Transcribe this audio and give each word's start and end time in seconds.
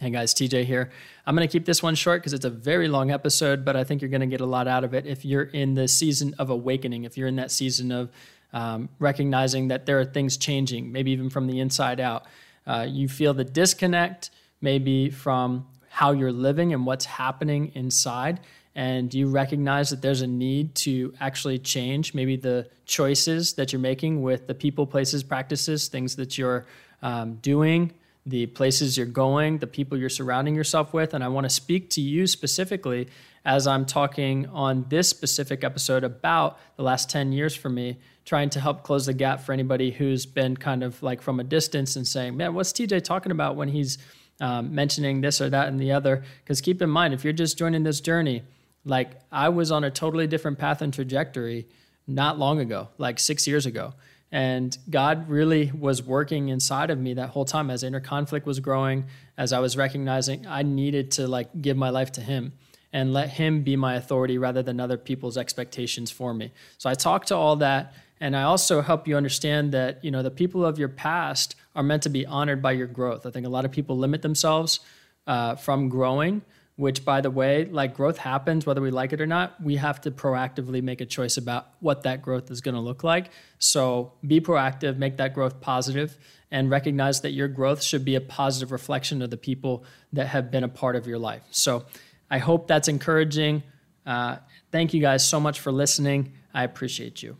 Hey 0.00 0.08
guys, 0.08 0.32
TJ 0.32 0.64
here. 0.64 0.88
I'm 1.26 1.36
going 1.36 1.46
to 1.46 1.52
keep 1.52 1.66
this 1.66 1.82
one 1.82 1.94
short 1.94 2.22
because 2.22 2.32
it's 2.32 2.46
a 2.46 2.50
very 2.50 2.88
long 2.88 3.10
episode, 3.10 3.66
but 3.66 3.76
I 3.76 3.84
think 3.84 4.00
you're 4.00 4.08
going 4.08 4.22
to 4.22 4.26
get 4.26 4.40
a 4.40 4.46
lot 4.46 4.66
out 4.66 4.82
of 4.82 4.94
it 4.94 5.04
if 5.04 5.26
you're 5.26 5.42
in 5.42 5.74
the 5.74 5.86
season 5.88 6.34
of 6.38 6.48
awakening, 6.48 7.04
if 7.04 7.18
you're 7.18 7.28
in 7.28 7.36
that 7.36 7.50
season 7.50 7.92
of 7.92 8.10
um, 8.54 8.88
recognizing 8.98 9.68
that 9.68 9.84
there 9.84 10.00
are 10.00 10.06
things 10.06 10.38
changing, 10.38 10.90
maybe 10.90 11.10
even 11.10 11.28
from 11.28 11.46
the 11.46 11.60
inside 11.60 12.00
out. 12.00 12.24
Uh, 12.66 12.86
you 12.88 13.08
feel 13.08 13.34
the 13.34 13.44
disconnect, 13.44 14.30
maybe 14.62 15.10
from 15.10 15.66
how 15.90 16.12
you're 16.12 16.32
living 16.32 16.72
and 16.72 16.86
what's 16.86 17.04
happening 17.04 17.70
inside. 17.74 18.40
And 18.74 19.12
you 19.12 19.28
recognize 19.28 19.90
that 19.90 20.00
there's 20.00 20.22
a 20.22 20.26
need 20.26 20.74
to 20.76 21.12
actually 21.20 21.58
change 21.58 22.14
maybe 22.14 22.36
the 22.36 22.70
choices 22.86 23.52
that 23.52 23.70
you're 23.70 23.80
making 23.80 24.22
with 24.22 24.46
the 24.46 24.54
people, 24.54 24.86
places, 24.86 25.22
practices, 25.22 25.88
things 25.88 26.16
that 26.16 26.38
you're 26.38 26.64
um, 27.02 27.34
doing, 27.42 27.92
the 28.26 28.46
places 28.46 28.96
you're 28.96 29.06
going, 29.06 29.58
the 29.58 29.66
people 29.66 29.96
you're 29.98 30.08
surrounding 30.08 30.54
yourself 30.54 30.92
with. 30.92 31.14
And 31.14 31.24
I 31.24 31.28
want 31.28 31.44
to 31.44 31.50
speak 31.50 31.90
to 31.90 32.00
you 32.00 32.26
specifically 32.26 33.08
as 33.44 33.66
I'm 33.66 33.86
talking 33.86 34.46
on 34.48 34.84
this 34.88 35.08
specific 35.08 35.64
episode 35.64 36.04
about 36.04 36.58
the 36.76 36.82
last 36.82 37.08
10 37.08 37.32
years 37.32 37.56
for 37.56 37.70
me, 37.70 37.98
trying 38.24 38.50
to 38.50 38.60
help 38.60 38.82
close 38.82 39.06
the 39.06 39.14
gap 39.14 39.40
for 39.40 39.52
anybody 39.52 39.90
who's 39.90 40.26
been 40.26 40.56
kind 40.56 40.82
of 40.82 41.02
like 41.02 41.22
from 41.22 41.40
a 41.40 41.44
distance 41.44 41.96
and 41.96 42.06
saying, 42.06 42.36
man, 42.36 42.54
what's 42.54 42.72
TJ 42.72 43.02
talking 43.02 43.32
about 43.32 43.56
when 43.56 43.68
he's 43.68 43.98
um, 44.40 44.74
mentioning 44.74 45.22
this 45.22 45.40
or 45.40 45.48
that 45.48 45.68
and 45.68 45.80
the 45.80 45.92
other? 45.92 46.22
Because 46.44 46.60
keep 46.60 46.82
in 46.82 46.90
mind, 46.90 47.14
if 47.14 47.24
you're 47.24 47.32
just 47.32 47.56
joining 47.56 47.82
this 47.82 48.00
journey, 48.00 48.42
like 48.84 49.12
I 49.32 49.48
was 49.48 49.70
on 49.72 49.84
a 49.84 49.90
totally 49.90 50.26
different 50.26 50.58
path 50.58 50.82
and 50.82 50.92
trajectory 50.92 51.66
not 52.06 52.38
long 52.38 52.60
ago, 52.60 52.88
like 52.98 53.18
six 53.18 53.46
years 53.46 53.66
ago. 53.66 53.94
And 54.32 54.76
God 54.88 55.28
really 55.28 55.72
was 55.72 56.02
working 56.02 56.48
inside 56.48 56.90
of 56.90 56.98
me 56.98 57.14
that 57.14 57.30
whole 57.30 57.44
time 57.44 57.70
as 57.70 57.82
inner 57.82 58.00
conflict 58.00 58.46
was 58.46 58.60
growing, 58.60 59.06
as 59.36 59.52
I 59.52 59.58
was 59.58 59.76
recognizing 59.76 60.46
I 60.46 60.62
needed 60.62 61.10
to 61.12 61.26
like 61.26 61.48
give 61.60 61.76
my 61.76 61.90
life 61.90 62.12
to 62.12 62.20
Him 62.20 62.52
and 62.92 63.12
let 63.12 63.30
Him 63.30 63.62
be 63.62 63.76
my 63.76 63.94
authority 63.94 64.38
rather 64.38 64.62
than 64.62 64.78
other 64.78 64.96
people's 64.96 65.36
expectations 65.36 66.10
for 66.10 66.32
me. 66.32 66.52
So 66.78 66.88
I 66.88 66.94
talk 66.94 67.26
to 67.26 67.36
all 67.36 67.56
that. 67.56 67.94
And 68.22 68.36
I 68.36 68.42
also 68.42 68.82
help 68.82 69.08
you 69.08 69.16
understand 69.16 69.72
that, 69.72 70.04
you 70.04 70.10
know, 70.10 70.22
the 70.22 70.30
people 70.30 70.64
of 70.64 70.78
your 70.78 70.90
past 70.90 71.56
are 71.74 71.82
meant 71.82 72.02
to 72.02 72.10
be 72.10 72.26
honored 72.26 72.60
by 72.60 72.72
your 72.72 72.86
growth. 72.86 73.24
I 73.24 73.30
think 73.30 73.46
a 73.46 73.48
lot 73.48 73.64
of 73.64 73.70
people 73.70 73.96
limit 73.96 74.20
themselves 74.20 74.80
uh, 75.26 75.54
from 75.54 75.88
growing 75.88 76.42
which 76.80 77.04
by 77.04 77.20
the 77.20 77.30
way 77.30 77.66
like 77.66 77.92
growth 77.92 78.16
happens 78.16 78.64
whether 78.64 78.80
we 78.80 78.90
like 78.90 79.12
it 79.12 79.20
or 79.20 79.26
not. 79.26 79.62
We 79.62 79.76
have 79.76 80.00
to 80.00 80.10
proactively 80.10 80.82
make 80.82 81.02
a 81.02 81.04
choice 81.04 81.36
about 81.36 81.66
what 81.80 82.04
that 82.04 82.22
growth 82.22 82.50
is 82.50 82.62
going 82.62 82.74
to 82.74 82.80
look 82.80 83.04
like. 83.04 83.32
So 83.58 84.14
be 84.26 84.40
proactive 84.40 84.96
make 84.96 85.18
that 85.18 85.34
growth 85.34 85.60
positive 85.60 86.16
and 86.50 86.70
recognize 86.70 87.20
that 87.20 87.32
your 87.32 87.48
growth 87.48 87.82
should 87.82 88.02
be 88.02 88.14
a 88.14 88.20
positive 88.20 88.72
reflection 88.72 89.20
of 89.20 89.28
the 89.28 89.36
people 89.36 89.84
that 90.14 90.28
have 90.28 90.50
been 90.50 90.64
a 90.64 90.70
part 90.70 90.96
of 90.96 91.06
your 91.06 91.18
life. 91.18 91.42
So 91.50 91.84
i 92.30 92.38
hope 92.38 92.66
that's 92.66 92.88
encouraging. 92.88 93.62
Uh, 94.06 94.36
thank 94.72 94.94
you 94.94 95.02
guys 95.02 95.26
so 95.26 95.38
much 95.38 95.60
for 95.60 95.70
listening. 95.70 96.32
I 96.54 96.64
appreciate 96.64 97.22
you. 97.22 97.36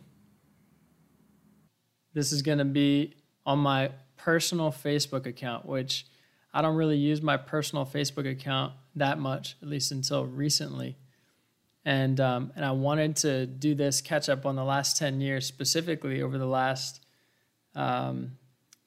This 2.13 2.31
is 2.31 2.43
going 2.43 2.59
to 2.59 2.65
be 2.65 3.15
on 3.43 3.57
my 3.57 3.89
personal 4.17 4.71
facebook 4.71 5.25
account 5.25 5.65
which 5.65 6.05
i 6.53 6.61
don't 6.61 6.75
really 6.75 6.97
use 6.97 7.23
my 7.23 7.37
personal 7.37 7.87
facebook 7.87 8.29
account 8.29 8.71
that 8.95 9.19
much, 9.19 9.55
at 9.61 9.67
least 9.67 9.91
until 9.91 10.25
recently. 10.25 10.97
And 11.83 12.19
um, 12.19 12.51
and 12.55 12.63
I 12.63 12.71
wanted 12.71 13.15
to 13.17 13.47
do 13.47 13.73
this 13.73 14.01
catch 14.01 14.29
up 14.29 14.45
on 14.45 14.55
the 14.55 14.63
last 14.63 14.97
ten 14.97 15.19
years, 15.19 15.47
specifically 15.47 16.21
over 16.21 16.37
the 16.37 16.45
last 16.45 17.03
um, 17.73 18.37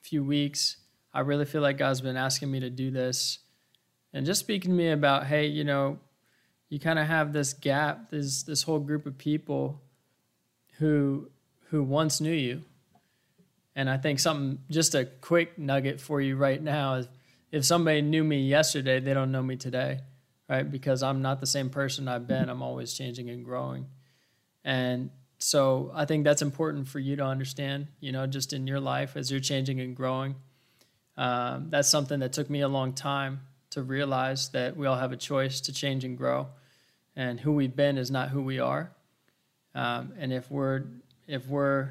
few 0.00 0.22
weeks. 0.22 0.76
I 1.12 1.20
really 1.20 1.44
feel 1.44 1.62
like 1.62 1.78
God's 1.78 2.00
been 2.00 2.16
asking 2.16 2.50
me 2.50 2.60
to 2.60 2.70
do 2.70 2.90
this, 2.90 3.40
and 4.12 4.24
just 4.24 4.40
speaking 4.40 4.70
to 4.70 4.76
me 4.76 4.90
about, 4.90 5.26
hey, 5.26 5.46
you 5.46 5.64
know, 5.64 5.98
you 6.68 6.78
kind 6.78 6.98
of 6.98 7.06
have 7.06 7.32
this 7.32 7.52
gap, 7.52 8.10
this 8.10 8.44
this 8.44 8.62
whole 8.62 8.78
group 8.78 9.06
of 9.06 9.18
people 9.18 9.82
who 10.78 11.30
who 11.70 11.82
once 11.82 12.20
knew 12.20 12.32
you, 12.32 12.62
and 13.74 13.90
I 13.90 13.96
think 13.96 14.20
something 14.20 14.60
just 14.70 14.94
a 14.94 15.04
quick 15.04 15.58
nugget 15.58 16.00
for 16.00 16.20
you 16.20 16.36
right 16.36 16.62
now 16.62 16.94
is 16.94 17.08
if 17.54 17.64
somebody 17.64 18.02
knew 18.02 18.24
me 18.24 18.40
yesterday, 18.40 18.98
they 18.98 19.14
don't 19.14 19.30
know 19.30 19.42
me 19.42 19.54
today, 19.54 20.00
right? 20.48 20.68
Because 20.68 21.04
I'm 21.04 21.22
not 21.22 21.38
the 21.38 21.46
same 21.46 21.70
person 21.70 22.08
I've 22.08 22.26
been. 22.26 22.48
I'm 22.48 22.62
always 22.62 22.94
changing 22.94 23.30
and 23.30 23.44
growing. 23.44 23.86
And 24.64 25.10
so 25.38 25.92
I 25.94 26.04
think 26.04 26.24
that's 26.24 26.42
important 26.42 26.88
for 26.88 26.98
you 26.98 27.14
to 27.14 27.24
understand, 27.24 27.86
you 28.00 28.10
know, 28.10 28.26
just 28.26 28.52
in 28.52 28.66
your 28.66 28.80
life 28.80 29.16
as 29.16 29.30
you're 29.30 29.38
changing 29.38 29.78
and 29.78 29.94
growing. 29.94 30.34
Um, 31.16 31.68
that's 31.70 31.88
something 31.88 32.18
that 32.20 32.32
took 32.32 32.50
me 32.50 32.60
a 32.60 32.66
long 32.66 32.92
time 32.92 33.42
to 33.70 33.84
realize 33.84 34.48
that 34.48 34.76
we 34.76 34.88
all 34.88 34.96
have 34.96 35.12
a 35.12 35.16
choice 35.16 35.60
to 35.60 35.72
change 35.72 36.04
and 36.04 36.18
grow. 36.18 36.48
And 37.14 37.38
who 37.38 37.52
we've 37.52 37.76
been 37.76 37.98
is 37.98 38.10
not 38.10 38.30
who 38.30 38.42
we 38.42 38.58
are. 38.58 38.90
Um, 39.76 40.12
and 40.18 40.32
if 40.32 40.50
we're 40.50 40.86
if 41.28 41.46
we're 41.46 41.90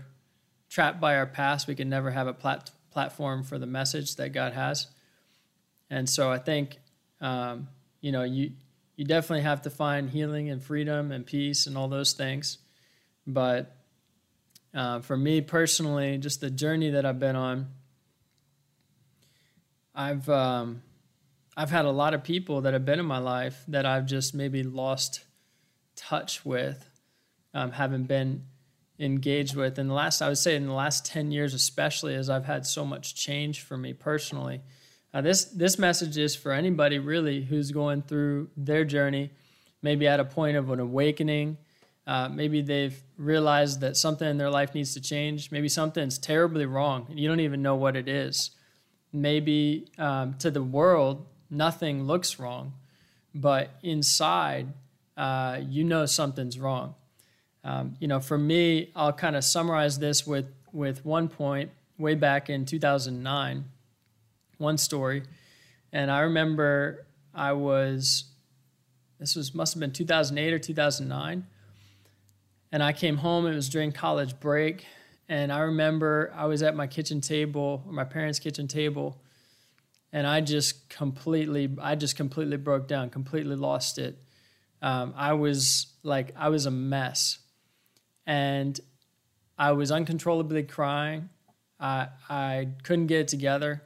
trapped 0.69 0.99
by 0.99 1.15
our 1.15 1.25
past, 1.25 1.67
we 1.67 1.75
can 1.75 1.87
never 1.87 2.11
have 2.11 2.27
a 2.27 2.33
plat- 2.33 2.71
platform 2.91 3.43
for 3.43 3.57
the 3.57 3.65
message 3.65 4.17
that 4.17 4.33
God 4.33 4.51
has. 4.51 4.87
And 5.89 6.09
so 6.09 6.31
I 6.31 6.37
think, 6.37 6.79
um, 7.21 7.67
you 8.01 8.11
know, 8.11 8.23
you 8.23 8.51
you 8.95 9.05
definitely 9.05 9.43
have 9.43 9.63
to 9.63 9.69
find 9.69 10.09
healing 10.09 10.49
and 10.49 10.61
freedom 10.61 11.11
and 11.11 11.25
peace 11.25 11.65
and 11.65 11.77
all 11.77 11.87
those 11.87 12.13
things. 12.13 12.59
But 13.25 13.75
uh, 14.73 14.99
for 14.99 15.17
me 15.17 15.41
personally, 15.41 16.17
just 16.17 16.41
the 16.41 16.49
journey 16.49 16.91
that 16.91 17.05
I've 17.05 17.19
been 17.19 17.35
on, 17.35 17.67
I've 19.95 20.27
um, 20.29 20.81
I've 21.55 21.69
had 21.69 21.85
a 21.85 21.91
lot 21.91 22.13
of 22.13 22.23
people 22.23 22.61
that 22.61 22.73
have 22.73 22.85
been 22.85 22.99
in 22.99 23.05
my 23.05 23.19
life 23.19 23.63
that 23.67 23.85
I've 23.85 24.05
just 24.05 24.33
maybe 24.33 24.63
lost 24.63 25.23
touch 25.95 26.43
with, 26.43 26.89
um, 27.53 27.71
haven't 27.71 28.05
been 28.05 28.43
engaged 28.99 29.55
with. 29.55 29.77
In 29.77 29.87
the 29.87 29.93
last, 29.93 30.21
I 30.21 30.27
would 30.27 30.37
say, 30.37 30.55
in 30.55 30.67
the 30.67 30.73
last 30.73 31.05
ten 31.05 31.31
years, 31.31 31.53
especially, 31.53 32.15
as 32.15 32.29
I've 32.29 32.45
had 32.45 32.65
so 32.65 32.85
much 32.85 33.15
change 33.15 33.61
for 33.61 33.77
me 33.77 33.93
personally 33.93 34.61
this 35.21 35.45
this 35.45 35.77
message 35.77 36.17
is 36.17 36.35
for 36.35 36.51
anybody 36.51 36.97
really 36.97 37.43
who's 37.43 37.71
going 37.71 38.01
through 38.01 38.49
their 38.57 38.83
journey, 38.83 39.31
maybe 39.81 40.07
at 40.07 40.19
a 40.19 40.25
point 40.25 40.57
of 40.57 40.71
an 40.71 40.79
awakening. 40.79 41.57
Uh, 42.05 42.27
maybe 42.27 42.61
they've 42.61 43.01
realized 43.17 43.79
that 43.79 43.95
something 43.95 44.27
in 44.27 44.37
their 44.37 44.49
life 44.49 44.73
needs 44.73 44.93
to 44.93 44.99
change. 44.99 45.51
Maybe 45.51 45.69
something's 45.69 46.17
terribly 46.17 46.65
wrong 46.65 47.05
and 47.09 47.19
you 47.19 47.29
don't 47.29 47.39
even 47.39 47.61
know 47.61 47.75
what 47.75 47.95
it 47.95 48.09
is. 48.09 48.51
Maybe 49.13 49.87
um, 49.97 50.33
to 50.39 50.49
the 50.51 50.63
world, 50.63 51.25
nothing 51.49 52.05
looks 52.05 52.39
wrong, 52.39 52.73
but 53.33 53.69
inside, 53.83 54.73
uh, 55.15 55.59
you 55.61 55.83
know 55.83 56.05
something's 56.07 56.59
wrong. 56.59 56.95
Um, 57.63 57.95
you 57.99 58.07
know, 58.07 58.19
for 58.19 58.37
me, 58.37 58.91
I'll 58.95 59.13
kind 59.13 59.35
of 59.35 59.43
summarize 59.43 59.99
this 59.99 60.25
with 60.25 60.47
with 60.73 61.05
one 61.05 61.29
point 61.29 61.69
way 61.99 62.15
back 62.15 62.49
in 62.49 62.65
2009 62.65 63.65
one 64.57 64.77
story. 64.77 65.23
And 65.91 66.09
I 66.09 66.21
remember 66.21 67.05
I 67.33 67.53
was, 67.53 68.25
this 69.19 69.35
was 69.35 69.53
must 69.53 69.73
have 69.73 69.79
been 69.79 69.91
2008 69.91 70.53
or 70.53 70.59
2009. 70.59 71.45
And 72.71 72.83
I 72.83 72.93
came 72.93 73.17
home, 73.17 73.45
it 73.45 73.53
was 73.53 73.69
during 73.69 73.91
college 73.91 74.39
break. 74.39 74.85
And 75.29 75.51
I 75.51 75.59
remember 75.59 76.31
I 76.35 76.45
was 76.45 76.63
at 76.63 76.75
my 76.75 76.87
kitchen 76.87 77.21
table, 77.21 77.83
or 77.85 77.93
my 77.93 78.03
parents' 78.03 78.39
kitchen 78.39 78.67
table, 78.67 79.21
and 80.11 80.27
I 80.27 80.41
just 80.41 80.89
completely, 80.89 81.75
I 81.81 81.95
just 81.95 82.15
completely 82.15 82.57
broke 82.57 82.87
down, 82.87 83.09
completely 83.09 83.55
lost 83.55 83.97
it. 83.97 84.17
Um, 84.81 85.13
I 85.15 85.33
was 85.33 85.87
like, 86.03 86.33
I 86.35 86.49
was 86.49 86.65
a 86.65 86.71
mess. 86.71 87.39
And 88.27 88.79
I 89.57 89.71
was 89.71 89.91
uncontrollably 89.91 90.63
crying. 90.63 91.29
I, 91.79 92.09
I 92.29 92.67
couldn't 92.83 93.07
get 93.07 93.21
it 93.21 93.27
together. 93.27 93.81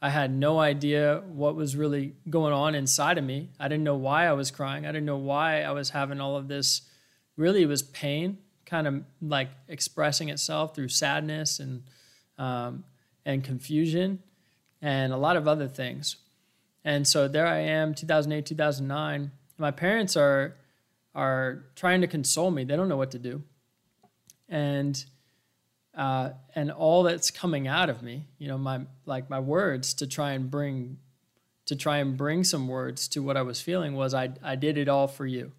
I 0.00 0.10
had 0.10 0.32
no 0.32 0.60
idea 0.60 1.22
what 1.26 1.56
was 1.56 1.74
really 1.74 2.14
going 2.30 2.52
on 2.52 2.74
inside 2.74 3.18
of 3.18 3.24
me. 3.24 3.50
I 3.58 3.66
didn't 3.66 3.84
know 3.84 3.96
why 3.96 4.26
I 4.26 4.32
was 4.32 4.50
crying. 4.50 4.86
I 4.86 4.92
didn't 4.92 5.06
know 5.06 5.16
why 5.16 5.62
I 5.62 5.72
was 5.72 5.90
having 5.90 6.20
all 6.20 6.36
of 6.36 6.46
this. 6.46 6.82
Really, 7.36 7.62
it 7.62 7.66
was 7.66 7.82
pain, 7.82 8.38
kind 8.64 8.86
of 8.86 9.02
like 9.20 9.48
expressing 9.66 10.28
itself 10.28 10.74
through 10.74 10.88
sadness 10.88 11.58
and 11.58 11.82
um, 12.38 12.84
and 13.24 13.42
confusion, 13.42 14.22
and 14.80 15.12
a 15.12 15.16
lot 15.16 15.36
of 15.36 15.48
other 15.48 15.66
things. 15.66 16.16
And 16.84 17.06
so 17.06 17.26
there 17.26 17.46
I 17.46 17.58
am, 17.58 17.94
2008, 17.94 18.46
2009. 18.46 19.32
My 19.58 19.72
parents 19.72 20.16
are 20.16 20.54
are 21.12 21.64
trying 21.74 22.02
to 22.02 22.06
console 22.06 22.52
me. 22.52 22.62
They 22.62 22.76
don't 22.76 22.88
know 22.88 22.96
what 22.96 23.10
to 23.10 23.18
do, 23.18 23.42
and 24.48 25.04
uh, 25.98 26.30
and 26.54 26.70
all 26.70 27.02
that's 27.02 27.32
coming 27.32 27.66
out 27.66 27.90
of 27.90 28.02
me, 28.02 28.24
you 28.38 28.46
know, 28.46 28.56
my 28.56 28.82
like 29.04 29.28
my 29.28 29.40
words 29.40 29.94
to 29.94 30.06
try 30.06 30.32
and 30.32 30.48
bring 30.48 30.98
to 31.66 31.74
try 31.74 31.98
and 31.98 32.16
bring 32.16 32.44
some 32.44 32.68
words 32.68 33.08
to 33.08 33.22
what 33.22 33.36
I 33.36 33.42
was 33.42 33.60
feeling 33.60 33.96
was 33.96 34.14
I 34.14 34.30
I 34.42 34.54
did 34.54 34.78
it 34.78 34.88
all 34.88 35.08
for 35.08 35.26
you. 35.26 35.50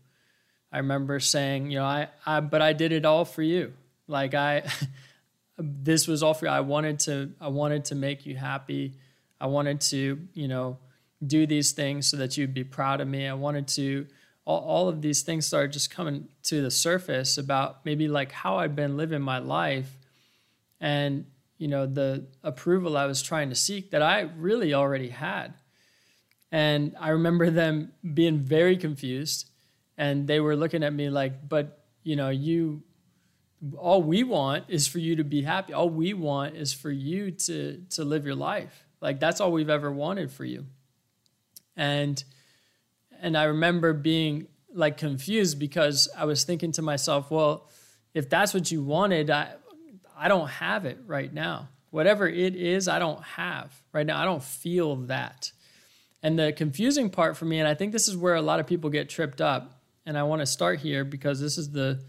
I 0.71 0.77
remember 0.77 1.19
saying, 1.19 1.71
you 1.71 1.79
know, 1.79 1.85
I, 1.85 2.07
I 2.25 2.39
but 2.39 2.61
I 2.61 2.71
did 2.71 2.93
it 2.93 3.05
all 3.05 3.25
for 3.25 3.43
you. 3.43 3.73
Like 4.07 4.33
I 4.33 4.63
this 5.57 6.07
was 6.07 6.23
all 6.23 6.33
for 6.33 6.45
you. 6.45 6.51
I 6.51 6.61
wanted 6.61 7.01
to 7.01 7.33
I 7.41 7.49
wanted 7.49 7.85
to 7.85 7.95
make 7.95 8.25
you 8.25 8.37
happy. 8.37 8.93
I 9.41 9.47
wanted 9.47 9.81
to, 9.81 10.25
you 10.33 10.47
know, 10.47 10.77
do 11.25 11.47
these 11.47 11.73
things 11.73 12.07
so 12.07 12.15
that 12.15 12.37
you'd 12.37 12.53
be 12.53 12.63
proud 12.63 13.01
of 13.01 13.07
me. 13.09 13.27
I 13.27 13.33
wanted 13.33 13.67
to, 13.69 14.07
all, 14.45 14.59
all 14.61 14.89
of 14.89 15.01
these 15.01 15.21
things 15.21 15.47
started 15.47 15.71
just 15.73 15.91
coming 15.91 16.27
to 16.43 16.61
the 16.61 16.71
surface 16.71 17.37
about 17.37 17.85
maybe 17.85 18.07
like 18.07 18.31
how 18.31 18.57
I'd 18.57 18.75
been 18.75 18.97
living 18.97 19.21
my 19.21 19.39
life 19.39 19.98
and, 20.79 21.25
you 21.57 21.67
know, 21.67 21.85
the 21.85 22.27
approval 22.43 22.97
I 22.97 23.05
was 23.05 23.21
trying 23.21 23.49
to 23.49 23.55
seek 23.55 23.91
that 23.91 24.01
I 24.01 24.21
really 24.21 24.73
already 24.73 25.09
had. 25.09 25.53
And 26.51 26.95
I 26.99 27.09
remember 27.09 27.49
them 27.49 27.91
being 28.13 28.39
very 28.39 28.77
confused 28.77 29.49
and 29.97 30.27
they 30.27 30.39
were 30.39 30.55
looking 30.55 30.83
at 30.83 30.93
me 30.93 31.09
like, 31.09 31.47
but, 31.47 31.83
you 32.03 32.15
know, 32.15 32.29
you, 32.29 32.83
all 33.77 34.01
we 34.01 34.23
want 34.23 34.65
is 34.69 34.87
for 34.87 34.99
you 34.99 35.17
to 35.17 35.23
be 35.23 35.41
happy. 35.41 35.73
All 35.73 35.89
we 35.89 36.13
want 36.13 36.55
is 36.55 36.73
for 36.73 36.89
you 36.89 37.31
to, 37.31 37.83
to 37.91 38.03
live 38.03 38.25
your 38.25 38.35
life. 38.35 38.85
Like 39.01 39.19
that's 39.19 39.41
all 39.41 39.51
we've 39.51 39.69
ever 39.69 39.91
wanted 39.91 40.31
for 40.31 40.45
you 40.45 40.65
and 41.79 42.23
and 43.21 43.37
I 43.37 43.45
remember 43.45 43.93
being 43.93 44.47
like 44.71 44.97
confused 44.97 45.57
because 45.57 46.07
I 46.15 46.25
was 46.25 46.43
thinking 46.43 46.71
to 46.73 46.81
myself, 46.81 47.31
well, 47.31 47.67
if 48.13 48.29
that's 48.29 48.53
what 48.53 48.71
you 48.71 48.83
wanted, 48.83 49.31
I 49.31 49.53
I 50.19 50.27
don't 50.27 50.49
have 50.49 50.85
it 50.85 50.99
right 51.05 51.33
now. 51.33 51.69
Whatever 51.91 52.27
it 52.27 52.55
is, 52.55 52.87
I 52.87 52.99
don't 52.99 53.23
have 53.23 53.73
right 53.93 54.05
now. 54.05 54.21
I 54.21 54.25
don't 54.25 54.43
feel 54.43 54.95
that. 55.07 55.51
And 56.21 56.37
the 56.37 56.51
confusing 56.51 57.09
part 57.09 57.37
for 57.37 57.45
me, 57.45 57.59
and 57.59 57.67
I 57.67 57.73
think 57.73 57.91
this 57.91 58.07
is 58.07 58.17
where 58.17 58.35
a 58.35 58.41
lot 58.41 58.59
of 58.59 58.67
people 58.67 58.89
get 58.89 59.09
tripped 59.09 59.41
up, 59.41 59.81
and 60.05 60.17
I 60.17 60.23
want 60.23 60.41
to 60.41 60.45
start 60.45 60.79
here 60.79 61.03
because 61.03 61.39
this 61.39 61.57
is 61.57 61.71
the 61.71 62.01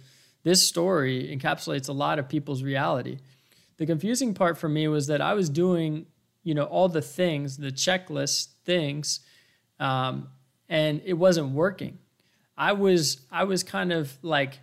this 0.42 0.66
story 0.66 1.36
encapsulates 1.36 1.88
a 1.88 1.92
lot 1.92 2.18
of 2.18 2.28
people's 2.28 2.62
reality. 2.62 3.18
The 3.76 3.86
confusing 3.86 4.34
part 4.34 4.56
for 4.56 4.68
me 4.68 4.88
was 4.88 5.06
that 5.08 5.20
I 5.20 5.34
was 5.34 5.50
doing, 5.50 6.06
you 6.42 6.54
know, 6.54 6.64
all 6.64 6.88
the 6.88 7.02
things, 7.02 7.58
the 7.58 7.70
checklist 7.70 8.48
things 8.64 9.20
um, 9.80 10.28
and 10.68 11.00
it 11.04 11.14
wasn't 11.14 11.50
working. 11.52 11.98
I 12.56 12.72
was 12.72 13.26
I 13.32 13.44
was 13.44 13.64
kind 13.64 13.92
of 13.92 14.16
like 14.22 14.58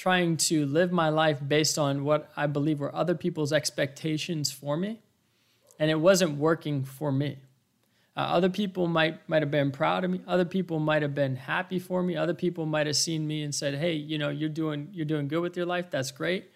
trying 0.00 0.34
to 0.34 0.64
live 0.64 0.90
my 0.90 1.10
life 1.10 1.38
based 1.46 1.78
on 1.78 2.04
what 2.04 2.30
I 2.34 2.46
believe 2.46 2.80
were 2.80 2.94
other 2.96 3.14
people's 3.14 3.52
expectations 3.52 4.50
for 4.50 4.74
me, 4.74 4.98
and 5.78 5.90
it 5.90 6.00
wasn't 6.00 6.38
working 6.38 6.84
for 6.84 7.12
me. 7.12 7.36
Uh, 8.16 8.20
other 8.20 8.48
people 8.48 8.86
might 8.86 9.28
might 9.28 9.42
have 9.42 9.50
been 9.50 9.70
proud 9.70 10.02
of 10.04 10.10
me. 10.10 10.22
Other 10.26 10.46
people 10.46 10.78
might 10.78 11.02
have 11.02 11.14
been 11.14 11.36
happy 11.36 11.78
for 11.78 12.02
me. 12.02 12.16
Other 12.16 12.32
people 12.32 12.64
might 12.64 12.86
have 12.86 12.96
seen 12.96 13.26
me 13.26 13.42
and 13.42 13.54
said, 13.54 13.74
"Hey, 13.74 13.92
you 13.92 14.16
know, 14.16 14.30
you're 14.30 14.48
doing 14.48 14.88
you're 14.90 15.04
doing 15.04 15.28
good 15.28 15.42
with 15.42 15.54
your 15.54 15.66
life. 15.66 15.90
That's 15.90 16.12
great." 16.12 16.50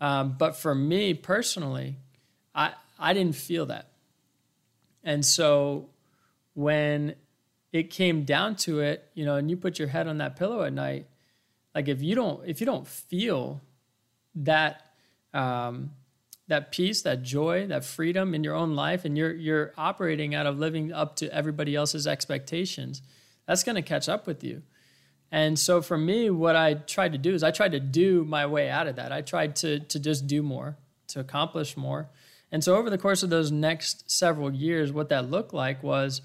Um, 0.00 0.36
but 0.38 0.56
for 0.56 0.74
me 0.74 1.12
personally, 1.12 1.96
I 2.54 2.72
I 2.98 3.12
didn't 3.12 3.36
feel 3.36 3.66
that, 3.66 3.90
and 5.04 5.26
so 5.26 5.90
when 6.54 7.16
it 7.70 7.90
came 7.90 8.24
down 8.24 8.56
to 8.56 8.80
it, 8.80 9.10
you 9.12 9.26
know, 9.26 9.36
and 9.36 9.50
you 9.50 9.58
put 9.58 9.78
your 9.78 9.88
head 9.88 10.08
on 10.08 10.16
that 10.18 10.36
pillow 10.36 10.62
at 10.62 10.72
night, 10.72 11.06
like 11.78 11.86
if 11.86 12.02
you 12.02 12.16
don't 12.16 12.40
if 12.44 12.58
you 12.58 12.66
don't 12.66 12.88
feel 12.88 13.60
that 14.34 14.82
um, 15.32 15.92
that 16.48 16.72
peace, 16.72 17.02
that 17.02 17.22
joy, 17.22 17.68
that 17.68 17.84
freedom 17.84 18.34
in 18.34 18.42
your 18.42 18.56
own 18.56 18.74
life, 18.74 19.04
and 19.04 19.16
you're 19.16 19.32
you're 19.32 19.72
operating 19.78 20.34
out 20.34 20.44
of 20.44 20.58
living 20.58 20.92
up 20.92 21.14
to 21.16 21.32
everybody 21.32 21.76
else's 21.76 22.04
expectations, 22.08 23.00
that's 23.46 23.62
going 23.62 23.76
to 23.76 23.82
catch 23.82 24.08
up 24.08 24.26
with 24.26 24.42
you. 24.42 24.62
And 25.30 25.56
so 25.56 25.80
for 25.80 25.96
me, 25.96 26.30
what 26.30 26.56
I 26.56 26.74
tried 26.74 27.12
to 27.12 27.18
do 27.18 27.32
is 27.32 27.44
I 27.44 27.52
tried 27.52 27.70
to 27.72 27.80
do 27.80 28.24
my 28.24 28.44
way 28.46 28.68
out 28.68 28.88
of 28.88 28.96
that. 28.96 29.12
I 29.12 29.20
tried 29.20 29.54
to 29.62 29.78
to 29.78 30.00
just 30.00 30.26
do 30.26 30.42
more, 30.42 30.76
to 31.12 31.20
accomplish 31.20 31.76
more. 31.76 32.10
And 32.50 32.64
so 32.64 32.74
over 32.74 32.90
the 32.90 32.98
course 32.98 33.22
of 33.22 33.30
those 33.30 33.52
next 33.52 34.10
several 34.10 34.52
years, 34.52 34.90
what 34.90 35.10
that 35.10 35.30
looked 35.30 35.54
like 35.54 35.80
was 35.84 36.22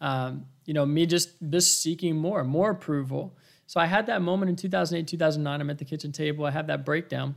um, 0.00 0.46
you 0.64 0.72
know, 0.72 0.86
me 0.86 1.04
just 1.04 1.28
just 1.50 1.82
seeking 1.82 2.16
more, 2.16 2.42
more 2.42 2.70
approval. 2.70 3.36
So 3.66 3.80
I 3.80 3.86
had 3.86 4.06
that 4.06 4.22
moment 4.22 4.50
in 4.50 4.56
2008, 4.56 5.06
2009. 5.06 5.60
I'm 5.60 5.70
at 5.70 5.78
the 5.78 5.84
kitchen 5.84 6.12
table. 6.12 6.44
I 6.44 6.50
had 6.50 6.66
that 6.66 6.84
breakdown. 6.84 7.34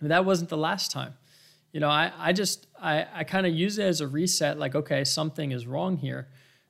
That 0.00 0.24
wasn't 0.24 0.50
the 0.50 0.56
last 0.56 0.90
time. 0.90 1.14
You 1.72 1.80
know, 1.80 1.88
I, 1.88 2.12
I 2.18 2.32
just, 2.32 2.66
I, 2.80 3.06
I 3.14 3.24
kind 3.24 3.46
of 3.46 3.54
use 3.54 3.78
it 3.78 3.84
as 3.84 4.00
a 4.00 4.06
reset, 4.06 4.58
like, 4.58 4.74
okay, 4.74 5.04
something 5.04 5.52
is 5.52 5.66
wrong 5.66 5.96
here. 5.96 6.28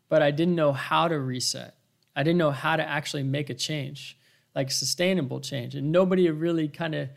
But 0.09 0.23
I 0.23 0.31
didn't 0.31 0.55
know 0.55 0.73
how 0.73 1.09
to 1.09 1.19
reset. 1.19 1.75
I 2.15 2.23
didn't 2.23 2.39
know 2.39 2.51
how 2.51 2.77
to 2.77 2.87
actually 2.87 3.23
make 3.23 3.51
a 3.51 3.55
change, 3.55 4.19
like 4.55 4.71
sustainable 4.71 5.41
change. 5.41 5.75
And 5.75 5.91
nobody 5.91 6.31
really 6.31 6.69
kind 6.69 6.95
of 6.95 7.09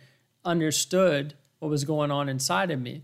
understood 0.45 1.35
what 1.59 1.69
was 1.69 1.83
going 1.83 2.11
on 2.11 2.29
inside 2.29 2.71
of 2.71 2.79
me 2.79 3.03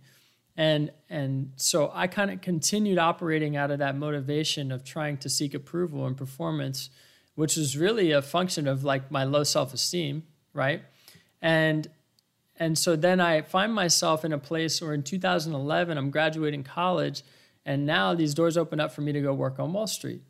and 0.58 0.92
and 1.10 1.52
so 1.56 1.92
i 1.94 2.08
kind 2.08 2.30
of 2.30 2.42
continued 2.42 2.98
operating 2.98 3.56
out 3.56 3.72
of 3.72 3.80
that 3.80 3.96
motivation 3.96 4.72
of 4.72 4.84
trying 4.84 5.18
to 5.18 5.30
seek 5.30 5.54
approval 5.54 6.06
and 6.06 6.18
performance 6.18 6.90
which 7.42 7.58
is 7.58 7.78
really 7.78 8.12
a 8.12 8.22
function 8.22 8.68
of 8.68 8.84
like 8.84 9.10
my 9.12 9.24
low 9.24 9.44
self-esteem 9.44 10.24
right 10.54 10.82
and 11.42 11.90
and 12.58 12.78
so 12.78 12.96
then 12.96 13.20
i 13.20 13.42
find 13.42 13.74
myself 13.74 14.24
in 14.24 14.32
a 14.32 14.38
place 14.38 14.82
where 14.82 14.94
in 14.94 15.04
2011 15.04 15.98
i'm 15.98 16.12
graduating 16.12 16.64
college 16.64 17.24
and 17.66 17.86
now 17.86 18.14
these 18.14 18.34
doors 18.34 18.58
open 18.58 18.80
up 18.80 18.92
for 18.92 19.02
me 19.02 19.12
to 19.12 19.22
go 19.22 19.34
work 19.34 19.60
on 19.60 19.74
wall 19.74 19.88
street 19.88 20.22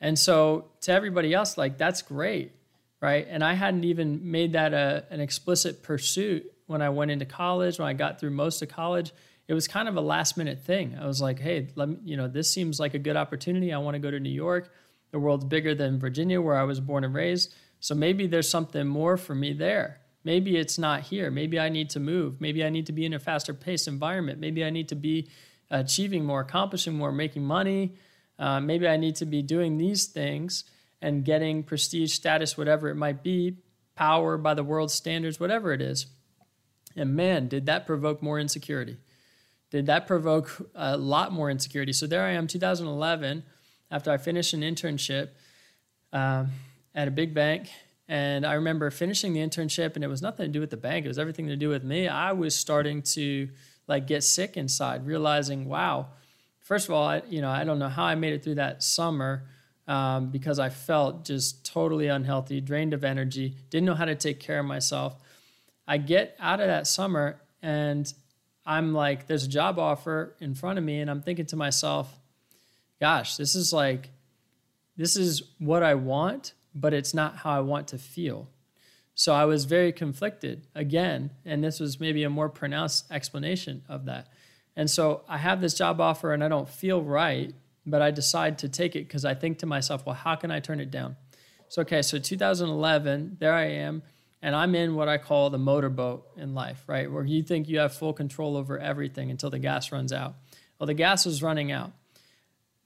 and 0.00 0.18
so 0.18 0.66
to 0.80 0.92
everybody 0.92 1.34
else 1.34 1.56
like 1.58 1.78
that's 1.78 2.02
great 2.02 2.52
right 3.00 3.26
and 3.30 3.42
i 3.42 3.54
hadn't 3.54 3.84
even 3.84 4.30
made 4.30 4.52
that 4.52 4.72
a, 4.74 5.04
an 5.10 5.20
explicit 5.20 5.82
pursuit 5.82 6.52
when 6.70 6.82
I 6.82 6.88
went 6.88 7.10
into 7.10 7.24
college, 7.24 7.80
when 7.80 7.88
I 7.88 7.94
got 7.94 8.20
through 8.20 8.30
most 8.30 8.62
of 8.62 8.68
college, 8.68 9.12
it 9.48 9.54
was 9.54 9.66
kind 9.66 9.88
of 9.88 9.96
a 9.96 10.00
last 10.00 10.36
minute 10.36 10.60
thing. 10.60 10.96
I 10.96 11.04
was 11.04 11.20
like, 11.20 11.40
hey, 11.40 11.66
let 11.74 11.88
me, 11.88 11.96
you 12.04 12.16
know, 12.16 12.28
this 12.28 12.52
seems 12.52 12.78
like 12.78 12.94
a 12.94 12.98
good 13.00 13.16
opportunity. 13.16 13.72
I 13.72 13.78
want 13.78 13.96
to 13.96 13.98
go 13.98 14.08
to 14.08 14.20
New 14.20 14.30
York. 14.30 14.72
The 15.10 15.18
world's 15.18 15.44
bigger 15.44 15.74
than 15.74 15.98
Virginia, 15.98 16.40
where 16.40 16.56
I 16.56 16.64
was 16.64 16.80
born 16.80 17.04
and 17.04 17.14
raised. 17.14 17.54
So 17.80 17.94
maybe 17.94 18.26
there's 18.26 18.48
something 18.48 18.86
more 18.86 19.16
for 19.16 19.34
me 19.34 19.52
there. 19.52 20.00
Maybe 20.22 20.56
it's 20.56 20.78
not 20.78 21.02
here. 21.02 21.30
Maybe 21.30 21.58
I 21.58 21.70
need 21.70 21.90
to 21.90 22.00
move. 22.00 22.40
Maybe 22.40 22.64
I 22.64 22.68
need 22.68 22.86
to 22.86 22.92
be 22.92 23.06
in 23.06 23.14
a 23.14 23.18
faster 23.18 23.54
paced 23.54 23.88
environment. 23.88 24.38
Maybe 24.38 24.64
I 24.64 24.70
need 24.70 24.88
to 24.88 24.94
be 24.94 25.28
achieving 25.70 26.24
more, 26.24 26.40
accomplishing 26.40 26.94
more, 26.94 27.10
making 27.10 27.44
money. 27.44 27.94
Uh, 28.38 28.60
maybe 28.60 28.86
I 28.86 28.96
need 28.96 29.16
to 29.16 29.26
be 29.26 29.42
doing 29.42 29.78
these 29.78 30.06
things 30.06 30.64
and 31.00 31.24
getting 31.24 31.62
prestige, 31.62 32.12
status, 32.12 32.58
whatever 32.58 32.88
it 32.88 32.94
might 32.94 33.22
be, 33.22 33.56
power 33.96 34.36
by 34.36 34.54
the 34.54 34.64
world's 34.64 34.92
standards, 34.92 35.40
whatever 35.40 35.72
it 35.72 35.80
is. 35.80 36.06
And 36.96 37.14
man, 37.14 37.48
did 37.48 37.66
that 37.66 37.86
provoke 37.86 38.22
more 38.22 38.38
insecurity. 38.38 38.98
Did 39.70 39.86
that 39.86 40.06
provoke 40.06 40.70
a 40.74 40.96
lot 40.96 41.32
more 41.32 41.48
insecurity? 41.48 41.92
So 41.92 42.06
there 42.06 42.24
I 42.24 42.32
am, 42.32 42.46
2011, 42.46 43.44
after 43.90 44.10
I 44.10 44.16
finished 44.16 44.52
an 44.54 44.60
internship 44.60 45.30
um, 46.12 46.50
at 46.94 47.08
a 47.08 47.10
big 47.10 47.34
bank. 47.34 47.70
And 48.08 48.44
I 48.44 48.54
remember 48.54 48.90
finishing 48.90 49.32
the 49.32 49.40
internship, 49.40 49.94
and 49.94 50.02
it 50.02 50.08
was 50.08 50.20
nothing 50.20 50.46
to 50.46 50.52
do 50.52 50.60
with 50.60 50.70
the 50.70 50.76
bank. 50.76 51.04
It 51.04 51.08
was 51.08 51.18
everything 51.18 51.46
to 51.46 51.56
do 51.56 51.68
with 51.68 51.84
me. 51.84 52.08
I 52.08 52.32
was 52.32 52.56
starting 52.56 53.02
to 53.02 53.48
like 53.86 54.06
get 54.06 54.24
sick 54.24 54.56
inside, 54.56 55.06
realizing, 55.06 55.68
wow. 55.68 56.08
First 56.58 56.88
of 56.88 56.94
all, 56.94 57.06
I, 57.06 57.22
you 57.28 57.40
know, 57.40 57.50
I 57.50 57.64
don't 57.64 57.78
know 57.78 57.88
how 57.88 58.04
I 58.04 58.14
made 58.16 58.32
it 58.32 58.42
through 58.42 58.56
that 58.56 58.82
summer 58.82 59.44
um, 59.86 60.30
because 60.30 60.58
I 60.58 60.68
felt 60.68 61.24
just 61.24 61.64
totally 61.64 62.08
unhealthy, 62.08 62.60
drained 62.60 62.94
of 62.94 63.04
energy, 63.04 63.56
didn't 63.70 63.86
know 63.86 63.94
how 63.94 64.04
to 64.04 64.14
take 64.14 64.38
care 64.38 64.60
of 64.60 64.66
myself. 64.66 65.16
I 65.86 65.98
get 65.98 66.36
out 66.38 66.60
of 66.60 66.68
that 66.68 66.86
summer 66.86 67.40
and 67.62 68.12
I'm 68.64 68.92
like, 68.92 69.26
there's 69.26 69.44
a 69.44 69.48
job 69.48 69.78
offer 69.78 70.36
in 70.38 70.54
front 70.54 70.78
of 70.78 70.84
me, 70.84 71.00
and 71.00 71.10
I'm 71.10 71.22
thinking 71.22 71.46
to 71.46 71.56
myself, 71.56 72.19
gosh, 73.00 73.36
this 73.36 73.54
is 73.54 73.72
like, 73.72 74.10
this 74.96 75.16
is 75.16 75.42
what 75.58 75.82
I 75.82 75.94
want, 75.94 76.52
but 76.74 76.94
it's 76.94 77.14
not 77.14 77.36
how 77.36 77.50
I 77.50 77.60
want 77.60 77.88
to 77.88 77.98
feel. 77.98 78.48
So 79.14 79.34
I 79.34 79.44
was 79.44 79.64
very 79.64 79.92
conflicted 79.92 80.66
again, 80.74 81.30
and 81.44 81.62
this 81.62 81.80
was 81.80 82.00
maybe 82.00 82.22
a 82.22 82.30
more 82.30 82.48
pronounced 82.48 83.10
explanation 83.10 83.82
of 83.88 84.06
that. 84.06 84.28
And 84.76 84.88
so 84.88 85.22
I 85.28 85.38
have 85.38 85.60
this 85.60 85.74
job 85.74 86.00
offer 86.00 86.32
and 86.32 86.42
I 86.44 86.48
don't 86.48 86.68
feel 86.68 87.02
right, 87.02 87.52
but 87.84 88.02
I 88.02 88.10
decide 88.10 88.58
to 88.58 88.68
take 88.68 88.94
it 88.96 89.06
because 89.06 89.24
I 89.24 89.34
think 89.34 89.58
to 89.58 89.66
myself, 89.66 90.06
well, 90.06 90.14
how 90.14 90.36
can 90.36 90.50
I 90.50 90.60
turn 90.60 90.80
it 90.80 90.90
down? 90.90 91.16
So, 91.68 91.82
okay, 91.82 92.02
so 92.02 92.18
2011, 92.18 93.36
there 93.40 93.52
I 93.52 93.66
am 93.66 94.02
and 94.42 94.56
I'm 94.56 94.74
in 94.74 94.94
what 94.94 95.08
I 95.08 95.18
call 95.18 95.50
the 95.50 95.58
motorboat 95.58 96.26
in 96.36 96.54
life, 96.54 96.82
right? 96.86 97.10
Where 97.10 97.24
you 97.24 97.42
think 97.42 97.68
you 97.68 97.78
have 97.80 97.92
full 97.92 98.12
control 98.12 98.56
over 98.56 98.78
everything 98.78 99.30
until 99.30 99.50
the 99.50 99.58
gas 99.58 99.92
runs 99.92 100.12
out. 100.12 100.34
Well, 100.78 100.86
the 100.86 100.94
gas 100.94 101.26
is 101.26 101.42
running 101.42 101.70
out. 101.70 101.92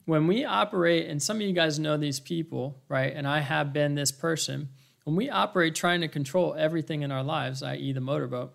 When 0.04 0.26
we 0.26 0.44
operate, 0.44 1.08
and 1.08 1.22
some 1.22 1.36
of 1.36 1.42
you 1.42 1.52
guys 1.52 1.78
know 1.78 1.96
these 1.96 2.20
people, 2.20 2.82
right? 2.88 3.12
And 3.14 3.26
I 3.26 3.40
have 3.40 3.72
been 3.72 3.94
this 3.94 4.12
person. 4.12 4.68
When 5.04 5.16
we 5.16 5.30
operate 5.30 5.74
trying 5.74 6.02
to 6.02 6.08
control 6.08 6.54
everything 6.54 7.02
in 7.02 7.10
our 7.10 7.22
lives, 7.22 7.62
i.e., 7.62 7.92
the 7.92 8.00
motorboat, 8.00 8.54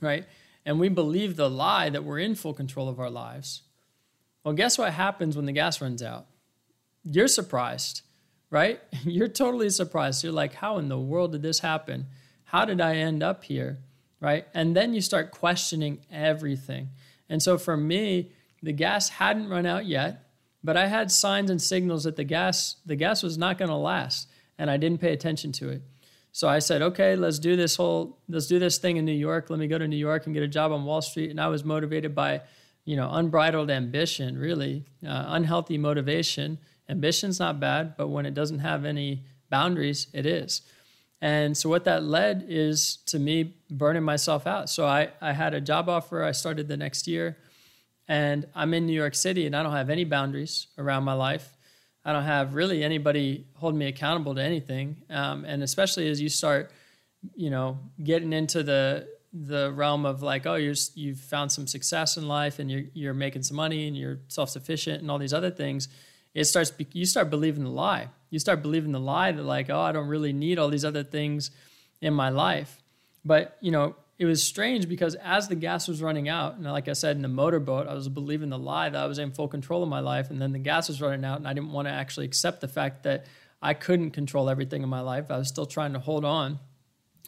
right? 0.00 0.24
And 0.64 0.80
we 0.80 0.88
believe 0.88 1.36
the 1.36 1.50
lie 1.50 1.90
that 1.90 2.04
we're 2.04 2.18
in 2.18 2.34
full 2.34 2.54
control 2.54 2.88
of 2.88 2.98
our 2.98 3.10
lives. 3.10 3.62
Well, 4.44 4.54
guess 4.54 4.78
what 4.78 4.92
happens 4.92 5.36
when 5.36 5.46
the 5.46 5.52
gas 5.52 5.80
runs 5.80 6.02
out? 6.02 6.26
You're 7.04 7.28
surprised 7.28 8.02
right? 8.50 8.80
You're 9.04 9.28
totally 9.28 9.70
surprised. 9.70 10.24
You're 10.24 10.32
like, 10.32 10.54
how 10.54 10.78
in 10.78 10.88
the 10.88 10.98
world 10.98 11.32
did 11.32 11.42
this 11.42 11.60
happen? 11.60 12.06
How 12.44 12.64
did 12.64 12.80
I 12.80 12.96
end 12.96 13.22
up 13.22 13.44
here? 13.44 13.78
Right? 14.20 14.46
And 14.54 14.74
then 14.74 14.94
you 14.94 15.00
start 15.00 15.30
questioning 15.30 16.00
everything. 16.10 16.88
And 17.28 17.42
so 17.42 17.58
for 17.58 17.76
me, 17.76 18.32
the 18.62 18.72
gas 18.72 19.10
hadn't 19.10 19.50
run 19.50 19.66
out 19.66 19.84
yet. 19.84 20.25
But 20.62 20.76
I 20.76 20.86
had 20.86 21.10
signs 21.10 21.50
and 21.50 21.60
signals 21.60 22.04
that 22.04 22.16
the 22.16 22.24
gas 22.24 22.76
the 22.84 22.96
gas 22.96 23.22
was 23.22 23.38
not 23.38 23.58
going 23.58 23.68
to 23.68 23.76
last, 23.76 24.28
and 24.58 24.70
I 24.70 24.76
didn't 24.76 25.00
pay 25.00 25.12
attention 25.12 25.52
to 25.52 25.68
it. 25.68 25.82
So 26.32 26.48
I 26.48 26.58
said, 26.58 26.82
okay, 26.82 27.16
let's 27.16 27.38
do 27.38 27.56
this 27.56 27.76
whole 27.76 28.18
let's 28.28 28.46
do 28.46 28.58
this 28.58 28.78
thing 28.78 28.96
in 28.98 29.04
New 29.04 29.12
York. 29.12 29.48
Let 29.48 29.58
me 29.58 29.68
go 29.68 29.78
to 29.78 29.88
New 29.88 29.96
York 29.96 30.26
and 30.26 30.34
get 30.34 30.42
a 30.42 30.48
job 30.48 30.72
on 30.72 30.84
Wall 30.84 31.00
Street. 31.00 31.30
And 31.30 31.40
I 31.40 31.48
was 31.48 31.64
motivated 31.64 32.14
by, 32.14 32.42
you 32.84 32.96
know, 32.96 33.08
unbridled 33.10 33.70
ambition, 33.70 34.38
really 34.38 34.84
uh, 35.02 35.24
unhealthy 35.28 35.78
motivation. 35.78 36.58
Ambition's 36.88 37.38
not 37.40 37.58
bad, 37.58 37.96
but 37.96 38.08
when 38.08 38.26
it 38.26 38.34
doesn't 38.34 38.58
have 38.58 38.84
any 38.84 39.24
boundaries, 39.48 40.08
it 40.12 40.26
is. 40.26 40.62
And 41.20 41.56
so 41.56 41.70
what 41.70 41.84
that 41.84 42.04
led 42.04 42.44
is 42.48 42.96
to 43.06 43.18
me 43.18 43.54
burning 43.70 44.02
myself 44.02 44.46
out. 44.46 44.68
So 44.68 44.84
I, 44.86 45.12
I 45.20 45.32
had 45.32 45.54
a 45.54 45.60
job 45.60 45.88
offer. 45.88 46.22
I 46.22 46.32
started 46.32 46.68
the 46.68 46.76
next 46.76 47.08
year 47.08 47.38
and 48.08 48.46
I'm 48.54 48.72
in 48.74 48.86
New 48.86 48.92
York 48.92 49.14
City 49.14 49.46
and 49.46 49.56
I 49.56 49.62
don't 49.62 49.72
have 49.72 49.90
any 49.90 50.04
boundaries 50.04 50.68
around 50.78 51.04
my 51.04 51.14
life. 51.14 51.56
I 52.04 52.12
don't 52.12 52.24
have 52.24 52.54
really 52.54 52.84
anybody 52.84 53.46
holding 53.54 53.78
me 53.78 53.86
accountable 53.86 54.34
to 54.36 54.42
anything. 54.42 55.02
Um, 55.10 55.44
and 55.44 55.62
especially 55.62 56.08
as 56.08 56.20
you 56.20 56.28
start, 56.28 56.70
you 57.34 57.50
know, 57.50 57.78
getting 58.02 58.32
into 58.32 58.62
the 58.62 59.08
the 59.32 59.70
realm 59.72 60.06
of 60.06 60.22
like, 60.22 60.46
oh, 60.46 60.54
you're 60.54 60.74
you've 60.94 61.20
found 61.20 61.52
some 61.52 61.66
success 61.66 62.16
in 62.16 62.28
life 62.28 62.58
and 62.58 62.70
you're 62.70 62.84
you're 62.94 63.14
making 63.14 63.42
some 63.42 63.56
money 63.56 63.88
and 63.88 63.96
you're 63.96 64.20
self 64.28 64.50
sufficient 64.50 65.02
and 65.02 65.10
all 65.10 65.18
these 65.18 65.34
other 65.34 65.50
things, 65.50 65.88
it 66.32 66.44
starts 66.44 66.72
you 66.92 67.04
start 67.04 67.28
believing 67.28 67.64
the 67.64 67.70
lie. 67.70 68.08
You 68.30 68.38
start 68.38 68.62
believing 68.62 68.92
the 68.92 69.00
lie 69.00 69.32
that 69.32 69.42
like, 69.42 69.68
oh, 69.68 69.80
I 69.80 69.92
don't 69.92 70.08
really 70.08 70.32
need 70.32 70.58
all 70.58 70.68
these 70.68 70.84
other 70.84 71.02
things 71.02 71.50
in 72.00 72.14
my 72.14 72.28
life. 72.28 72.82
But 73.24 73.56
you 73.60 73.72
know, 73.72 73.96
it 74.18 74.24
was 74.24 74.42
strange 74.42 74.88
because 74.88 75.14
as 75.16 75.48
the 75.48 75.54
gas 75.54 75.88
was 75.88 76.00
running 76.00 76.28
out, 76.28 76.56
and 76.56 76.64
like 76.64 76.88
I 76.88 76.94
said 76.94 77.16
in 77.16 77.22
the 77.22 77.28
motorboat, 77.28 77.86
I 77.86 77.94
was 77.94 78.08
believing 78.08 78.48
the 78.48 78.58
lie 78.58 78.88
that 78.88 79.00
I 79.00 79.06
was 79.06 79.18
in 79.18 79.32
full 79.32 79.48
control 79.48 79.82
of 79.82 79.88
my 79.88 80.00
life, 80.00 80.30
and 80.30 80.40
then 80.40 80.52
the 80.52 80.58
gas 80.58 80.88
was 80.88 81.02
running 81.02 81.24
out, 81.24 81.38
and 81.38 81.46
I 81.46 81.52
didn't 81.52 81.72
want 81.72 81.86
to 81.88 81.92
actually 81.92 82.26
accept 82.26 82.60
the 82.60 82.68
fact 82.68 83.02
that 83.02 83.26
I 83.60 83.74
couldn't 83.74 84.12
control 84.12 84.48
everything 84.48 84.82
in 84.82 84.88
my 84.88 85.00
life. 85.00 85.30
I 85.30 85.38
was 85.38 85.48
still 85.48 85.66
trying 85.66 85.92
to 85.92 85.98
hold 85.98 86.24
on. 86.24 86.58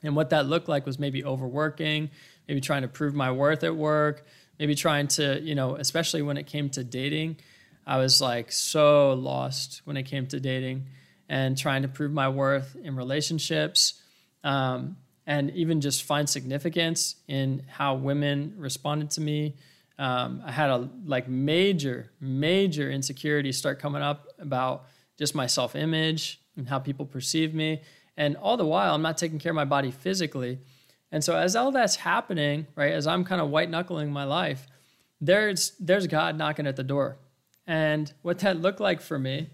And 0.02 0.16
what 0.16 0.30
that 0.30 0.46
looked 0.46 0.68
like 0.68 0.86
was 0.86 0.98
maybe 0.98 1.24
overworking, 1.24 2.10
maybe 2.46 2.60
trying 2.60 2.82
to 2.82 2.88
prove 2.88 3.14
my 3.14 3.32
worth 3.32 3.64
at 3.64 3.74
work, 3.74 4.24
maybe 4.58 4.74
trying 4.74 5.08
to, 5.08 5.40
you 5.40 5.54
know, 5.54 5.76
especially 5.76 6.22
when 6.22 6.36
it 6.36 6.46
came 6.46 6.70
to 6.70 6.84
dating, 6.84 7.38
I 7.86 7.96
was 7.96 8.20
like 8.20 8.52
so 8.52 9.14
lost 9.14 9.82
when 9.84 9.96
it 9.96 10.04
came 10.04 10.26
to 10.28 10.40
dating 10.40 10.86
and 11.28 11.56
trying 11.56 11.82
to 11.82 11.88
prove 11.88 12.12
my 12.12 12.28
worth 12.28 12.76
in 12.76 12.96
relationships 12.96 14.00
um, 14.44 14.96
and 15.28 15.50
even 15.50 15.82
just 15.82 16.04
find 16.04 16.26
significance 16.28 17.16
in 17.28 17.62
how 17.68 17.94
women 17.94 18.54
responded 18.56 19.10
to 19.10 19.20
me. 19.20 19.54
Um, 19.98 20.42
I 20.44 20.50
had 20.50 20.70
a 20.70 20.88
like 21.04 21.28
major, 21.28 22.10
major 22.18 22.90
insecurity 22.90 23.52
start 23.52 23.78
coming 23.78 24.00
up 24.00 24.26
about 24.38 24.86
just 25.18 25.34
my 25.34 25.46
self 25.46 25.76
image 25.76 26.40
and 26.56 26.66
how 26.66 26.78
people 26.78 27.04
perceive 27.04 27.52
me. 27.52 27.82
And 28.16 28.38
all 28.38 28.56
the 28.56 28.64
while, 28.64 28.94
I'm 28.94 29.02
not 29.02 29.18
taking 29.18 29.38
care 29.38 29.52
of 29.52 29.56
my 29.56 29.66
body 29.66 29.90
physically. 29.90 30.60
And 31.12 31.22
so, 31.22 31.36
as 31.36 31.54
all 31.54 31.72
that's 31.72 31.96
happening, 31.96 32.66
right, 32.74 32.92
as 32.92 33.06
I'm 33.06 33.22
kind 33.22 33.40
of 33.40 33.50
white 33.50 33.68
knuckling 33.68 34.10
my 34.10 34.24
life, 34.24 34.66
there's 35.20 35.72
there's 35.78 36.06
God 36.06 36.38
knocking 36.38 36.66
at 36.66 36.76
the 36.76 36.82
door. 36.82 37.18
And 37.66 38.10
what 38.22 38.38
that 38.38 38.62
looked 38.62 38.80
like 38.80 39.02
for 39.02 39.18
me, 39.18 39.50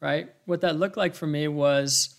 right? 0.00 0.32
What 0.46 0.62
that 0.62 0.76
looked 0.76 0.96
like 0.96 1.14
for 1.14 1.26
me 1.26 1.48
was 1.48 2.16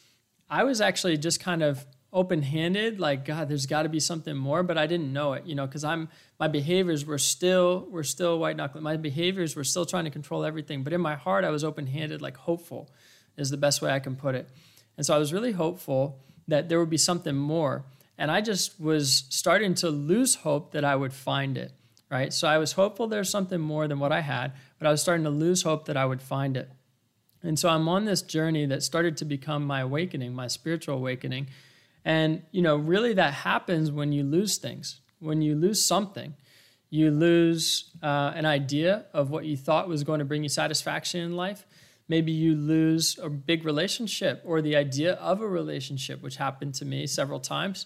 I 0.47 0.63
was 0.63 0.79
actually 0.79 1.17
just 1.17 1.39
kind 1.39 1.63
of 1.63 1.87
open-handed 2.11 2.99
like 2.99 3.23
god 3.23 3.47
there's 3.47 3.65
got 3.65 3.83
to 3.83 3.89
be 3.89 3.99
something 3.99 4.35
more 4.35 4.63
but 4.63 4.77
i 4.77 4.87
didn't 4.87 5.13
know 5.13 5.33
it 5.33 5.45
you 5.45 5.53
know 5.53 5.65
because 5.65 5.83
i'm 5.83 6.09
my 6.39 6.47
behaviors 6.47 7.05
were 7.05 7.17
still 7.17 7.87
were 7.91 8.03
still 8.03 8.39
white 8.39 8.57
knuckling 8.57 8.83
my 8.83 8.97
behaviors 8.97 9.55
were 9.55 9.63
still 9.63 9.85
trying 9.85 10.05
to 10.05 10.09
control 10.09 10.43
everything 10.43 10.83
but 10.83 10.91
in 10.91 11.01
my 11.01 11.15
heart 11.15 11.43
i 11.43 11.49
was 11.49 11.63
open-handed 11.63 12.21
like 12.21 12.37
hopeful 12.37 12.89
is 13.37 13.49
the 13.49 13.57
best 13.57 13.81
way 13.81 13.91
i 13.91 13.99
can 13.99 14.15
put 14.15 14.33
it 14.33 14.49
and 14.97 15.05
so 15.05 15.15
i 15.15 15.17
was 15.17 15.31
really 15.31 15.51
hopeful 15.51 16.19
that 16.47 16.67
there 16.67 16.79
would 16.79 16.89
be 16.89 16.97
something 16.97 17.35
more 17.35 17.85
and 18.17 18.31
i 18.31 18.41
just 18.41 18.79
was 18.79 19.25
starting 19.29 19.75
to 19.75 19.89
lose 19.89 20.35
hope 20.35 20.71
that 20.71 20.83
i 20.83 20.95
would 20.95 21.13
find 21.13 21.57
it 21.57 21.71
right 22.09 22.33
so 22.33 22.47
i 22.47 22.57
was 22.57 22.71
hopeful 22.71 23.07
there's 23.07 23.29
something 23.29 23.61
more 23.61 23.87
than 23.87 23.99
what 23.99 24.11
i 24.11 24.21
had 24.21 24.51
but 24.79 24.87
I 24.87 24.91
was 24.91 25.01
starting 25.01 25.25
to 25.25 25.29
lose 25.29 25.63
hope 25.63 25.85
that 25.85 25.97
I 25.97 26.05
would 26.05 26.21
find 26.21 26.57
it. 26.57 26.71
And 27.43 27.59
so 27.59 27.69
I'm 27.69 27.87
on 27.87 28.05
this 28.05 28.21
journey 28.21 28.65
that 28.65 28.81
started 28.81 29.17
to 29.17 29.25
become 29.25 29.65
my 29.65 29.81
awakening, 29.81 30.33
my 30.33 30.47
spiritual 30.47 30.95
awakening. 30.95 31.47
And, 32.05 32.43
you 32.51 32.61
know, 32.61 32.75
really 32.77 33.13
that 33.13 33.33
happens 33.33 33.91
when 33.91 34.11
you 34.11 34.23
lose 34.23 34.57
things, 34.57 35.01
when 35.19 35.41
you 35.41 35.55
lose 35.55 35.85
something. 35.85 36.35
You 36.89 37.11
lose 37.11 37.91
uh, 38.01 38.33
an 38.35 38.45
idea 38.45 39.05
of 39.13 39.29
what 39.29 39.45
you 39.45 39.55
thought 39.55 39.87
was 39.87 40.03
going 40.03 40.19
to 40.19 40.25
bring 40.25 40.43
you 40.43 40.49
satisfaction 40.49 41.21
in 41.21 41.35
life. 41.35 41.65
Maybe 42.07 42.31
you 42.31 42.55
lose 42.55 43.19
a 43.21 43.29
big 43.29 43.63
relationship 43.63 44.41
or 44.43 44.61
the 44.61 44.75
idea 44.75 45.13
of 45.13 45.41
a 45.41 45.47
relationship, 45.47 46.23
which 46.23 46.37
happened 46.37 46.73
to 46.75 46.85
me 46.85 47.05
several 47.05 47.39
times. 47.39 47.85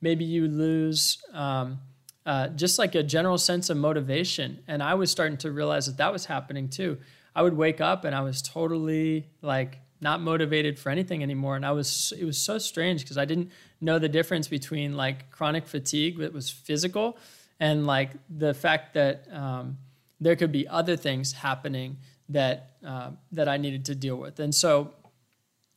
Maybe 0.00 0.24
you 0.24 0.46
lose 0.46 1.18
um, 1.32 1.80
uh, 2.24 2.48
just 2.48 2.78
like 2.78 2.94
a 2.94 3.02
general 3.02 3.38
sense 3.38 3.68
of 3.70 3.76
motivation. 3.76 4.62
And 4.68 4.82
I 4.82 4.94
was 4.94 5.10
starting 5.10 5.38
to 5.38 5.50
realize 5.50 5.86
that 5.86 5.96
that 5.96 6.12
was 6.12 6.26
happening 6.26 6.68
too. 6.68 6.98
I 7.34 7.42
would 7.42 7.56
wake 7.56 7.80
up 7.80 8.04
and 8.04 8.14
I 8.14 8.20
was 8.20 8.40
totally 8.40 9.28
like 9.42 9.78
not 10.00 10.20
motivated 10.20 10.78
for 10.78 10.90
anything 10.90 11.22
anymore. 11.22 11.56
And 11.56 11.64
I 11.64 11.72
was, 11.72 12.12
it 12.18 12.24
was 12.24 12.38
so 12.38 12.58
strange 12.58 13.02
because 13.02 13.18
I 13.18 13.24
didn't 13.24 13.50
know 13.80 13.98
the 13.98 14.08
difference 14.08 14.48
between 14.48 14.96
like 14.96 15.30
chronic 15.30 15.66
fatigue 15.66 16.18
that 16.18 16.32
was 16.32 16.50
physical 16.50 17.18
and 17.58 17.86
like 17.86 18.10
the 18.28 18.54
fact 18.54 18.94
that 18.94 19.26
um, 19.32 19.78
there 20.20 20.36
could 20.36 20.52
be 20.52 20.68
other 20.68 20.96
things 20.96 21.32
happening 21.32 21.98
that, 22.28 22.76
uh, 22.86 23.10
that 23.32 23.48
I 23.48 23.56
needed 23.56 23.86
to 23.86 23.94
deal 23.94 24.16
with. 24.16 24.40
And 24.40 24.54
so 24.54 24.92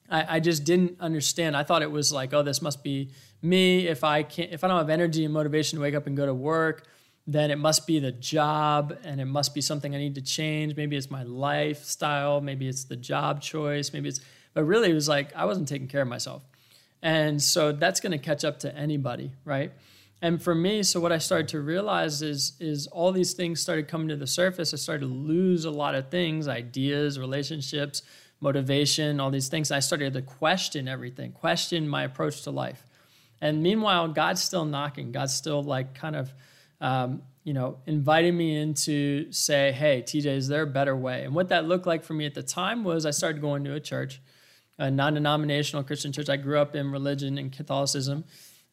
I, 0.09 0.37
I 0.37 0.39
just 0.39 0.63
didn't 0.63 0.99
understand. 0.99 1.55
I 1.55 1.63
thought 1.63 1.81
it 1.81 1.91
was 1.91 2.11
like, 2.11 2.33
oh, 2.33 2.43
this 2.43 2.61
must 2.61 2.83
be 2.83 3.11
me 3.41 3.87
if 3.87 4.03
i 4.03 4.23
can't 4.23 4.51
if 4.51 4.63
i 4.63 4.67
don't 4.67 4.77
have 4.77 4.89
energy 4.89 5.23
and 5.23 5.33
motivation 5.33 5.77
to 5.77 5.81
wake 5.81 5.95
up 5.95 6.07
and 6.07 6.17
go 6.17 6.25
to 6.25 6.33
work 6.33 6.87
then 7.27 7.51
it 7.51 7.57
must 7.57 7.85
be 7.85 7.99
the 7.99 8.11
job 8.11 8.97
and 9.03 9.21
it 9.21 9.25
must 9.25 9.53
be 9.53 9.61
something 9.61 9.93
i 9.93 9.97
need 9.97 10.15
to 10.15 10.21
change. 10.21 10.75
Maybe 10.75 10.95
it's 10.95 11.11
my 11.11 11.23
lifestyle. 11.23 12.41
Maybe 12.41 12.67
it's 12.67 12.85
the 12.85 12.95
job 12.95 13.41
choice. 13.41 13.93
Maybe 13.93 14.09
it's 14.09 14.19
but 14.53 14.63
really 14.63 14.89
it 14.91 14.95
was 14.95 15.07
like 15.07 15.35
i 15.35 15.45
wasn't 15.45 15.67
taking 15.67 15.87
care 15.87 16.01
of 16.01 16.07
myself. 16.07 16.41
And 17.01 17.41
so 17.41 17.71
that's 17.71 18.01
going 18.01 18.11
to 18.11 18.17
catch 18.17 18.43
up 18.43 18.59
to 18.59 18.75
anybody 18.75 19.31
right? 19.45 19.71
And 20.21 20.41
for 20.41 20.53
me 20.53 20.83
so 20.83 20.99
what 20.99 21.11
i 21.11 21.17
started 21.17 21.47
to 21.49 21.61
realize 21.61 22.21
is 22.21 22.53
is 22.59 22.87
all 22.87 23.11
these 23.11 23.33
things 23.33 23.61
started 23.61 23.87
coming 23.87 24.09
to 24.09 24.15
the 24.15 24.27
surface. 24.27 24.73
I 24.73 24.77
started 24.77 25.01
to 25.01 25.13
lose 25.13 25.65
a 25.65 25.71
lot 25.71 25.95
of 25.95 26.09
things 26.09 26.47
ideas 26.47 27.19
relationships 27.19 28.01
motivation 28.41 29.19
all 29.19 29.29
these 29.29 29.49
things. 29.49 29.71
I 29.71 29.79
started 29.79 30.13
to 30.13 30.21
question 30.21 30.87
everything 30.87 31.31
question 31.31 31.87
my 31.87 32.03
approach 32.03 32.41
to 32.43 32.51
life. 32.51 32.85
And 33.41 33.63
meanwhile, 33.63 34.07
God's 34.07 34.41
still 34.41 34.65
knocking. 34.65 35.11
God's 35.11 35.33
still 35.33 35.63
like 35.63 35.93
kind 35.93 36.15
of, 36.15 36.33
um, 36.81 37.21
you 37.43 37.53
know, 37.53 37.77
inviting 37.85 38.37
me 38.37 38.57
in 38.57 38.73
to 38.73 39.31
say, 39.31 39.71
hey, 39.71 40.01
TJ, 40.01 40.25
is 40.25 40.47
there 40.47 40.63
a 40.63 40.67
better 40.67 40.95
way? 40.95 41.23
And 41.23 41.33
what 41.33 41.49
that 41.49 41.65
looked 41.65 41.87
like 41.87 42.03
for 42.03 42.13
me 42.13 42.25
at 42.25 42.33
the 42.33 42.43
time 42.43 42.83
was 42.83 43.05
I 43.05 43.11
started 43.11 43.41
going 43.41 43.63
to 43.63 43.73
a 43.73 43.79
church, 43.79 44.21
a 44.77 44.91
non 44.91 45.15
denominational 45.15 45.83
Christian 45.83 46.11
church. 46.11 46.29
I 46.29 46.37
grew 46.37 46.59
up 46.59 46.75
in 46.75 46.91
religion 46.91 47.37
and 47.37 47.51
Catholicism. 47.51 48.25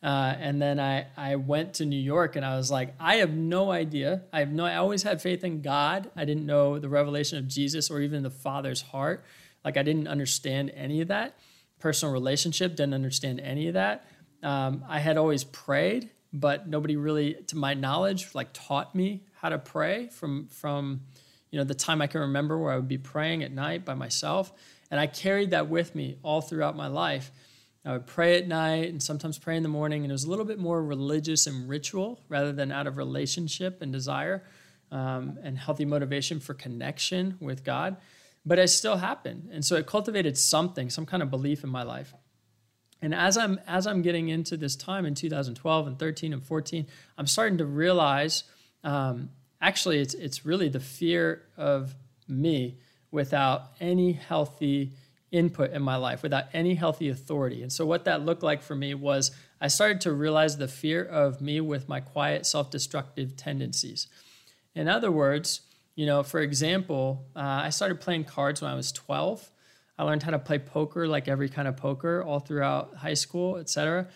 Uh, 0.02 0.34
and 0.38 0.60
then 0.60 0.78
I, 0.78 1.06
I 1.16 1.36
went 1.36 1.74
to 1.74 1.86
New 1.86 1.98
York 1.98 2.36
and 2.36 2.44
I 2.44 2.56
was 2.56 2.70
like, 2.70 2.94
I 3.00 3.16
have 3.16 3.30
no 3.30 3.70
idea. 3.70 4.22
I 4.32 4.40
have 4.40 4.52
no, 4.52 4.64
I 4.64 4.76
always 4.76 5.02
had 5.02 5.22
faith 5.22 5.42
in 5.42 5.62
God. 5.62 6.10
I 6.14 6.24
didn't 6.24 6.46
know 6.46 6.78
the 6.78 6.88
revelation 6.88 7.38
of 7.38 7.48
Jesus 7.48 7.90
or 7.90 8.00
even 8.00 8.22
the 8.22 8.30
Father's 8.30 8.82
heart. 8.82 9.24
Like 9.64 9.76
I 9.76 9.82
didn't 9.82 10.06
understand 10.06 10.70
any 10.76 11.00
of 11.00 11.08
that. 11.08 11.36
Personal 11.80 12.12
relationship, 12.12 12.76
didn't 12.76 12.94
understand 12.94 13.40
any 13.40 13.68
of 13.68 13.74
that. 13.74 14.06
Um, 14.42 14.84
I 14.88 14.98
had 14.98 15.16
always 15.16 15.44
prayed, 15.44 16.10
but 16.32 16.68
nobody 16.68 16.96
really, 16.96 17.34
to 17.48 17.56
my 17.56 17.74
knowledge, 17.74 18.34
like 18.34 18.48
taught 18.52 18.94
me 18.94 19.24
how 19.34 19.48
to 19.48 19.58
pray 19.58 20.08
from 20.08 20.48
from 20.48 21.02
you 21.50 21.58
know 21.58 21.64
the 21.64 21.74
time 21.74 22.02
I 22.02 22.06
can 22.06 22.22
remember 22.22 22.58
where 22.58 22.72
I 22.72 22.76
would 22.76 22.88
be 22.88 22.98
praying 22.98 23.42
at 23.42 23.52
night 23.52 23.84
by 23.84 23.94
myself, 23.94 24.52
and 24.90 25.00
I 25.00 25.06
carried 25.06 25.50
that 25.50 25.68
with 25.68 25.94
me 25.94 26.18
all 26.22 26.40
throughout 26.40 26.76
my 26.76 26.88
life. 26.88 27.30
I 27.84 27.92
would 27.92 28.06
pray 28.06 28.36
at 28.36 28.48
night 28.48 28.88
and 28.88 29.00
sometimes 29.00 29.38
pray 29.38 29.56
in 29.56 29.62
the 29.62 29.68
morning, 29.68 30.02
and 30.02 30.10
it 30.10 30.12
was 30.12 30.24
a 30.24 30.30
little 30.30 30.44
bit 30.44 30.58
more 30.58 30.82
religious 30.82 31.46
and 31.46 31.68
ritual 31.68 32.20
rather 32.28 32.52
than 32.52 32.72
out 32.72 32.88
of 32.88 32.96
relationship 32.96 33.80
and 33.80 33.92
desire 33.92 34.42
um, 34.90 35.38
and 35.42 35.56
healthy 35.56 35.84
motivation 35.84 36.40
for 36.40 36.52
connection 36.52 37.36
with 37.40 37.62
God. 37.62 37.96
But 38.44 38.58
it 38.58 38.68
still 38.68 38.96
happened, 38.96 39.50
and 39.52 39.64
so 39.64 39.76
it 39.76 39.86
cultivated 39.86 40.36
something, 40.36 40.90
some 40.90 41.06
kind 41.06 41.22
of 41.22 41.30
belief 41.30 41.64
in 41.64 41.70
my 41.70 41.84
life. 41.84 42.12
And 43.02 43.14
as 43.14 43.36
I'm 43.36 43.60
as 43.66 43.86
I'm 43.86 44.02
getting 44.02 44.28
into 44.28 44.56
this 44.56 44.74
time 44.76 45.04
in 45.04 45.14
2012 45.14 45.86
and 45.86 45.98
13 45.98 46.32
and 46.32 46.42
14, 46.42 46.86
I'm 47.18 47.26
starting 47.26 47.58
to 47.58 47.66
realize 47.66 48.44
um, 48.84 49.30
actually 49.60 49.98
it's 50.00 50.14
it's 50.14 50.46
really 50.46 50.68
the 50.68 50.80
fear 50.80 51.42
of 51.56 51.94
me 52.26 52.78
without 53.10 53.72
any 53.80 54.12
healthy 54.12 54.92
input 55.30 55.72
in 55.72 55.82
my 55.82 55.96
life, 55.96 56.22
without 56.22 56.44
any 56.52 56.74
healthy 56.74 57.08
authority. 57.08 57.62
And 57.62 57.72
so 57.72 57.84
what 57.84 58.04
that 58.04 58.24
looked 58.24 58.42
like 58.42 58.62
for 58.62 58.74
me 58.74 58.94
was 58.94 59.30
I 59.60 59.68
started 59.68 60.00
to 60.02 60.12
realize 60.12 60.56
the 60.56 60.68
fear 60.68 61.04
of 61.04 61.40
me 61.40 61.60
with 61.60 61.88
my 61.88 62.00
quiet 62.00 62.46
self-destructive 62.46 63.36
tendencies. 63.36 64.08
In 64.74 64.88
other 64.88 65.10
words, 65.10 65.60
You 65.96 66.04
know, 66.04 66.22
for 66.22 66.40
example, 66.40 67.26
uh, 67.34 67.40
I 67.64 67.70
started 67.70 68.00
playing 68.00 68.24
cards 68.24 68.60
when 68.60 68.70
I 68.70 68.74
was 68.74 68.92
12. 68.92 69.50
I 69.98 70.04
learned 70.04 70.22
how 70.22 70.30
to 70.30 70.38
play 70.38 70.58
poker, 70.58 71.08
like 71.08 71.28
every 71.28 71.48
kind 71.48 71.66
of 71.68 71.76
poker, 71.76 72.22
all 72.22 72.40
throughout 72.40 72.96
high 72.96 73.14
school, 73.14 73.56
etc. 73.56 74.08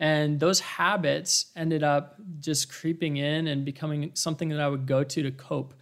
And 0.00 0.38
those 0.38 0.60
habits 0.60 1.46
ended 1.56 1.82
up 1.82 2.16
just 2.40 2.70
creeping 2.70 3.16
in 3.16 3.46
and 3.48 3.64
becoming 3.64 4.10
something 4.14 4.48
that 4.50 4.60
I 4.60 4.68
would 4.68 4.86
go 4.86 5.02
to 5.04 5.22
to 5.22 5.30
cope 5.30 5.74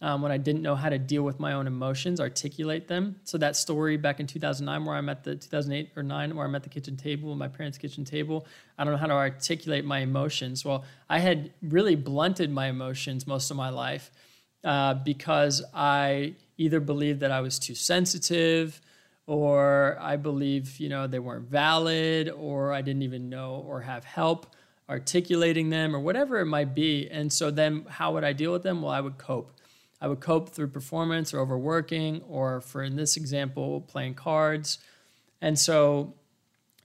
um, 0.00 0.22
when 0.22 0.30
I 0.30 0.36
didn't 0.36 0.62
know 0.62 0.76
how 0.76 0.88
to 0.88 0.98
deal 0.98 1.22
with 1.22 1.40
my 1.40 1.54
own 1.54 1.66
emotions, 1.66 2.20
articulate 2.20 2.86
them. 2.86 3.16
So 3.24 3.36
that 3.38 3.56
story 3.56 3.96
back 3.96 4.20
in 4.20 4.26
2009, 4.26 4.84
where 4.84 4.96
I'm 4.96 5.08
at 5.08 5.24
the 5.24 5.34
2008 5.34 5.90
or 5.96 6.02
nine, 6.02 6.36
where 6.36 6.46
I'm 6.46 6.54
at 6.54 6.62
the 6.62 6.68
kitchen 6.68 6.96
table, 6.96 7.34
my 7.34 7.48
parents' 7.48 7.78
kitchen 7.78 8.04
table, 8.04 8.46
I 8.78 8.84
don't 8.84 8.92
know 8.92 8.98
how 8.98 9.06
to 9.06 9.14
articulate 9.14 9.84
my 9.84 9.98
emotions. 9.98 10.64
Well, 10.64 10.84
I 11.08 11.18
had 11.18 11.52
really 11.62 11.96
blunted 11.96 12.50
my 12.50 12.68
emotions 12.68 13.26
most 13.26 13.50
of 13.50 13.56
my 13.56 13.70
life 13.70 14.12
uh, 14.62 14.94
because 14.94 15.64
I 15.74 16.34
either 16.58 16.78
believed 16.78 17.20
that 17.20 17.32
I 17.32 17.40
was 17.40 17.58
too 17.58 17.74
sensitive, 17.74 18.80
or 19.28 19.98
I 20.00 20.16
believe 20.16 20.80
you 20.80 20.88
know 20.88 21.06
they 21.06 21.18
weren't 21.18 21.48
valid, 21.48 22.30
or 22.30 22.72
I 22.72 22.80
didn't 22.80 23.02
even 23.02 23.28
know 23.28 23.62
or 23.66 23.82
have 23.82 24.04
help 24.04 24.56
articulating 24.88 25.68
them, 25.68 25.94
or 25.94 26.00
whatever 26.00 26.40
it 26.40 26.46
might 26.46 26.74
be. 26.74 27.08
And 27.10 27.30
so 27.30 27.50
then, 27.50 27.84
how 27.88 28.14
would 28.14 28.24
I 28.24 28.32
deal 28.32 28.52
with 28.52 28.62
them? 28.62 28.80
Well, 28.80 28.90
I 28.90 29.00
would 29.00 29.18
cope. 29.18 29.52
I 30.00 30.08
would 30.08 30.20
cope 30.20 30.48
through 30.50 30.68
performance 30.68 31.34
or 31.34 31.40
overworking, 31.40 32.22
or 32.22 32.62
for 32.62 32.82
in 32.82 32.96
this 32.96 33.16
example, 33.16 33.82
playing 33.82 34.14
cards. 34.14 34.78
And 35.42 35.58
so 35.58 36.14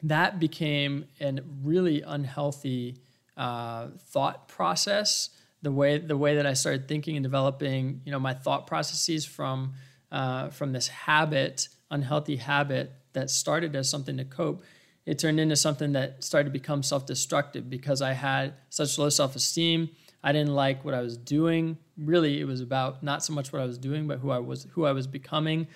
that 0.04 0.38
became 0.38 1.06
a 1.22 1.40
really 1.64 2.02
unhealthy 2.02 2.98
uh, 3.38 3.88
thought 4.00 4.50
process. 4.50 5.30
The 5.62 5.72
way 5.72 5.98
the 5.98 6.18
way 6.18 6.36
that 6.36 6.46
I 6.46 6.54
started 6.54 6.90
thinking 6.90 7.16
and 7.16 7.24
developing, 7.24 8.02
you 8.04 8.12
know, 8.12 8.20
my 8.20 8.34
thought 8.34 8.68
processes 8.68 9.26
from 9.26 9.76
uh, 10.12 10.50
from 10.50 10.74
this 10.74 10.90
habit, 10.90 11.70
unhealthy 11.94 12.36
habit 12.36 12.92
that 13.14 13.30
started 13.30 13.76
as 13.76 13.90
something 13.90 14.18
to 14.18 14.26
cope, 14.26 14.64
it 15.06 15.20
turned 15.20 15.40
into 15.40 15.56
something 15.56 15.94
that 15.94 16.24
started 16.24 16.46
to 16.46 16.60
become 16.60 16.82
self-destructive 16.82 17.70
because 17.70 18.02
I 18.02 18.14
had 18.14 18.54
such 18.70 18.98
low 18.98 19.10
self-esteem. 19.10 19.90
I 20.24 20.32
didn't 20.32 20.56
like 20.56 20.84
what 20.86 20.94
I 20.94 21.02
was 21.02 21.18
doing. 21.18 21.78
Really, 21.98 22.40
it 22.40 22.46
was 22.46 22.62
about 22.62 23.04
not 23.04 23.24
so 23.24 23.34
much 23.34 23.52
what 23.52 23.62
I 23.62 23.66
was 23.66 23.78
doing, 23.78 24.08
but 24.08 24.20
who 24.20 24.32
I 24.32 24.40
was 24.40 24.68
who 24.72 24.86
I 24.86 24.94
was 24.94 25.08
becoming. 25.08 25.68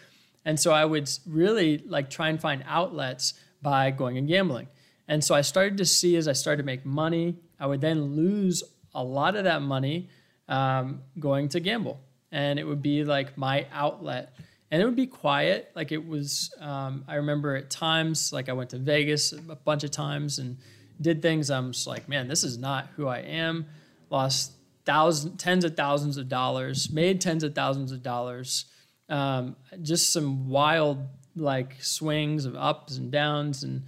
And 0.46 0.58
so 0.58 0.72
I 0.72 0.86
would 0.86 1.10
really 1.26 1.80
like 1.80 2.10
try 2.10 2.30
and 2.30 2.40
find 2.40 2.64
outlets 2.66 3.34
by 3.62 3.92
going 3.92 4.18
and 4.18 4.28
gambling. 4.28 4.68
And 5.10 5.24
so 5.24 5.36
I 5.36 5.42
started 5.42 5.78
to 5.78 5.86
see 5.86 6.16
as 6.16 6.28
I 6.28 6.34
started 6.34 6.64
to 6.64 6.66
make 6.66 6.86
money, 6.86 7.36
I 7.60 7.68
would 7.68 7.82
then 7.82 8.16
lose 8.16 8.64
a 8.96 9.04
lot 9.04 9.36
of 9.36 9.44
that 9.44 9.62
money 9.62 10.10
um, 10.48 11.02
going 11.20 11.50
to 11.50 11.60
gamble. 11.60 12.00
And 12.32 12.60
it 12.60 12.64
would 12.64 12.82
be 12.82 13.04
like 13.04 13.38
my 13.38 13.68
outlet. 13.74 14.34
And 14.70 14.82
it 14.82 14.86
would 14.86 14.96
be 14.96 15.08
quiet. 15.08 15.72
Like 15.76 15.92
it 15.92 16.06
was, 16.06 16.54
um, 16.60 17.06
I 17.08 17.16
remember 17.16 17.56
at 17.56 17.70
times, 17.70 18.34
like 18.34 18.50
I 18.50 18.54
went 18.54 18.72
to 18.72 18.78
Vegas 18.78 19.32
a 19.32 19.56
bunch 19.56 19.84
of 19.84 19.92
times 19.92 20.40
and 20.40 20.58
did 21.00 21.22
things. 21.22 21.50
I'm 21.50 21.72
just 21.72 21.88
like, 21.88 22.10
man, 22.10 22.28
this 22.28 22.44
is 22.44 22.58
not 22.58 22.88
who 22.96 23.08
I 23.08 23.20
am 23.20 23.68
lost 24.10 24.54
thousands, 24.86 25.42
tens 25.42 25.64
of 25.64 25.76
thousands 25.76 26.18
of 26.18 26.28
dollars, 26.30 26.90
made 26.92 27.22
tens 27.22 27.44
of 27.44 27.54
thousands 27.56 27.92
of 27.92 28.04
dollars. 28.04 28.66
Um, 29.10 29.56
just 29.82 30.12
some 30.12 30.50
wild 30.50 31.08
like 31.36 31.82
swings 31.82 32.46
of 32.46 32.56
ups 32.56 32.98
and 32.98 33.12
downs 33.12 33.64
and 33.64 33.84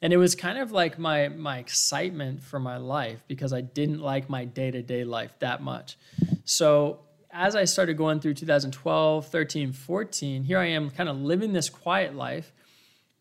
and 0.00 0.12
it 0.12 0.16
was 0.16 0.34
kind 0.34 0.58
of 0.58 0.72
like 0.72 0.98
my 0.98 1.28
my 1.28 1.58
excitement 1.58 2.42
for 2.42 2.58
my 2.58 2.76
life 2.76 3.22
because 3.28 3.52
I 3.52 3.60
didn't 3.60 4.00
like 4.00 4.28
my 4.28 4.44
day-to-day 4.44 5.04
life 5.04 5.34
that 5.40 5.62
much. 5.62 5.96
So 6.44 7.00
as 7.32 7.56
I 7.56 7.64
started 7.64 7.96
going 7.96 8.20
through 8.20 8.34
2012, 8.34 9.26
13, 9.26 9.72
14, 9.72 10.42
here 10.44 10.58
I 10.58 10.66
am 10.66 10.90
kind 10.90 11.08
of 11.08 11.16
living 11.16 11.54
this 11.54 11.70
quiet 11.70 12.14
life, 12.14 12.52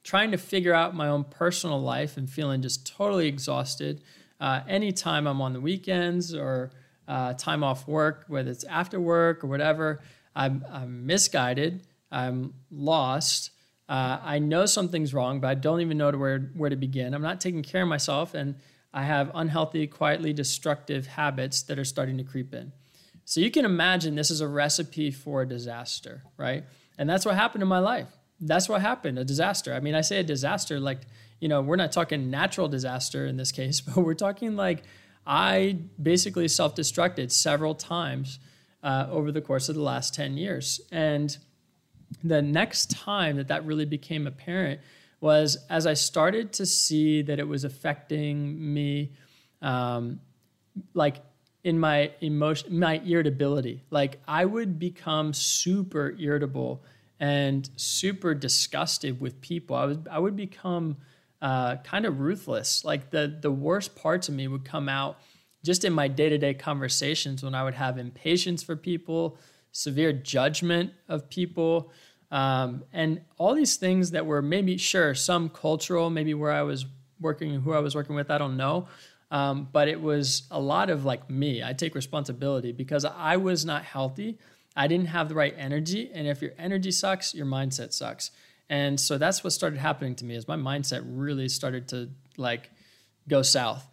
trying 0.04 0.32
to 0.32 0.38
figure 0.38 0.74
out 0.74 0.94
my 0.94 1.08
own 1.08 1.24
personal 1.24 1.82
life 1.82 2.18
and 2.18 2.30
feeling 2.30 2.62
just 2.62 2.86
totally 2.86 3.28
exhausted 3.28 4.02
uh, 4.42 4.62
anytime 4.68 5.28
I'm 5.28 5.40
on 5.40 5.54
the 5.54 5.62
weekends 5.62 6.34
or 6.34 6.72
uh, 7.08 7.34
time 7.34 7.64
off 7.64 7.88
work, 7.88 8.26
whether 8.28 8.52
it's 8.52 8.66
after 8.66 9.00
work 9.00 9.44
or 9.44 9.48
whatever, 9.48 10.02
I'm, 10.36 10.66
I'm 10.70 11.06
misguided, 11.06 11.88
I'm 12.12 12.54
lost. 12.70 13.52
Uh, 13.88 14.20
I 14.22 14.40
know 14.40 14.66
something's 14.66 15.14
wrong, 15.14 15.40
but 15.40 15.48
I 15.48 15.56
don't 15.56 15.82
even 15.82 15.98
know 15.98 16.12
where, 16.12 16.52
where 16.56 16.70
to 16.70 16.76
begin. 16.76 17.14
I'm 17.14 17.22
not 17.22 17.40
taking 17.40 17.64
care 17.64 17.84
of 17.84 17.88
myself, 17.88 18.34
and 18.34 18.56
I 18.94 19.04
have 19.04 19.32
unhealthy, 19.34 19.88
quietly 19.88 20.34
destructive 20.34 21.08
habits 21.08 21.64
that 21.64 21.80
are 21.80 21.86
starting 21.86 22.18
to 22.18 22.24
creep 22.24 22.54
in. 22.54 22.74
So 23.32 23.40
you 23.40 23.50
can 23.50 23.64
imagine 23.64 24.16
this 24.16 24.30
is 24.30 24.42
a 24.42 24.48
recipe 24.48 25.10
for 25.10 25.44
a 25.44 25.48
disaster, 25.48 26.22
right? 26.36 26.66
And 26.98 27.10
that's 27.10 27.26
what 27.26 27.36
happened 27.36 27.62
in 27.62 27.70
my 27.70 27.80
life. 27.80 28.10
That's 28.42 28.68
what 28.68 28.82
happened, 28.82 29.18
a 29.18 29.24
disaster. 29.24 29.74
I 29.74 29.80
mean, 29.80 29.96
I 29.96 30.02
say 30.02 30.20
a 30.20 30.24
disaster 30.24 30.82
like 30.82 31.00
you 31.40 31.48
know, 31.48 31.62
we're 31.62 31.78
not 31.78 31.94
talking 31.94 32.30
natural 32.30 32.68
disaster 32.68 33.26
in 33.26 33.38
this 33.38 33.52
case, 33.62 33.80
but 33.80 33.96
we're 33.96 34.16
talking 34.16 34.58
like 34.58 34.84
I 35.26 35.78
basically 36.02 36.50
self 36.50 36.76
destructed 36.76 37.32
several 37.32 37.74
times 37.74 38.38
uh, 38.84 39.08
over 39.10 39.32
the 39.32 39.40
course 39.40 39.70
of 39.70 39.76
the 39.76 39.82
last 39.82 40.14
10 40.14 40.36
years. 40.36 40.82
And 40.92 41.38
the 42.26 42.42
next 42.42 42.92
time 42.92 43.38
that 43.38 43.48
that 43.48 43.66
really 43.66 43.86
became 43.86 44.28
apparent 44.28 44.82
was 45.22 45.56
as 45.70 45.88
I 45.88 45.94
started 45.94 46.52
to 46.52 46.66
see 46.66 47.22
that 47.22 47.40
it 47.40 47.48
was 47.48 47.64
affecting 47.64 48.74
me, 48.74 49.14
um, 49.62 50.20
like 50.94 51.22
in 51.64 51.80
my 51.80 52.12
emotion, 52.22 52.78
my 52.78 53.02
irritability. 53.06 53.84
Like 53.90 54.20
I 54.28 54.46
would 54.46 54.80
become 54.80 55.34
super 55.34 56.16
irritable 56.20 56.84
and 57.20 57.70
super 57.76 58.34
disgusted 58.34 59.22
with 59.22 59.40
people. 59.42 59.76
I 59.76 59.86
was 59.86 59.98
I 60.10 60.20
would 60.20 60.36
become 60.36 60.98
uh, 61.42 61.78
kind 61.78 62.06
of 62.06 62.20
ruthless. 62.20 62.84
Like 62.84 63.12
the 63.12 63.38
the 63.40 63.52
worst 63.52 63.96
parts 63.96 64.30
of 64.30 64.36
me 64.36 64.48
would 64.48 64.66
come 64.66 64.90
out 64.90 65.18
just 65.64 65.86
in 65.86 65.94
my 65.94 66.08
day 66.08 66.30
to 66.30 66.38
day 66.38 66.54
conversations 66.54 67.44
when 67.44 67.54
I 67.54 67.64
would 67.64 67.76
have 67.76 67.98
impatience 67.98 68.64
for 68.64 68.76
people, 68.76 69.38
severe 69.72 70.12
judgment 70.12 70.92
of 71.08 71.30
people, 71.30 71.92
um, 72.32 72.84
and 72.92 73.22
all 73.38 73.54
these 73.54 73.76
things 73.76 74.12
that 74.12 74.26
were 74.26 74.42
maybe 74.42 74.78
sure 74.78 75.14
some 75.14 75.50
cultural, 75.50 76.10
maybe 76.10 76.34
where 76.34 76.52
I 76.52 76.64
was 76.64 76.86
working, 77.20 77.62
who 77.62 77.74
I 77.74 77.80
was 77.80 77.94
working 77.94 78.16
with, 78.16 78.32
I 78.32 78.38
don't 78.38 78.58
know. 78.58 78.88
Um, 79.32 79.70
but 79.72 79.88
it 79.88 80.02
was 80.02 80.44
a 80.52 80.60
lot 80.60 80.90
of 80.90 81.06
like 81.06 81.30
me. 81.30 81.64
I 81.64 81.74
take 81.74 81.96
responsibility 81.96 82.74
because 82.74 83.06
I 83.06 83.38
was 83.38 83.66
not 83.66 83.84
healthy. 83.84 84.38
I 84.76 84.88
didn't 84.88 85.08
have 85.08 85.30
the 85.30 85.36
right 85.36 85.56
energy. 85.58 86.12
And 86.14 86.28
if 86.28 86.42
your 86.42 86.52
energy 86.60 86.92
sucks, 86.92 87.34
your 87.34 87.46
mindset 87.46 87.94
sucks. 87.94 88.32
And 88.70 89.00
so 89.00 89.18
that's 89.18 89.44
what 89.44 89.54
started 89.54 89.80
happening 89.80 90.16
to 90.16 90.26
me 90.26 90.36
is 90.36 90.48
my 90.48 90.58
mindset 90.58 91.04
really 91.06 91.50
started 91.50 91.88
to 91.90 92.10
like 92.38 92.70
go 93.28 93.42
south. 93.42 93.88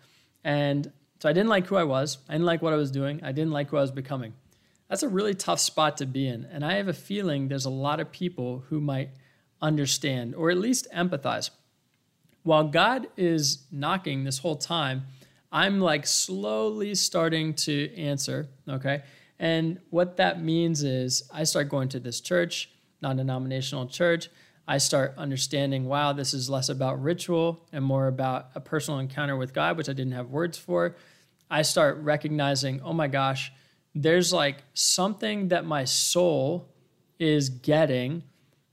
And 0.45 0.93
so 1.21 1.29
I 1.29 1.33
didn't 1.33 1.49
like 1.49 1.67
who 1.67 1.77
I 1.77 1.85
was. 1.85 2.19
I 2.29 2.33
didn't 2.33 2.47
like 2.47 2.63
what 2.63 2.73
I 2.73 2.77
was 2.77 2.91
doing. 2.91 3.21
I 3.23 3.33
didn't 3.33 3.53
like 3.53 3.71
who 3.71 3.77
I 3.77 3.81
was 3.81 3.91
becoming. 3.91 4.35
That's 4.89 5.03
a 5.03 5.09
really 5.09 5.35
tough 5.35 5.61
spot 5.61 5.97
to 5.99 6.07
be 6.07 6.27
in. 6.27 6.45
And 6.47 6.65
I 6.65 6.75
have 6.75 6.89
a 6.89 6.93
feeling 6.93 7.49
there's 7.49 7.65
a 7.65 7.71
lot 7.71 8.01
of 8.01 8.11
people 8.11 8.65
who 8.69 8.81
might 8.81 9.11
understand 9.61 10.35
or 10.35 10.51
at 10.51 10.59
least 10.59 10.87
empathize. 10.95 11.51
While 12.43 12.65
God 12.65 13.09
is 13.17 13.65
knocking 13.71 14.25
this 14.25 14.39
whole 14.39 14.57
time, 14.57 15.07
I'm 15.51 15.81
like 15.81 16.07
slowly 16.07 16.95
starting 16.95 17.55
to 17.55 17.95
answer, 17.97 18.49
okay? 18.69 19.03
And 19.39 19.79
what 19.91 20.17
that 20.17 20.43
means 20.43 20.83
is 20.83 21.23
I 21.33 21.45
start 21.45 21.69
going 21.69 21.89
to 21.91 22.01
this 22.01 22.21
church, 22.21 22.71
non 23.01 23.17
denominational 23.17 23.87
church. 23.87 24.29
I 24.67 24.77
start 24.77 25.15
understanding, 25.17 25.87
wow, 25.87 26.13
this 26.13 26.35
is 26.35 26.51
less 26.51 26.69
about 26.69 27.03
ritual 27.03 27.67
and 27.73 27.83
more 27.83 28.07
about 28.07 28.51
a 28.55 28.61
personal 28.61 29.01
encounter 29.01 29.37
with 29.37 29.55
God, 29.55 29.79
which 29.79 29.89
I 29.89 29.95
didn't 29.95 30.13
have 30.13 30.29
words 30.29 30.59
for. 30.59 30.97
I 31.51 31.63
start 31.63 31.97
recognizing, 31.99 32.83
oh 32.83 32.93
my 32.93 33.09
gosh, 33.09 33.51
there's 33.95 34.33
like 34.33 34.63
something 34.75 35.49
that 35.49 35.65
my 35.65 35.85
soul 35.85 36.69
is 37.19 37.49
getting 37.49 38.25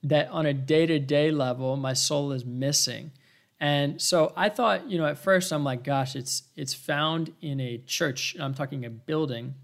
that 0.04 0.30
on 0.30 0.46
a 0.46 0.54
day 0.54 0.86
to 0.86 1.00
day 1.00 1.32
level, 1.32 1.78
my 1.78 1.94
soul 1.94 2.34
is 2.34 2.44
missing. 2.44 3.12
And 3.60 4.02
so 4.02 4.34
I 4.36 4.50
thought, 4.50 4.90
you 4.90 4.98
know, 4.98 5.06
at 5.06 5.18
first 5.18 5.52
I'm 5.54 5.64
like, 5.64 5.84
gosh, 5.84 6.16
it's 6.16 6.44
it's 6.56 6.74
found 6.74 7.34
in 7.42 7.60
a 7.60 7.78
church. 7.78 8.36
I'm 8.40 8.54
talking 8.54 8.86
a 8.86 8.90
building. 8.90 9.56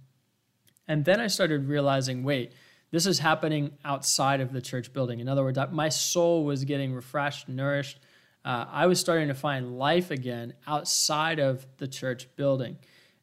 And 0.87 1.05
then 1.05 1.19
I 1.19 1.27
started 1.27 1.67
realizing, 1.67 2.23
wait, 2.23 2.53
this 2.91 3.05
is 3.05 3.19
happening 3.19 3.71
outside 3.85 4.41
of 4.41 4.51
the 4.51 4.61
church 4.61 4.91
building. 4.91 5.19
In 5.19 5.29
other 5.29 5.43
words, 5.43 5.57
my 5.71 5.89
soul 5.89 6.43
was 6.43 6.65
getting 6.65 6.93
refreshed, 6.93 7.47
nourished. 7.47 7.99
Uh, 8.43 8.65
I 8.69 8.87
was 8.87 8.99
starting 8.99 9.27
to 9.29 9.33
find 9.33 9.77
life 9.77 10.11
again 10.11 10.53
outside 10.67 11.39
of 11.39 11.65
the 11.77 11.87
church 11.87 12.27
building. 12.35 12.77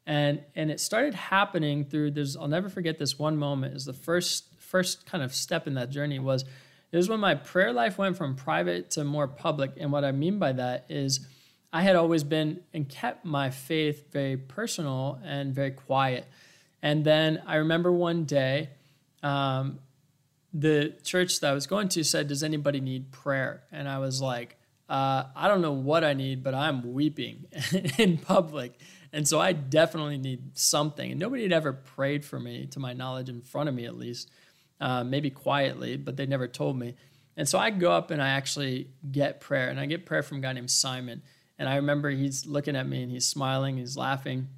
And, 0.07 0.43
and 0.55 0.71
it 0.71 0.81
started 0.81 1.13
happening 1.13 1.85
through 1.85 2.13
there's 2.13 2.37
I'll 2.37 2.49
never 2.49 2.71
forget 2.71 2.99
this 2.99 3.19
one 3.19 3.37
moment 3.37 3.75
is 3.75 3.85
the 3.85 3.93
first 3.93 4.47
first 4.59 5.07
kind 5.07 5.23
of 5.23 5.35
step 5.35 5.67
in 5.67 5.75
that 5.75 5.91
journey 5.91 6.19
was 6.19 6.45
it 6.91 6.97
was 6.97 7.09
when 7.09 7.21
my 7.21 7.35
prayer 7.35 7.73
life 7.73 7.99
went 7.99 8.17
from 8.17 8.35
private 8.35 8.91
to 8.93 9.05
more 9.05 9.29
public 9.29 9.73
and 9.77 9.93
what 9.93 10.05
I 10.05 10.13
mean 10.13 10.39
by 10.39 10.53
that 10.53 10.87
is 10.89 11.27
I 11.73 11.83
had 11.83 11.97
always 11.97 12.25
been 12.25 12.61
and 12.73 12.89
kept 12.89 13.25
my 13.25 13.51
faith 13.51 14.11
very 14.11 14.37
personal 14.37 15.21
and 15.23 15.55
very 15.55 15.73
quiet. 15.73 16.27
And 16.83 17.05
then 17.05 17.43
I 17.47 17.57
remember 17.57 17.93
one 17.93 18.25
day 18.25 18.71
um, 19.23 19.81
the 20.55 20.95
church 21.03 21.41
that 21.41 21.51
I 21.51 21.53
was 21.53 21.67
going 21.67 21.89
to 21.91 22.05
said, 22.05 22.29
Does 22.29 22.43
anybody 22.43 22.81
need 22.81 23.13
prayer? 23.13 23.65
And 23.71 23.89
I 23.89 23.99
was 23.99 24.23
like, 24.23 24.57
uh, 24.89 25.25
I 25.37 25.49
don't 25.49 25.61
know 25.61 25.73
what 25.73 26.03
I 26.03 26.15
need, 26.15 26.43
but 26.43 26.55
I'm 26.55 26.95
weeping 26.95 27.47
in 27.99 28.17
public. 28.17 28.73
And 29.13 29.29
so 29.29 29.39
I 29.39 29.53
definitely 29.53 30.19
need 30.19 30.57
something. 30.57 31.11
And 31.11 31.21
nobody 31.21 31.43
had 31.43 31.53
ever 31.53 31.73
prayed 31.73 32.25
for 32.25 32.41
me, 32.41 32.67
to 32.67 32.81
my 32.81 32.95
knowledge, 32.95 33.29
in 33.29 33.43
front 33.43 33.69
of 33.69 33.75
me 33.75 33.85
at 33.85 33.97
least, 33.97 34.31
uh, 34.81 35.05
maybe 35.05 35.31
quietly, 35.31 35.97
but 35.97 36.17
they 36.17 36.27
never 36.27 36.49
told 36.49 36.79
me. 36.79 36.95
And 37.37 37.49
so 37.49 37.59
I 37.59 37.71
go 37.71 37.93
up 37.93 38.11
and 38.11 38.21
I 38.21 38.31
actually 38.31 38.89
get 39.11 39.41
prayer. 39.41 39.69
And 39.69 39.79
I 39.79 39.87
get 39.87 40.07
prayer 40.07 40.23
from 40.23 40.39
a 40.39 40.41
guy 40.41 40.53
named 40.53 40.71
Simon. 40.71 41.23
And 41.59 41.69
I 41.69 41.77
remember 41.77 42.11
he's 42.11 42.47
looking 42.47 42.77
at 42.77 42.87
me 42.87 43.03
and 43.03 43.13
he's 43.13 43.27
smiling, 43.27 43.77
he's 43.77 43.97
laughing. 43.97 44.49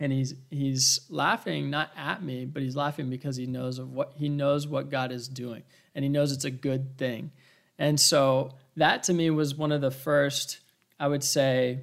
And 0.00 0.12
he's 0.12 0.34
he's 0.50 1.00
laughing 1.10 1.70
not 1.70 1.90
at 1.96 2.22
me, 2.22 2.44
but 2.44 2.62
he's 2.62 2.74
laughing 2.74 3.08
because 3.08 3.36
he 3.36 3.46
knows 3.46 3.78
of 3.78 3.92
what 3.92 4.14
he 4.16 4.28
knows 4.28 4.66
what 4.66 4.90
God 4.90 5.12
is 5.12 5.28
doing. 5.28 5.62
And 5.94 6.04
he 6.04 6.08
knows 6.08 6.32
it's 6.32 6.44
a 6.44 6.50
good 6.50 6.98
thing. 6.98 7.30
And 7.78 8.00
so 8.00 8.54
that 8.76 9.04
to 9.04 9.12
me 9.12 9.30
was 9.30 9.54
one 9.54 9.70
of 9.70 9.80
the 9.80 9.90
first, 9.92 10.58
I 10.98 11.06
would 11.06 11.22
say, 11.22 11.80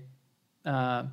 uh, 0.66 1.04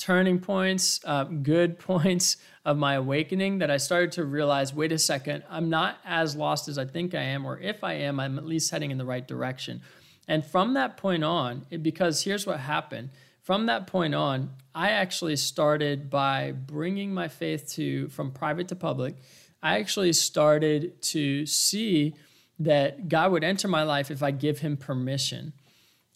turning 0.00 0.40
points, 0.40 1.00
uh, 1.04 1.24
good 1.24 1.78
points 1.78 2.38
of 2.64 2.76
my 2.76 2.94
awakening 2.94 3.58
that 3.58 3.70
I 3.70 3.76
started 3.76 4.12
to 4.12 4.24
realize 4.24 4.74
wait 4.74 4.92
a 4.92 4.98
second, 4.98 5.44
I'm 5.48 5.70
not 5.70 5.98
as 6.04 6.34
lost 6.34 6.68
as 6.68 6.78
I 6.78 6.84
think 6.84 7.14
I 7.14 7.22
am, 7.22 7.46
or 7.46 7.58
if 7.58 7.84
I 7.84 7.94
am, 7.94 8.18
I'm 8.18 8.38
at 8.38 8.46
least 8.46 8.70
heading 8.70 8.90
in 8.90 8.98
the 8.98 9.04
right 9.04 9.26
direction. 9.26 9.82
And 10.26 10.44
from 10.44 10.74
that 10.74 10.96
point 10.96 11.24
on, 11.24 11.66
it, 11.70 11.82
because 11.82 12.22
here's 12.22 12.46
what 12.46 12.60
happened. 12.60 13.10
From 13.42 13.66
that 13.66 13.86
point 13.86 14.14
on, 14.14 14.50
I 14.74 14.90
actually 14.90 15.36
started 15.36 16.10
by 16.10 16.52
bringing 16.52 17.12
my 17.12 17.28
faith 17.28 17.68
to 17.72 18.08
from 18.08 18.30
private 18.30 18.68
to 18.68 18.76
public. 18.76 19.16
I 19.62 19.78
actually 19.78 20.12
started 20.12 21.02
to 21.02 21.46
see 21.46 22.14
that 22.60 23.08
God 23.08 23.32
would 23.32 23.42
enter 23.42 23.68
my 23.68 23.82
life 23.82 24.10
if 24.10 24.22
I 24.22 24.30
give 24.30 24.60
him 24.60 24.76
permission. 24.76 25.52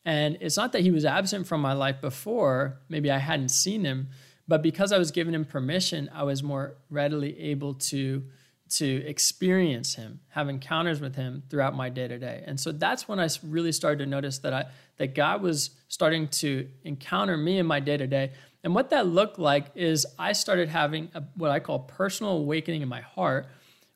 And 0.05 0.37
it's 0.41 0.57
not 0.57 0.73
that 0.73 0.83
he 0.83 0.91
was 0.91 1.05
absent 1.05 1.47
from 1.47 1.61
my 1.61 1.73
life 1.73 2.01
before, 2.01 2.81
maybe 2.89 3.11
I 3.11 3.19
hadn't 3.19 3.49
seen 3.49 3.85
him, 3.85 4.09
but 4.47 4.63
because 4.63 4.93
I 4.93 4.99
was 4.99 5.11
giving 5.11 5.35
him 5.35 5.45
permission, 5.45 6.11
I 6.13 6.25
was 6.25 6.43
more 6.43 6.77
readily 6.91 7.39
able 7.41 7.75
to 7.75 8.25
to 8.71 9.07
experience 9.07 9.95
him, 9.95 10.21
have 10.31 10.49
encounters 10.49 10.99
with 10.99 11.15
him 11.15 11.43
throughout 11.49 11.77
my 11.77 11.89
day 11.91 12.09
to 12.09 12.19
day. 12.19 12.43
And 12.47 12.59
so 12.59 12.73
that's 12.73 13.07
when 13.07 13.21
I 13.21 13.29
really 13.47 13.73
started 13.73 13.99
to 14.03 14.07
notice 14.07 14.39
that 14.39 14.53
I 14.53 14.67
that 14.97 15.15
God 15.15 15.43
was 15.43 15.71
starting 15.89 16.29
to 16.29 16.69
encounter 16.83 17.37
me 17.37 17.59
in 17.59 17.67
my 17.67 17.81
day 17.81 17.97
to 17.97 18.07
day. 18.07 18.33
And 18.63 18.75
what 18.75 18.91
that 18.91 19.07
looked 19.07 19.39
like 19.39 19.67
is 19.75 20.07
I 20.19 20.33
started 20.33 20.69
having 20.69 21.11
a, 21.15 21.23
what 21.37 21.51
I 21.51 21.61
call 21.61 21.81
personal 21.81 22.33
awakening 22.39 22.83
in 22.83 22.89
my 22.89 23.03
heart, 23.03 23.47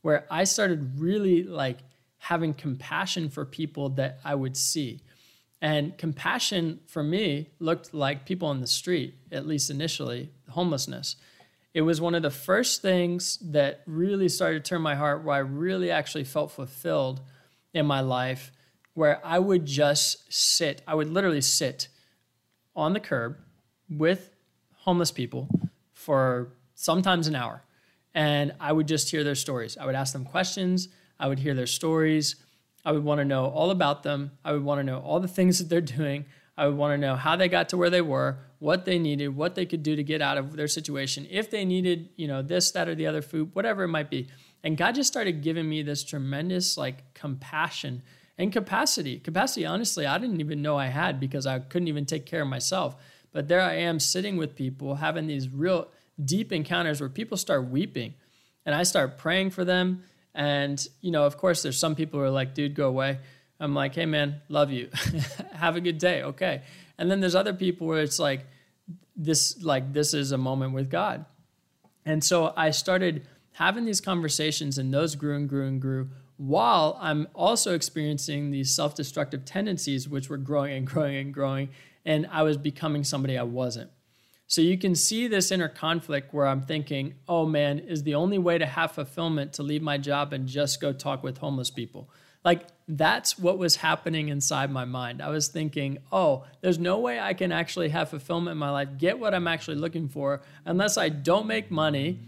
where 0.02 0.26
I 0.30 0.44
started 0.44 0.98
really 1.00 1.42
like 1.44 1.78
having 2.18 2.52
compassion 2.52 3.30
for 3.30 3.44
people 3.44 3.90
that 3.90 4.20
I 4.24 4.34
would 4.34 4.56
see. 4.56 5.00
And 5.60 5.98
compassion 5.98 6.80
for 6.86 7.02
me 7.02 7.50
looked 7.58 7.92
like 7.92 8.24
people 8.24 8.48
on 8.48 8.60
the 8.60 8.66
street, 8.66 9.14
at 9.32 9.46
least 9.46 9.70
initially, 9.70 10.30
homelessness. 10.50 11.16
It 11.74 11.82
was 11.82 12.00
one 12.00 12.14
of 12.14 12.22
the 12.22 12.30
first 12.30 12.80
things 12.80 13.38
that 13.38 13.82
really 13.86 14.28
started 14.28 14.64
to 14.64 14.68
turn 14.68 14.82
my 14.82 14.94
heart 14.94 15.24
where 15.24 15.36
I 15.36 15.40
really 15.40 15.90
actually 15.90 16.24
felt 16.24 16.52
fulfilled 16.52 17.20
in 17.74 17.86
my 17.86 18.00
life, 18.00 18.52
where 18.94 19.24
I 19.24 19.38
would 19.38 19.66
just 19.66 20.32
sit, 20.32 20.82
I 20.86 20.94
would 20.94 21.10
literally 21.10 21.40
sit 21.40 21.88
on 22.74 22.92
the 22.92 23.00
curb 23.00 23.36
with 23.90 24.30
homeless 24.78 25.10
people 25.10 25.48
for 25.92 26.52
sometimes 26.74 27.26
an 27.26 27.34
hour. 27.34 27.62
And 28.14 28.52
I 28.60 28.72
would 28.72 28.88
just 28.88 29.10
hear 29.10 29.24
their 29.24 29.34
stories. 29.34 29.76
I 29.76 29.86
would 29.86 29.94
ask 29.94 30.12
them 30.12 30.24
questions. 30.24 30.88
I 31.20 31.28
would 31.28 31.38
hear 31.38 31.54
their 31.54 31.66
stories. 31.66 32.36
I 32.88 32.92
would 32.92 33.05
want 33.05 33.18
to 33.18 33.24
know 33.27 33.44
all 33.44 33.70
about 33.70 34.03
them. 34.03 34.31
I 34.42 34.53
would 34.53 34.64
want 34.64 34.79
to 34.79 34.83
know 34.83 35.01
all 35.01 35.20
the 35.20 35.29
things 35.29 35.59
that 35.59 35.68
they're 35.68 35.83
doing. 35.83 36.24
I 36.57 36.66
would 36.66 36.79
want 36.79 36.94
to 36.94 36.98
know 36.98 37.16
how 37.16 37.37
they 37.37 37.46
got 37.46 37.68
to 37.68 37.77
where 37.77 37.90
they 37.90 38.01
were, 38.01 38.38
what 38.61 38.87
they 38.87 38.98
needed, 38.98 39.37
what 39.37 39.57
they 39.57 39.66
could 39.66 39.83
do 39.83 39.94
to 39.94 40.03
get 40.03 40.22
out 40.22 40.38
of 40.38 40.57
their 40.57 40.68
situation, 40.68 41.27
if 41.31 41.51
they 41.51 41.66
needed, 41.66 42.09
you 42.16 42.27
know, 42.27 42.40
this, 42.40 42.70
that, 42.70 42.88
or 42.88 42.94
the 42.94 43.07
other 43.07 43.20
food, 43.20 43.51
whatever 43.53 43.83
it 43.83 43.88
might 43.88 44.09
be. 44.09 44.29
And 44.64 44.79
God 44.79 44.94
just 44.94 45.12
started 45.12 45.42
giving 45.42 45.68
me 45.68 45.83
this 45.83 46.03
tremendous 46.03 46.79
like 46.79 47.12
compassion 47.12 48.01
and 48.38 48.51
capacity. 48.51 49.18
Capacity, 49.18 49.66
honestly, 49.66 50.07
I 50.07 50.16
didn't 50.16 50.40
even 50.40 50.62
know 50.62 50.79
I 50.79 50.87
had 50.87 51.20
because 51.20 51.44
I 51.44 51.59
couldn't 51.59 51.88
even 51.88 52.07
take 52.07 52.24
care 52.24 52.40
of 52.40 52.48
myself. 52.48 52.96
But 53.33 53.48
there 53.48 53.61
I 53.61 53.74
am 53.74 54.01
sitting 54.01 54.38
with 54.38 54.57
people, 54.57 54.94
having 54.94 55.27
these 55.27 55.51
real 55.51 55.88
deep 56.24 56.55
encounters 56.55 57.03
where 57.03 57.11
people 57.11 57.37
start 57.37 57.68
weeping. 57.68 58.14
And 58.64 58.74
I 58.74 58.85
start 58.85 59.18
praying 59.18 59.51
for 59.51 59.66
them 59.66 60.05
and, 60.34 60.84
you 61.00 61.10
know, 61.10 61.24
of 61.24 61.36
course, 61.36 61.62
there's 61.62 61.78
some 61.78 61.94
people 61.94 62.20
who 62.20 62.26
are 62.26 62.30
like, 62.30 62.54
dude, 62.54 62.74
go 62.74 62.88
away. 62.88 63.18
I'm 63.60 63.74
like, 63.74 63.94
hey, 63.94 64.06
man, 64.06 64.40
love 64.48 64.70
you. 64.70 64.90
Have 65.52 65.76
a 65.76 65.80
good 65.80 65.98
day. 65.98 66.22
Okay. 66.22 66.62
And 66.96 67.10
then 67.10 67.20
there's 67.20 67.34
other 67.34 67.52
people 67.52 67.86
where 67.86 68.02
it's 68.02 68.18
like, 68.18 68.46
this, 69.16 69.60
like, 69.62 69.92
this 69.92 70.14
is 70.14 70.30
a 70.30 70.38
moment 70.38 70.74
with 70.74 70.90
God. 70.90 71.24
And 72.06 72.22
so 72.22 72.52
I 72.56 72.70
started 72.70 73.26
having 73.52 73.84
these 73.84 74.00
conversations, 74.00 74.78
and 74.78 74.94
those 74.94 75.16
grew 75.16 75.34
and 75.34 75.48
grew 75.48 75.66
and 75.66 75.80
grew 75.80 76.08
while 76.38 76.96
I'm 77.00 77.26
also 77.34 77.74
experiencing 77.74 78.50
these 78.50 78.74
self 78.74 78.94
destructive 78.94 79.44
tendencies, 79.44 80.08
which 80.08 80.30
were 80.30 80.38
growing 80.38 80.76
and 80.76 80.86
growing 80.86 81.16
and 81.16 81.34
growing. 81.34 81.68
And 82.06 82.26
I 82.32 82.44
was 82.44 82.56
becoming 82.56 83.04
somebody 83.04 83.36
I 83.36 83.42
wasn't. 83.42 83.90
So 84.48 84.62
you 84.62 84.78
can 84.78 84.94
see 84.94 85.28
this 85.28 85.52
inner 85.52 85.68
conflict 85.68 86.32
where 86.32 86.46
I'm 86.46 86.62
thinking, 86.62 87.14
oh 87.28 87.44
man, 87.44 87.78
is 87.78 88.02
the 88.02 88.14
only 88.14 88.38
way 88.38 88.56
to 88.56 88.64
have 88.64 88.92
fulfillment 88.92 89.52
to 89.54 89.62
leave 89.62 89.82
my 89.82 89.98
job 89.98 90.32
and 90.32 90.48
just 90.48 90.80
go 90.80 90.92
talk 90.94 91.22
with 91.22 91.37
homeless 91.37 91.70
people? 91.70 92.08
Like 92.44 92.66
that's 92.88 93.38
what 93.38 93.58
was 93.58 93.76
happening 93.76 94.30
inside 94.30 94.70
my 94.70 94.87
mind. 94.87 95.20
I 95.20 95.28
was 95.28 95.48
thinking, 95.48 95.98
oh, 96.11 96.46
there's 96.62 96.78
no 96.78 96.98
way 96.98 97.20
I 97.20 97.34
can 97.34 97.52
actually 97.52 97.90
have 97.90 98.08
fulfillment 98.08 98.52
in 98.52 98.58
my 98.58 98.70
life, 98.70 98.88
get 98.96 99.18
what 99.18 99.34
I'm 99.34 99.46
actually 99.46 99.76
looking 99.76 100.08
for, 100.08 100.40
unless 100.64 100.96
I 100.96 101.11
don't 101.11 101.46
make 101.46 101.70
money 101.70 102.20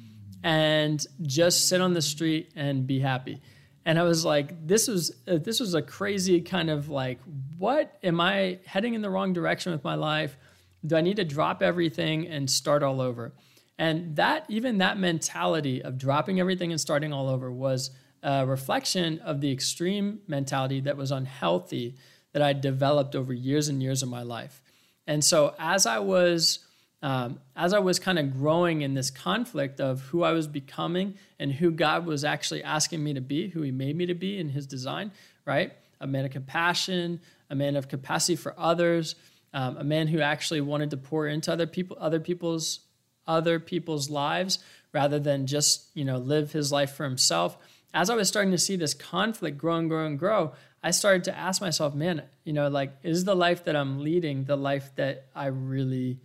and 0.43 1.05
just 1.23 1.71
sit 1.71 1.81
on 1.81 1.95
the 1.95 2.03
street 2.03 2.51
and 2.55 2.87
be 2.87 3.01
happy. 3.01 3.41
And 3.87 3.99
I 3.99 4.03
was 4.03 4.27
like, 4.27 4.67
this 4.67 4.89
was 4.89 5.11
uh, 5.27 5.39
this 5.39 5.59
was 5.59 5.73
a 5.73 5.81
crazy 5.81 6.43
kind 6.43 6.69
of 6.69 6.91
like, 6.91 7.19
what 7.57 7.99
am 8.03 8.21
I 8.21 8.59
heading 8.67 8.93
in 8.93 9.01
the 9.01 9.09
wrong 9.09 9.33
direction 9.33 9.73
with 9.73 9.85
my 9.85 9.95
life? 9.95 10.37
Do 10.87 10.97
I 10.97 11.01
need 11.01 11.17
to 11.17 11.25
drop 11.25 11.63
everything 11.63 12.27
and 12.27 12.51
start 12.51 12.83
all 12.83 13.01
over? 13.01 13.33
And 13.79 14.17
that, 14.17 14.45
even 14.49 14.79
that 14.79 14.99
mentality 14.99 15.83
of 15.83 15.97
dropping 15.99 16.39
everything 16.39 16.71
and 16.71 16.81
starting 16.81 17.13
all 17.13 17.29
over 17.29 17.51
was 17.51 17.91
a 18.23 18.47
reflection 18.47 19.19
of 19.21 19.41
the 19.41 19.51
extreme 19.51 20.21
mentality 20.27 20.81
that 20.81 20.97
was 20.97 21.11
unhealthy 21.11 21.97
that 22.33 22.43
I 22.43 22.53
developed 22.53 23.17
over 23.17 23.33
years 23.33 23.69
and 23.69 23.83
years 23.83 24.03
of 24.03 24.09
my 24.09 24.23
life. 24.23 24.63
And 25.07 25.25
so 25.25 25.55
as 25.59 25.87
I 25.87 25.99
was 25.99 26.61
um, 27.03 27.41
as 27.57 27.73
I 27.73 27.79
was 27.79 27.99
kind 27.99 28.19
of 28.19 28.33
growing 28.33 28.83
in 28.83 28.93
this 28.95 29.11
conflict 29.11 29.81
of 29.81 30.03
who 30.03 30.23
I 30.23 30.33
was 30.33 30.47
becoming 30.47 31.15
and 31.39 31.51
who 31.51 31.71
God 31.71 32.05
was 32.05 32.25
actually 32.25 32.63
asking 32.63 33.03
me 33.03 33.15
to 33.15 33.23
be, 33.23 33.49
who 33.49 33.63
He 33.63 33.71
made 33.71 33.97
me 33.97 34.05
to 34.07 34.15
be 34.15 34.39
in 34.39 34.51
His 34.51 34.67
design, 34.67 35.13
right? 35.47 35.73
A 36.01 36.07
man 36.07 36.27
of 36.27 36.31
compassion, 36.31 37.21
a 37.49 37.55
man 37.55 37.77
of 37.77 37.89
capacity 37.89 38.37
for 38.37 38.55
others, 38.59 39.15
um, 39.53 39.77
a 39.77 39.85
man 39.85 40.09
who 40.09 40.21
actually 40.21 40.61
wanted 40.61 40.91
to 40.91 40.97
pour 40.97 41.27
into 41.27 41.53
other 41.53 41.67
people, 41.67 41.97
other 42.01 42.21
people's, 42.21 42.81
other 43.27 43.59
people's 43.61 44.11
lives 44.11 44.59
rather 44.93 45.19
than 45.19 45.47
just 45.47 45.89
you 45.95 46.05
know 46.05 46.19
live 46.19 46.53
his 46.53 46.73
life 46.73 46.93
for 46.93 47.05
himself. 47.05 47.57
As 47.93 48.09
I 48.09 48.15
was 48.15 48.29
starting 48.29 48.53
to 48.53 48.59
see 48.59 48.77
this 48.77 48.95
conflict 48.95 49.59
grow 49.59 49.77
and 49.77 49.89
grow 49.89 50.07
and 50.07 50.19
grow, 50.19 50.53
I 50.83 50.93
started 50.93 51.25
to 51.25 51.37
ask 51.37 51.61
myself, 51.61 51.95
man, 51.95 52.23
you 52.45 52.53
know, 52.53 52.69
like, 52.69 52.93
is 53.03 53.25
the 53.25 53.35
life 53.35 53.65
that 53.65 53.77
I'm 53.77 54.01
leading 54.01 54.45
the 54.45 54.57
life 54.57 54.93
that 54.97 55.27
I 55.35 55.47
really 55.47 56.21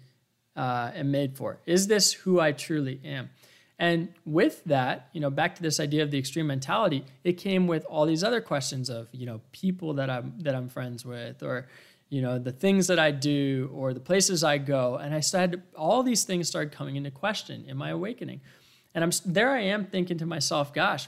uh, 0.55 0.91
am 0.93 1.11
made 1.11 1.35
for? 1.35 1.59
Is 1.65 1.88
this 1.88 2.13
who 2.13 2.39
I 2.39 2.51
truly 2.51 3.01
am? 3.03 3.29
And 3.77 4.13
with 4.23 4.63
that, 4.65 5.09
you 5.11 5.19
know, 5.19 5.29
back 5.29 5.55
to 5.55 5.61
this 5.61 5.81
idea 5.81 6.03
of 6.03 6.11
the 6.11 6.17
extreme 6.17 6.47
mentality, 6.47 7.03
it 7.25 7.33
came 7.33 7.67
with 7.67 7.83
all 7.85 8.05
these 8.05 8.23
other 8.23 8.39
questions 8.39 8.89
of, 8.89 9.09
you 9.11 9.25
know, 9.25 9.41
people 9.51 9.95
that 9.95 10.09
I'm 10.09 10.35
that 10.39 10.55
I'm 10.55 10.69
friends 10.69 11.03
with, 11.03 11.43
or 11.43 11.67
you 12.09 12.21
know, 12.21 12.37
the 12.37 12.51
things 12.51 12.87
that 12.87 12.99
I 12.99 13.11
do 13.11 13.69
or 13.73 13.93
the 13.93 13.99
places 13.99 14.43
I 14.43 14.57
go. 14.57 14.95
And 14.95 15.13
I 15.13 15.19
said, 15.19 15.63
all 15.75 16.03
these 16.03 16.23
things 16.23 16.47
started 16.47 16.71
coming 16.71 16.95
into 16.95 17.11
question 17.11 17.65
in 17.67 17.77
my 17.77 17.89
awakening. 17.89 18.41
And 18.93 19.03
I'm 19.03 19.11
there 19.25 19.51
I 19.51 19.61
am 19.61 19.85
thinking 19.85 20.17
to 20.19 20.25
myself, 20.25 20.73
gosh, 20.73 21.07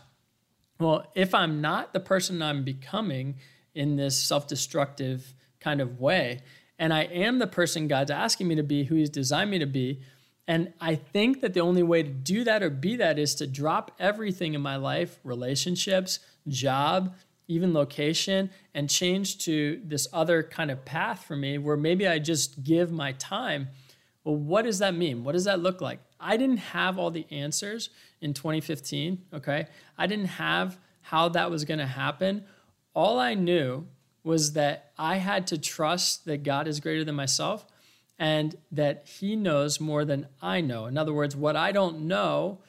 well, 0.79 1.11
if 1.15 1.33
I'm 1.33 1.61
not 1.61 1.93
the 1.93 1.99
person 1.99 2.41
I'm 2.41 2.63
becoming 2.63 3.35
in 3.73 3.95
this 3.95 4.21
self-destructive 4.21 5.33
kind 5.59 5.81
of 5.81 5.99
way, 5.99 6.41
and 6.79 6.93
I 6.93 7.03
am 7.03 7.39
the 7.39 7.47
person 7.47 7.87
God's 7.87 8.11
asking 8.11 8.47
me 8.47 8.55
to 8.55 8.63
be, 8.63 8.83
who 8.83 8.95
He's 8.95 9.09
designed 9.09 9.49
me 9.49 9.59
to 9.59 9.65
be, 9.65 10.01
and 10.47 10.73
I 10.79 10.95
think 10.95 11.41
that 11.41 11.53
the 11.53 11.59
only 11.59 11.83
way 11.83 12.03
to 12.03 12.09
do 12.09 12.43
that 12.45 12.63
or 12.63 12.69
be 12.69 12.95
that 12.97 13.19
is 13.19 13.35
to 13.35 13.47
drop 13.47 13.91
everything 13.99 14.53
in 14.53 14.61
my 14.61 14.77
life 14.77 15.19
relationships, 15.23 16.19
job, 16.47 17.15
even 17.47 17.73
location 17.73 18.49
and 18.73 18.89
change 18.89 19.37
to 19.45 19.81
this 19.83 20.07
other 20.11 20.43
kind 20.43 20.69
of 20.69 20.83
path 20.85 21.23
for 21.25 21.35
me 21.35 21.57
where 21.57 21.77
maybe 21.77 22.07
I 22.07 22.19
just 22.19 22.63
give 22.63 22.91
my 22.91 23.13
time. 23.13 23.69
well, 24.23 24.35
what 24.35 24.63
does 24.63 24.79
that 24.79 24.93
mean? 24.93 25.23
What 25.23 25.31
does 25.31 25.45
that 25.45 25.61
look 25.61 25.79
like? 25.79 25.99
I 26.19 26.35
didn't 26.37 26.57
have 26.57 26.97
all 26.99 27.11
the 27.11 27.25
answers 27.31 27.89
in 28.21 28.33
2015, 28.33 29.25
okay? 29.33 29.67
I 29.97 30.07
didn't 30.07 30.25
have 30.25 30.77
how 31.01 31.29
that 31.29 31.49
was 31.49 31.63
going 31.63 31.79
to 31.79 31.85
happen. 31.85 32.43
All 32.93 33.19
I 33.19 33.33
knew 33.33 33.87
was 34.23 34.53
that 34.53 34.91
I 34.97 35.17
had 35.17 35.47
to 35.47 35.57
trust 35.57 36.25
that 36.25 36.43
God 36.43 36.67
is 36.67 36.81
greater 36.81 37.05
than 37.05 37.15
myself 37.15 37.65
and 38.19 38.55
that 38.71 39.07
He 39.07 39.35
knows 39.35 39.79
more 39.79 40.03
than 40.03 40.27
I 40.41 40.59
know. 40.59 40.85
In 40.87 40.97
other 40.97 41.13
words, 41.13 41.35
what 41.35 41.55
I 41.55 41.71
don't 41.71 42.01
know 42.01 42.59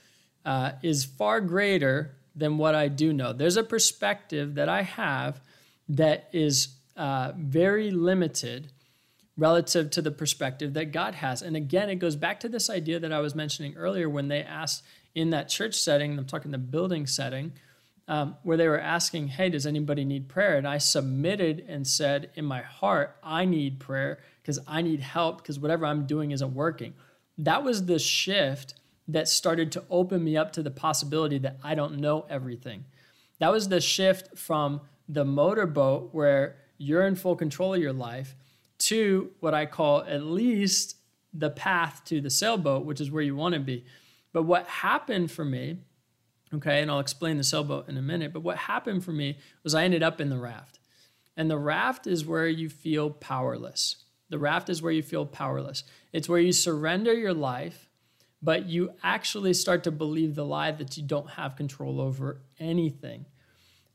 uh, 0.45 0.73
is 0.83 1.05
far 1.05 1.41
greater 1.41 2.18
than 2.39 2.59
what 2.59 2.75
I 2.75 2.89
do 2.89 3.13
know. 3.13 3.33
There's 3.33 3.57
a 3.57 3.63
perspective 3.63 4.55
that 4.55 4.69
I 4.69 4.83
have 4.83 5.41
that 5.89 6.29
is 6.33 6.69
uh, 6.97 7.33
very 7.37 7.91
limited 7.91 8.71
relative 9.37 9.91
to 9.91 10.03
the 10.03 10.11
perspective 10.11 10.75
that 10.75 10.93
God 10.93 11.15
has. 11.17 11.43
And 11.43 11.57
again, 11.57 11.89
it 11.89 11.97
goes 11.97 12.17
back 12.17 12.41
to 12.41 12.49
this 12.49 12.69
idea 12.69 12.99
that 12.99 13.13
I 13.13 13.21
was 13.21 13.35
mentioning 13.35 13.77
earlier 13.77 14.09
when 14.09 14.29
they 14.29 14.43
asked 14.43 14.83
in 15.15 15.31
that 15.31 15.49
church 15.49 15.75
setting, 15.75 16.19
I'm 16.19 16.25
talking 16.27 16.51
the 16.51 16.59
building 16.59 17.07
setting, 17.07 17.53
um, 18.09 18.37
where 18.43 18.57
they 18.57 18.69
were 18.69 18.81
asking, 18.81 19.29
Hey, 19.29 19.49
does 19.49 19.67
anybody 19.67 20.05
need 20.05 20.29
prayer? 20.29 20.57
And 20.57 20.67
I 20.67 20.79
submitted 20.79 21.65
and 21.69 21.87
said, 21.87 22.31
In 22.35 22.45
my 22.45 22.63
heart, 22.63 23.17
I 23.23 23.45
need 23.45 23.79
prayer 23.79 24.19
because 24.43 24.59
I 24.67 24.83
need 24.83 25.01
help 25.01 25.39
because 25.39 25.59
whatever 25.59 25.87
I'm 25.87 26.07
doing 26.07 26.31
isn't 26.31 26.55
working. 26.55 26.95
That 27.37 27.63
was 27.63 27.87
the 27.87 27.99
shift 27.99 28.75
that 29.09 29.27
started 29.27 29.73
to 29.73 29.85
open 29.91 30.23
me 30.23 30.37
up 30.37 30.53
to 30.53 30.63
the 30.63 30.71
possibility 30.71 31.39
that 31.39 31.59
I 31.65 31.75
don't 31.75 31.99
know 31.99 32.27
everything. 32.29 32.85
That 33.39 33.51
was 33.51 33.69
the 33.69 33.81
shift 33.81 34.37
from 34.37 34.83
the 35.09 35.25
motorboat 35.25 36.11
where 36.13 36.57
you're 36.77 37.07
in 37.07 37.17
full 37.17 37.35
control 37.35 37.75
of 37.75 37.81
your 37.81 37.93
life 37.93 38.37
to 38.79 39.31
what 39.41 39.55
I 39.55 39.67
call 39.67 40.03
at 40.03 40.23
least 40.23 40.97
the 41.33 41.51
path 41.51 42.03
to 42.07 42.21
the 42.21 42.31
sailboat, 42.31 42.85
which 42.85 43.01
is 43.01 43.11
where 43.11 43.23
you 43.23 43.35
want 43.35 43.55
to 43.55 43.61
be. 43.61 43.85
But 44.33 44.43
what 44.45 44.67
happened 44.67 45.31
for 45.31 45.45
me, 45.45 45.79
okay, 46.55 46.83
and 46.83 46.91
I'll 46.91 47.01
explain 47.01 47.39
the 47.39 47.45
sailboat 47.45 47.89
in 47.89 47.97
a 47.97 48.03
minute, 48.03 48.33
but 48.33 48.43
what 48.43 48.57
happened 48.57 49.05
for 49.05 49.13
me 49.13 49.39
was 49.65 49.75
I 49.75 49.85
ended 49.85 50.03
up 50.03 50.21
in 50.21 50.29
the 50.29 50.39
raft. 50.39 50.79
And 51.37 51.51
the 51.51 51.59
raft 51.59 52.07
is 52.07 52.27
where 52.27 52.49
you 52.49 52.69
feel 52.69 53.11
powerless. 53.11 54.05
The 54.29 54.39
raft 54.39 54.69
is 54.69 54.83
where 54.83 54.93
you 54.93 55.03
feel 55.03 55.25
powerless. 55.25 55.85
It's 56.13 56.29
where 56.29 56.41
you 56.41 56.53
surrender 56.53 57.15
your 57.15 57.35
life, 57.35 57.88
but 58.43 58.67
you 58.67 58.93
actually 59.03 59.55
start 59.55 59.85
to 59.85 59.91
believe 59.91 60.35
the 60.35 60.45
lie 60.45 60.71
that 60.71 60.97
you 60.97 61.03
don't 61.03 61.31
have 61.31 61.57
control 61.57 62.01
over 62.01 62.41
anything. 62.59 63.27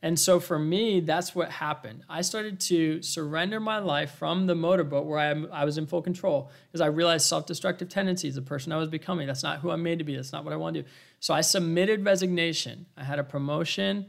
And 0.02 0.20
so 0.20 0.42
for 0.42 0.60
me, 0.60 1.00
that's 1.00 1.34
what 1.34 1.50
happened. 1.50 2.04
I 2.10 2.22
started 2.22 2.60
to 2.62 3.02
surrender 3.02 3.62
my 3.62 3.80
life 3.80 4.12
from 4.12 4.48
the 4.48 4.54
motorboat 4.54 5.06
where 5.06 5.18
I, 5.18 5.62
I 5.62 5.64
was 5.64 5.78
in 5.78 5.88
full 5.88 6.02
control 6.02 6.52
because 6.68 6.82
I 6.82 6.88
realized 6.88 7.26
self 7.26 7.46
destructive 7.46 7.88
tendencies, 7.88 8.36
the 8.36 8.42
person 8.42 8.74
I 8.74 8.78
was 8.78 8.90
becoming. 8.90 9.28
That's 9.28 9.44
not 9.44 9.60
who 9.60 9.72
I'm 9.72 9.82
made 9.82 10.00
to 10.00 10.04
be. 10.04 10.18
That's 10.18 10.34
not 10.34 10.44
what 10.44 10.52
I 10.52 10.58
want 10.58 10.76
to 10.76 10.82
do. 10.82 10.90
So 11.22 11.34
I 11.34 11.40
submitted 11.40 12.04
resignation. 12.04 12.86
I 12.98 13.06
had 13.06 13.18
a 13.18 13.24
promotion 13.24 14.08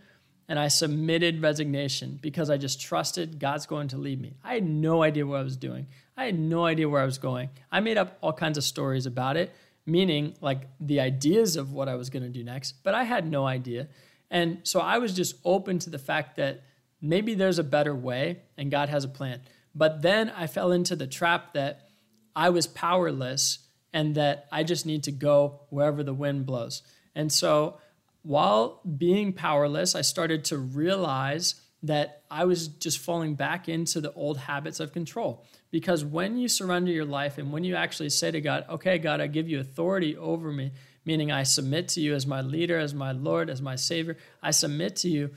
and 0.48 0.58
I 0.58 0.66
submitted 0.66 1.40
resignation 1.40 2.18
because 2.20 2.50
I 2.50 2.56
just 2.56 2.80
trusted 2.80 3.38
God's 3.38 3.66
going 3.66 3.88
to 3.88 3.96
lead 3.96 4.20
me. 4.20 4.34
I 4.42 4.54
had 4.54 4.64
no 4.64 5.02
idea 5.04 5.24
what 5.26 5.38
I 5.38 5.42
was 5.42 5.56
doing, 5.56 5.86
I 6.16 6.24
had 6.26 6.38
no 6.38 6.64
idea 6.64 6.88
where 6.88 7.02
I 7.02 7.06
was 7.06 7.18
going. 7.18 7.50
I 7.70 7.78
made 7.78 7.98
up 7.98 8.18
all 8.20 8.32
kinds 8.32 8.58
of 8.58 8.64
stories 8.64 9.06
about 9.06 9.36
it, 9.36 9.54
meaning 9.86 10.36
like 10.40 10.68
the 10.80 11.00
ideas 11.00 11.56
of 11.56 11.72
what 11.72 11.88
I 11.88 11.94
was 11.94 12.10
going 12.10 12.22
to 12.22 12.28
do 12.28 12.42
next, 12.42 12.82
but 12.82 12.94
I 12.94 13.04
had 13.04 13.30
no 13.30 13.46
idea. 13.46 13.88
And 14.30 14.60
so 14.62 14.80
I 14.80 14.98
was 14.98 15.12
just 15.14 15.36
open 15.44 15.78
to 15.80 15.90
the 15.90 15.98
fact 15.98 16.36
that 16.36 16.62
maybe 17.00 17.34
there's 17.34 17.58
a 17.58 17.64
better 17.64 17.94
way 17.94 18.40
and 18.56 18.70
God 18.70 18.88
has 18.88 19.04
a 19.04 19.08
plan. 19.08 19.40
But 19.74 20.02
then 20.02 20.30
I 20.30 20.46
fell 20.46 20.72
into 20.72 20.96
the 20.96 21.06
trap 21.06 21.52
that 21.54 21.88
I 22.34 22.50
was 22.50 22.66
powerless 22.66 23.58
and 23.92 24.14
that 24.14 24.46
I 24.50 24.64
just 24.64 24.86
need 24.86 25.04
to 25.04 25.12
go 25.12 25.60
wherever 25.70 26.02
the 26.02 26.14
wind 26.14 26.46
blows. 26.46 26.82
And 27.14 27.30
so 27.30 27.78
while 28.22 28.80
being 28.96 29.32
powerless, 29.32 29.94
I 29.94 30.00
started 30.00 30.44
to 30.46 30.58
realize 30.58 31.60
that 31.84 32.22
I 32.30 32.46
was 32.46 32.68
just 32.68 32.98
falling 32.98 33.34
back 33.34 33.68
into 33.68 34.00
the 34.00 34.12
old 34.14 34.38
habits 34.38 34.80
of 34.80 34.92
control. 34.92 35.44
Because 35.70 36.02
when 36.02 36.38
you 36.38 36.48
surrender 36.48 36.90
your 36.90 37.04
life 37.04 37.36
and 37.36 37.52
when 37.52 37.62
you 37.62 37.76
actually 37.76 38.08
say 38.08 38.30
to 38.30 38.40
God, 38.40 38.64
okay, 38.70 38.96
God, 38.96 39.20
I 39.20 39.26
give 39.26 39.50
you 39.50 39.60
authority 39.60 40.16
over 40.16 40.50
me, 40.50 40.72
meaning 41.04 41.30
I 41.30 41.42
submit 41.42 41.88
to 41.88 42.00
you 42.00 42.14
as 42.14 42.26
my 42.26 42.40
leader, 42.40 42.78
as 42.78 42.94
my 42.94 43.12
Lord, 43.12 43.50
as 43.50 43.60
my 43.60 43.76
Savior. 43.76 44.16
I 44.42 44.50
submit 44.50 44.96
to 44.96 45.10
you. 45.10 45.30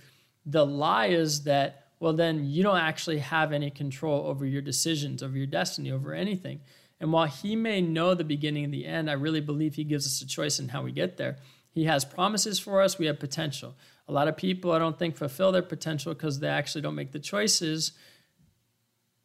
The 0.46 0.66
lie 0.66 1.08
is 1.08 1.44
that, 1.44 1.88
well, 2.00 2.14
then 2.14 2.46
you 2.46 2.64
don't 2.64 2.78
actually 2.78 3.20
have 3.20 3.52
any 3.52 3.70
control 3.70 4.26
over 4.26 4.46
your 4.46 4.62
decisions, 4.62 5.22
over 5.22 5.36
your 5.36 5.48
destiny, 5.48 5.92
over 5.92 6.14
anything. 6.14 6.62
And 7.02 7.12
while 7.12 7.26
He 7.26 7.58
may 7.58 7.82
know 7.82 8.14
the 8.14 8.24
beginning 8.24 8.64
and 8.64 8.74
the 8.74 8.86
end, 8.86 9.10
I 9.10 9.14
really 9.14 9.42
believe 9.42 9.76
He 9.76 9.84
gives 9.84 10.06
us 10.06 10.22
a 10.22 10.28
choice 10.28 10.60
in 10.60 10.70
how 10.70 10.82
we 10.82 10.94
get 10.94 11.18
there. 11.18 11.40
He 11.72 11.84
has 11.84 12.06
promises 12.06 12.58
for 12.58 12.82
us, 12.82 12.98
we 12.98 13.08
have 13.08 13.20
potential. 13.20 13.76
A 14.08 14.14
lot 14.14 14.28
of 14.28 14.38
people, 14.38 14.72
I 14.72 14.80
don't 14.80 14.98
think, 14.98 15.18
fulfill 15.18 15.52
their 15.52 15.62
potential 15.62 16.14
because 16.14 16.40
they 16.40 16.48
actually 16.48 16.82
don't 16.82 16.96
make 16.96 17.12
the 17.12 17.20
choices 17.20 17.92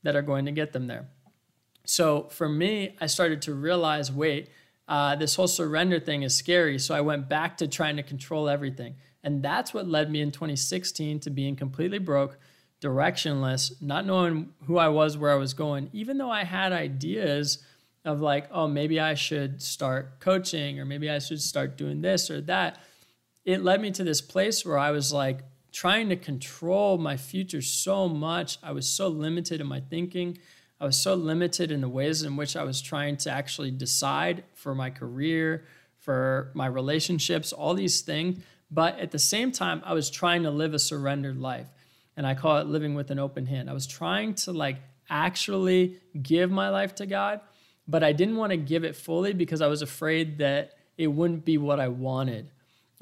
that 0.02 0.16
are 0.16 0.22
going 0.22 0.44
to 0.46 0.52
get 0.52 0.72
them 0.72 0.86
there. 0.86 1.08
So 1.84 2.28
for 2.30 2.48
me, 2.48 2.96
I 3.00 3.06
started 3.06 3.42
to 3.42 3.54
realize 3.54 4.10
wait, 4.10 4.50
uh, 4.88 5.16
this 5.16 5.36
whole 5.36 5.48
surrender 5.48 6.00
thing 6.00 6.22
is 6.22 6.36
scary. 6.36 6.78
So 6.78 6.94
I 6.94 7.00
went 7.00 7.28
back 7.28 7.56
to 7.58 7.68
trying 7.68 7.96
to 7.96 8.02
control 8.02 8.48
everything. 8.48 8.96
And 9.24 9.42
that's 9.42 9.72
what 9.72 9.86
led 9.86 10.10
me 10.10 10.20
in 10.20 10.32
2016 10.32 11.20
to 11.20 11.30
being 11.30 11.54
completely 11.54 11.98
broke, 11.98 12.38
directionless, 12.80 13.80
not 13.80 14.04
knowing 14.04 14.50
who 14.66 14.78
I 14.78 14.88
was, 14.88 15.16
where 15.16 15.30
I 15.30 15.36
was 15.36 15.54
going, 15.54 15.88
even 15.92 16.18
though 16.18 16.30
I 16.30 16.44
had 16.44 16.72
ideas 16.72 17.64
of 18.04 18.20
like, 18.20 18.48
oh, 18.50 18.66
maybe 18.66 18.98
I 18.98 19.14
should 19.14 19.62
start 19.62 20.18
coaching 20.18 20.80
or 20.80 20.84
maybe 20.84 21.08
I 21.08 21.20
should 21.20 21.40
start 21.40 21.76
doing 21.76 22.00
this 22.00 22.30
or 22.30 22.40
that. 22.42 22.80
It 23.44 23.62
led 23.62 23.80
me 23.80 23.90
to 23.92 24.04
this 24.04 24.20
place 24.20 24.64
where 24.64 24.78
I 24.78 24.90
was 24.90 25.12
like 25.12 25.40
trying 25.72 26.10
to 26.10 26.16
control 26.16 26.98
my 26.98 27.16
future 27.16 27.62
so 27.62 28.08
much. 28.08 28.58
I 28.62 28.72
was 28.72 28.88
so 28.88 29.08
limited 29.08 29.60
in 29.60 29.66
my 29.66 29.80
thinking. 29.80 30.38
I 30.80 30.84
was 30.84 31.00
so 31.00 31.14
limited 31.14 31.70
in 31.70 31.80
the 31.80 31.88
ways 31.88 32.22
in 32.22 32.36
which 32.36 32.56
I 32.56 32.64
was 32.64 32.82
trying 32.82 33.16
to 33.18 33.30
actually 33.30 33.70
decide 33.70 34.44
for 34.54 34.74
my 34.74 34.90
career, 34.90 35.64
for 35.98 36.50
my 36.54 36.66
relationships, 36.66 37.52
all 37.52 37.74
these 37.74 38.00
things. 38.00 38.42
But 38.70 38.98
at 38.98 39.10
the 39.10 39.18
same 39.18 39.52
time, 39.52 39.82
I 39.84 39.94
was 39.94 40.10
trying 40.10 40.42
to 40.44 40.50
live 40.50 40.74
a 40.74 40.78
surrendered 40.78 41.38
life. 41.38 41.68
And 42.16 42.26
I 42.26 42.34
call 42.34 42.58
it 42.58 42.66
living 42.66 42.94
with 42.94 43.10
an 43.10 43.18
open 43.18 43.46
hand. 43.46 43.70
I 43.70 43.72
was 43.72 43.86
trying 43.86 44.34
to 44.34 44.52
like 44.52 44.78
actually 45.08 46.00
give 46.20 46.50
my 46.50 46.68
life 46.68 46.94
to 46.96 47.06
God, 47.06 47.40
but 47.88 48.02
I 48.02 48.12
didn't 48.12 48.36
want 48.36 48.50
to 48.50 48.56
give 48.56 48.84
it 48.84 48.96
fully 48.96 49.32
because 49.32 49.60
I 49.60 49.66
was 49.66 49.82
afraid 49.82 50.38
that 50.38 50.72
it 50.96 51.08
wouldn't 51.08 51.44
be 51.44 51.58
what 51.58 51.80
I 51.80 51.88
wanted. 51.88 52.50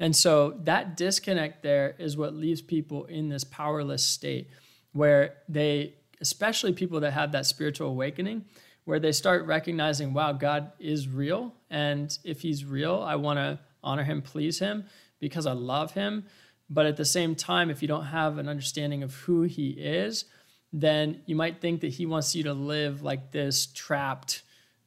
And 0.01 0.15
so 0.15 0.55
that 0.63 0.97
disconnect 0.97 1.61
there 1.61 1.95
is 1.99 2.17
what 2.17 2.33
leaves 2.33 2.61
people 2.61 3.05
in 3.05 3.29
this 3.29 3.43
powerless 3.43 4.03
state 4.03 4.49
where 4.93 5.35
they 5.47 5.93
especially 6.19 6.73
people 6.73 6.99
that 6.99 7.11
have 7.11 7.31
that 7.31 7.45
spiritual 7.45 7.87
awakening 7.87 8.45
where 8.85 8.99
they 8.99 9.11
start 9.11 9.45
recognizing, 9.45 10.11
wow, 10.11 10.33
God 10.33 10.71
is 10.79 11.07
real. 11.07 11.53
And 11.69 12.17
if 12.23 12.41
he's 12.41 12.65
real, 12.65 13.01
I 13.01 13.15
want 13.15 13.37
to 13.37 13.59
honor 13.83 14.03
him, 14.03 14.23
please 14.23 14.57
him 14.57 14.85
because 15.19 15.45
I 15.45 15.53
love 15.53 15.91
him. 15.91 16.25
But 16.67 16.87
at 16.87 16.97
the 16.97 17.05
same 17.05 17.35
time, 17.35 17.69
if 17.69 17.83
you 17.83 17.87
don't 17.87 18.05
have 18.05 18.39
an 18.39 18.49
understanding 18.49 19.03
of 19.03 19.13
who 19.13 19.43
he 19.43 19.69
is, 19.69 20.25
then 20.73 21.21
you 21.27 21.35
might 21.35 21.61
think 21.61 21.81
that 21.81 21.89
he 21.89 22.07
wants 22.07 22.33
you 22.33 22.43
to 22.43 22.53
live 22.53 23.03
like 23.03 23.31
this 23.31 23.67
trapped, 23.67 24.41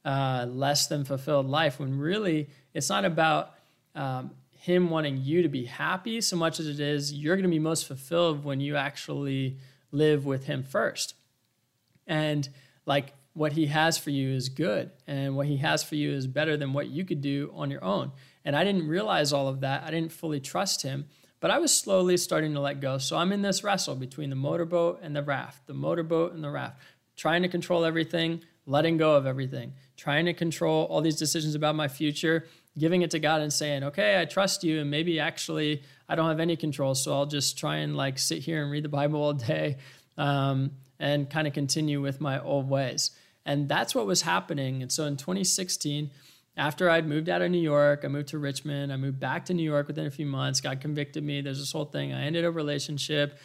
uh, 0.04 0.46
less 0.48 0.88
than 0.88 1.04
fulfilled 1.04 1.46
life 1.46 1.78
when 1.78 1.98
really 1.98 2.48
it's 2.72 2.88
not 2.88 3.04
about 3.04 3.54
um, 3.94 4.32
him 4.64 4.88
wanting 4.88 5.18
you 5.18 5.42
to 5.42 5.48
be 5.48 5.66
happy 5.66 6.22
so 6.22 6.36
much 6.36 6.58
as 6.58 6.66
it 6.66 6.80
is 6.80 7.12
you're 7.12 7.36
going 7.36 7.42
to 7.42 7.50
be 7.50 7.58
most 7.58 7.86
fulfilled 7.86 8.44
when 8.44 8.60
you 8.60 8.76
actually 8.76 9.58
live 9.92 10.24
with 10.24 10.46
him 10.46 10.62
first. 10.62 11.14
And 12.06 12.48
like 12.86 13.12
what 13.34 13.52
he 13.52 13.66
has 13.66 13.98
for 13.98 14.08
you 14.08 14.30
is 14.30 14.48
good 14.48 14.90
and 15.06 15.36
what 15.36 15.46
he 15.46 15.58
has 15.58 15.84
for 15.84 15.96
you 15.96 16.12
is 16.12 16.26
better 16.26 16.56
than 16.56 16.72
what 16.72 16.86
you 16.86 17.04
could 17.04 17.20
do 17.20 17.52
on 17.54 17.70
your 17.70 17.84
own. 17.84 18.12
And 18.42 18.56
i 18.56 18.64
didn't 18.64 18.88
realize 18.88 19.34
all 19.34 19.48
of 19.48 19.60
that. 19.60 19.84
I 19.84 19.90
didn't 19.90 20.12
fully 20.12 20.40
trust 20.40 20.80
him 20.82 21.06
but 21.40 21.50
i 21.50 21.58
was 21.58 21.76
slowly 21.76 22.16
starting 22.16 22.54
to 22.54 22.60
let 22.60 22.80
go. 22.80 22.96
So 22.96 23.18
i'm 23.18 23.32
in 23.32 23.42
this 23.42 23.62
wrestle 23.62 23.96
between 23.96 24.30
the 24.30 24.36
motorboat 24.36 25.00
and 25.02 25.14
the 25.14 25.22
raft 25.22 25.66
the 25.66 25.74
motorboat 25.74 26.32
and 26.32 26.42
the 26.42 26.50
raft 26.50 26.80
trying 27.16 27.42
to 27.42 27.48
control 27.48 27.84
everything 27.84 28.40
letting 28.64 28.96
go 28.96 29.14
of 29.14 29.26
everything 29.26 29.74
trying 29.94 30.24
to 30.24 30.32
control 30.32 30.86
all 30.86 31.02
these 31.02 31.16
decisions 31.16 31.54
about 31.54 31.74
my 31.74 31.86
future 31.86 32.46
giving 32.78 33.02
it 33.02 33.10
to 33.10 33.18
god 33.18 33.40
and 33.40 33.52
saying 33.52 33.84
okay 33.84 34.20
i 34.20 34.24
trust 34.24 34.64
you 34.64 34.80
and 34.80 34.90
maybe 34.90 35.20
actually 35.20 35.82
i 36.08 36.14
don't 36.14 36.28
have 36.28 36.40
any 36.40 36.56
control 36.56 36.94
so 36.94 37.12
i'll 37.12 37.26
just 37.26 37.56
try 37.56 37.76
and 37.76 37.96
like 37.96 38.18
sit 38.18 38.40
here 38.40 38.62
and 38.62 38.70
read 38.70 38.84
the 38.84 38.88
bible 38.88 39.22
all 39.22 39.32
day 39.32 39.76
um, 40.16 40.72
and 40.98 41.28
kind 41.28 41.46
of 41.46 41.52
continue 41.52 42.00
with 42.00 42.20
my 42.20 42.40
old 42.40 42.68
ways. 42.68 43.10
And 43.46 43.68
that's 43.68 43.94
what 43.94 44.06
was 44.06 44.22
happening. 44.22 44.82
And 44.82 44.90
so 44.90 45.04
in 45.04 45.16
2016, 45.16 46.10
after 46.56 46.88
I'd 46.88 47.06
moved 47.06 47.28
out 47.28 47.42
of 47.42 47.50
New 47.50 47.60
York, 47.60 48.02
I 48.04 48.08
moved 48.08 48.28
to 48.28 48.38
Richmond. 48.38 48.92
I 48.92 48.96
moved 48.96 49.18
back 49.18 49.44
to 49.46 49.54
New 49.54 49.64
York 49.64 49.88
within 49.88 50.06
a 50.06 50.10
few 50.10 50.26
months. 50.26 50.60
God 50.60 50.80
convicted 50.80 51.24
me. 51.24 51.40
There's 51.40 51.58
this 51.58 51.72
whole 51.72 51.84
thing. 51.84 52.12
I 52.12 52.22
ended 52.22 52.44
a 52.44 52.50
relationship. 52.50 53.38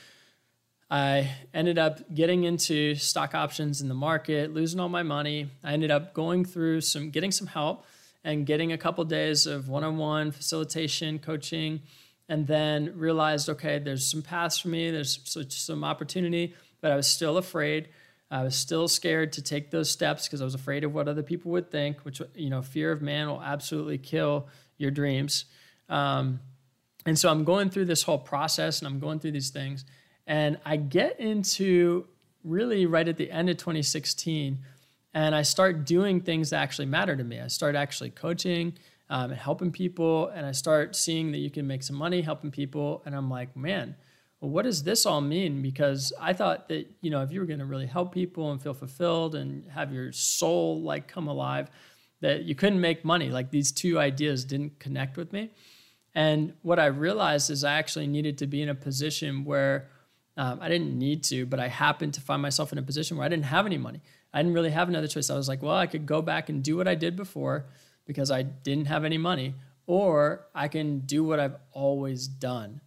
I 0.92 1.30
ended 1.54 1.78
up 1.78 2.14
getting 2.14 2.44
into 2.44 2.96
stock 2.96 3.36
options 3.36 3.82
in 3.82 3.90
the 3.90 3.94
market, 3.94 4.54
losing 4.54 4.80
all 4.80 4.90
my 4.90 5.04
money. 5.04 5.50
I 5.64 5.74
ended 5.74 5.92
up 5.92 6.14
going 6.14 6.46
through 6.46 6.82
some, 6.82 7.10
getting 7.10 7.32
some 7.32 7.48
help 7.48 7.86
and 8.24 8.46
getting 8.46 8.72
a 8.72 8.78
couple 8.78 9.04
days 9.06 9.46
of 9.46 9.70
one 9.70 9.84
on 9.84 9.98
one 9.98 10.32
facilitation, 10.32 11.20
coaching, 11.20 11.82
and 12.28 12.46
then 12.46 12.94
realized, 12.96 13.50
okay, 13.50 13.80
there's 13.80 14.10
some 14.10 14.22
paths 14.22 14.60
for 14.60 14.68
me, 14.68 14.92
there's 14.92 15.20
some 15.50 15.84
opportunity, 15.84 16.54
but 16.82 16.92
I 16.92 16.96
was 16.96 17.08
still 17.08 17.38
afraid. 17.38 17.90
I 18.32 18.44
was 18.44 18.56
still 18.56 18.88
scared 18.88 19.34
to 19.34 19.42
take 19.42 19.72
those 19.72 19.90
steps 19.90 20.28
because 20.28 20.42
I 20.42 20.46
was 20.46 20.54
afraid 20.54 20.84
of 20.84 20.94
what 20.94 21.08
other 21.08 21.24
people 21.24 21.52
would 21.52 21.72
think, 21.72 22.00
which, 22.02 22.22
you 22.36 22.50
know, 22.50 22.62
fear 22.62 22.92
of 22.92 23.02
man 23.02 23.28
will 23.28 23.42
absolutely 23.42 23.98
kill 23.98 24.48
your 24.78 24.92
dreams. 24.92 25.46
Um, 25.90 26.40
and 27.06 27.18
so 27.18 27.30
I'm 27.30 27.44
going 27.44 27.72
through 27.72 27.86
this 27.86 28.04
whole 28.04 28.20
process 28.20 28.80
and 28.80 28.88
I'm 28.88 29.00
going 29.00 29.20
through 29.20 29.32
these 29.32 29.50
things. 29.50 29.84
And 30.28 30.60
I 30.64 30.76
get 30.76 31.20
into 31.20 32.06
really 32.44 32.86
right 32.86 33.08
at 33.08 33.18
the 33.18 33.32
end 33.32 33.50
of 33.50 33.58
2016, 33.58 34.60
and 35.14 35.34
I 35.34 35.42
start 35.42 35.86
doing 35.86 36.22
things 36.22 36.52
that 36.52 36.62
actually 36.62 36.86
matter 36.86 37.16
to 37.16 37.24
me. 37.24 37.40
I 37.40 37.48
start 37.48 37.76
actually 37.76 38.12
coaching 38.12 38.74
um, 39.10 39.32
and 39.32 39.40
helping 39.40 39.72
people, 39.72 40.28
and 40.30 40.46
I 40.46 40.52
start 40.52 40.96
seeing 40.96 41.32
that 41.32 41.40
you 41.40 41.50
can 41.50 41.66
make 41.66 41.84
some 41.84 41.96
money 41.96 42.22
helping 42.22 42.52
people. 42.52 43.02
And 43.06 43.16
I'm 43.16 43.30
like, 43.30 43.56
man, 43.56 43.96
well, 44.40 44.52
what 44.52 44.64
does 44.64 44.84
this 44.84 45.06
all 45.06 45.22
mean? 45.22 45.62
Because 45.62 46.14
I 46.20 46.34
thought 46.34 46.70
that, 46.70 46.88
you 47.02 47.10
know, 47.10 47.22
if 47.24 47.32
you 47.32 47.40
were 47.40 47.46
going 47.46 47.60
to 47.60 47.66
really 47.66 47.88
help 47.88 48.14
people 48.14 48.52
and 48.52 48.62
feel 48.62 48.74
fulfilled 48.74 49.36
and 49.36 49.70
have 49.72 49.92
your 49.92 50.12
soul 50.12 50.82
like 50.82 51.08
come 51.08 51.28
alive, 51.28 51.70
that 52.22 52.44
you 52.44 52.56
couldn't 52.56 52.80
make 52.80 53.04
money. 53.04 53.30
Like 53.30 53.50
these 53.50 53.72
two 53.72 54.00
ideas 54.00 54.46
didn't 54.46 54.80
connect 54.80 55.18
with 55.18 55.34
me. 55.34 55.52
And 56.16 56.54
what 56.62 56.80
I 56.80 56.88
realized 56.88 57.50
is 57.50 57.64
I 57.64 57.74
actually 57.74 58.08
needed 58.08 58.38
to 58.40 58.48
be 58.48 58.62
in 58.62 58.70
a 58.70 58.76
position 58.76 59.46
where 59.46 59.90
um, 60.38 60.60
I 60.62 60.70
didn't 60.70 60.98
need 60.98 61.24
to, 61.26 61.46
but 61.46 61.60
I 61.60 61.68
happened 61.68 62.14
to 62.16 62.22
find 62.22 62.42
myself 62.42 62.72
in 62.72 62.78
a 62.78 62.82
position 62.82 63.18
where 63.18 63.26
I 63.26 63.30
didn't 63.30 63.46
have 63.46 63.66
any 63.66 63.78
money. 63.78 64.02
I 64.34 64.40
didn't 64.40 64.54
really 64.54 64.72
have 64.72 64.90
another 64.90 65.08
choice. 65.08 65.30
I 65.30 65.36
was 65.36 65.48
like, 65.48 65.62
well, 65.62 65.76
I 65.76 65.88
could 65.88 66.06
go 66.06 66.22
back 66.22 66.50
and 66.50 66.64
do 66.64 66.78
what 66.78 66.88
I 66.88 66.96
did 66.96 67.16
before 67.16 67.66
because 68.06 68.32
I 68.32 68.44
didn't 68.44 68.86
have 68.86 69.06
any 69.06 69.18
money, 69.18 69.56
or 69.86 70.48
I 70.54 70.68
can 70.68 71.00
do 71.00 71.24
what 71.24 71.40
I've 71.40 71.56
always 71.72 72.28
done 72.28 72.82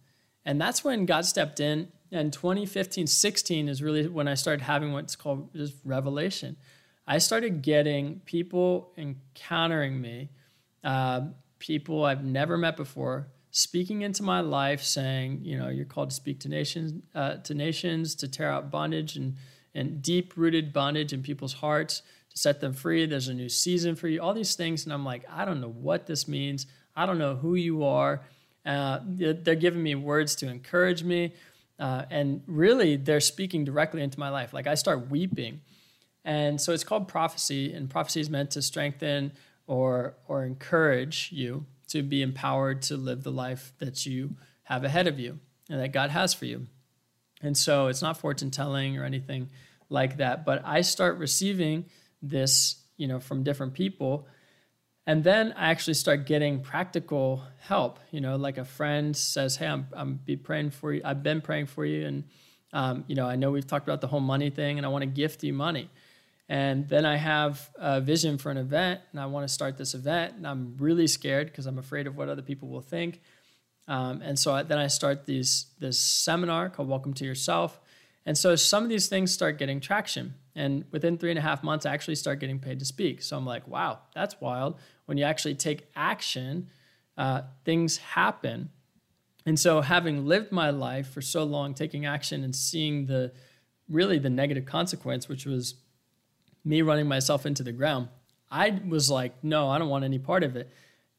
and 0.45 0.59
that's 0.59 0.83
when 0.83 1.05
God 1.05 1.25
stepped 1.25 1.59
in. 1.59 1.89
And 2.11 2.31
2015, 2.31 3.07
16 3.07 3.69
is 3.69 3.81
really 3.81 4.07
when 4.07 4.27
I 4.27 4.35
started 4.35 4.63
having 4.63 4.93
what's 4.93 5.15
called 5.15 5.53
just 5.53 5.75
revelation. 5.83 6.57
I 7.07 7.17
started 7.17 7.61
getting 7.61 8.21
people 8.25 8.93
encountering 8.97 9.99
me, 9.99 10.29
uh, 10.83 11.21
people 11.59 12.05
I've 12.05 12.23
never 12.23 12.57
met 12.57 12.77
before, 12.77 13.29
speaking 13.51 14.03
into 14.03 14.21
my 14.23 14.41
life, 14.41 14.83
saying, 14.83 15.41
you 15.43 15.57
know, 15.57 15.69
you're 15.69 15.85
called 15.85 16.11
to 16.11 16.15
speak 16.15 16.39
to 16.41 16.49
nations, 16.49 17.01
uh, 17.15 17.37
to 17.37 17.53
nations, 17.53 18.15
to 18.15 18.27
tear 18.27 18.49
out 18.49 18.69
bondage 18.69 19.15
and 19.17 19.35
and 19.75 20.01
deep 20.01 20.33
rooted 20.35 20.71
bondage 20.73 21.13
in 21.13 21.23
people's 21.23 21.53
hearts, 21.53 22.01
to 22.29 22.37
set 22.37 22.59
them 22.61 22.73
free. 22.73 23.05
There's 23.05 23.27
a 23.27 23.33
new 23.33 23.49
season 23.49 23.95
for 23.95 24.07
you. 24.07 24.21
All 24.21 24.33
these 24.33 24.55
things, 24.55 24.85
and 24.85 24.93
I'm 24.93 25.05
like, 25.05 25.23
I 25.29 25.45
don't 25.45 25.61
know 25.61 25.69
what 25.69 26.07
this 26.07 26.27
means. 26.27 26.67
I 26.95 27.05
don't 27.05 27.17
know 27.17 27.35
who 27.35 27.55
you 27.55 27.83
are. 27.83 28.21
Uh, 28.65 28.99
they're 29.03 29.55
giving 29.55 29.83
me 29.83 29.95
words 29.95 30.35
to 30.37 30.47
encourage 30.47 31.03
me. 31.03 31.33
Uh, 31.79 32.05
and 32.09 32.43
really, 32.47 32.95
they're 32.95 33.19
speaking 33.19 33.65
directly 33.65 34.01
into 34.01 34.19
my 34.19 34.29
life. 34.29 34.53
Like 34.53 34.67
I 34.67 34.75
start 34.75 35.09
weeping. 35.09 35.61
And 36.23 36.61
so 36.61 36.71
it's 36.71 36.83
called 36.83 37.07
prophecy, 37.07 37.73
and 37.73 37.89
prophecy 37.89 38.21
is 38.21 38.29
meant 38.29 38.51
to 38.51 38.61
strengthen 38.61 39.33
or, 39.67 40.15
or 40.27 40.45
encourage 40.45 41.29
you 41.31 41.65
to 41.89 42.01
be 42.01 42.21
empowered 42.21 42.81
to 42.83 42.97
live 42.97 43.23
the 43.23 43.31
life 43.31 43.73
that 43.79 44.05
you 44.05 44.35
have 44.63 44.83
ahead 44.83 45.07
of 45.07 45.19
you 45.19 45.39
and 45.69 45.81
that 45.81 45.91
God 45.91 46.09
has 46.11 46.33
for 46.33 46.45
you. 46.45 46.67
And 47.43 47.55
so 47.55 47.87
it's 47.87 48.01
not 48.01 48.17
fortune 48.17 48.49
telling 48.49 48.97
or 48.97 49.03
anything 49.03 49.49
like 49.89 50.17
that, 50.17 50.45
but 50.45 50.63
I 50.65 50.81
start 50.81 51.17
receiving 51.17 51.85
this, 52.21 52.81
you 52.97 53.07
know, 53.07 53.19
from 53.19 53.43
different 53.43 53.73
people 53.73 54.27
and 55.05 55.23
then 55.23 55.53
I 55.57 55.69
actually 55.69 55.95
start 55.95 56.25
getting 56.25 56.61
practical 56.61 57.43
help. 57.59 57.99
You 58.11 58.21
know, 58.21 58.37
like 58.37 58.57
a 58.57 58.65
friend 58.65 59.15
says, 59.15 59.57
"Hey, 59.57 59.67
I'm 59.67 59.87
I'm 59.93 60.15
be 60.15 60.35
praying 60.37 60.71
for 60.71 60.93
you. 60.93 61.01
I've 61.03 61.23
been 61.23 61.41
praying 61.41 61.65
for 61.67 61.85
you, 61.85 62.05
and 62.05 62.23
um, 62.71 63.03
you 63.07 63.15
know, 63.15 63.27
I 63.27 63.35
know 63.35 63.51
we've 63.51 63.67
talked 63.67 63.87
about 63.87 64.01
the 64.01 64.07
whole 64.07 64.21
money 64.21 64.49
thing, 64.49 64.77
and 64.77 64.85
I 64.85 64.89
want 64.89 65.01
to 65.03 65.07
gift 65.09 65.43
you 65.43 65.53
money." 65.53 65.89
And 66.49 66.87
then 66.87 67.05
I 67.05 67.15
have 67.15 67.69
a 67.75 67.99
vision 68.01 68.37
for 68.37 68.51
an 68.51 68.57
event, 68.57 69.01
and 69.11 69.19
I 69.19 69.25
want 69.25 69.47
to 69.47 69.53
start 69.53 69.77
this 69.77 69.93
event, 69.93 70.35
and 70.35 70.47
I'm 70.47 70.75
really 70.77 71.07
scared 71.07 71.47
because 71.47 71.65
I'm 71.65 71.77
afraid 71.77 72.07
of 72.07 72.15
what 72.15 72.29
other 72.29 72.41
people 72.41 72.69
will 72.69 72.81
think. 72.81 73.21
Um, 73.87 74.21
and 74.21 74.39
so 74.39 74.53
I, 74.53 74.63
then 74.63 74.77
I 74.77 74.87
start 74.87 75.25
these 75.25 75.67
this 75.79 75.99
seminar 75.99 76.69
called 76.69 76.87
Welcome 76.87 77.13
to 77.15 77.25
Yourself, 77.25 77.79
and 78.25 78.37
so 78.37 78.55
some 78.55 78.83
of 78.83 78.89
these 78.89 79.07
things 79.07 79.33
start 79.33 79.57
getting 79.57 79.79
traction. 79.79 80.35
And 80.55 80.85
within 80.91 81.17
three 81.17 81.31
and 81.31 81.39
a 81.39 81.41
half 81.41 81.63
months, 81.63 81.85
I 81.85 81.93
actually 81.93 82.15
start 82.15 82.39
getting 82.39 82.59
paid 82.59 82.79
to 82.79 82.85
speak. 82.85 83.21
So 83.21 83.35
I'm 83.35 83.45
like, 83.45 83.67
wow, 83.67 83.99
that's 84.13 84.39
wild. 84.39 84.79
When 85.05 85.17
you 85.17 85.23
actually 85.25 85.55
take 85.55 85.87
action, 85.95 86.69
uh, 87.17 87.41
things 87.65 87.97
happen. 87.97 88.69
And 89.45 89.59
so, 89.59 89.81
having 89.81 90.25
lived 90.25 90.51
my 90.51 90.69
life 90.69 91.09
for 91.09 91.21
so 91.21 91.43
long, 91.43 91.73
taking 91.73 92.05
action 92.05 92.43
and 92.43 92.55
seeing 92.55 93.07
the 93.07 93.33
really 93.89 94.17
the 94.17 94.29
negative 94.29 94.65
consequence, 94.65 95.27
which 95.27 95.45
was 95.45 95.75
me 96.63 96.81
running 96.81 97.07
myself 97.07 97.45
into 97.45 97.61
the 97.61 97.73
ground, 97.73 98.07
I 98.49 98.79
was 98.87 99.09
like, 99.09 99.43
no, 99.43 99.69
I 99.69 99.79
don't 99.79 99.89
want 99.89 100.05
any 100.05 100.19
part 100.19 100.43
of 100.43 100.55
it. 100.55 100.71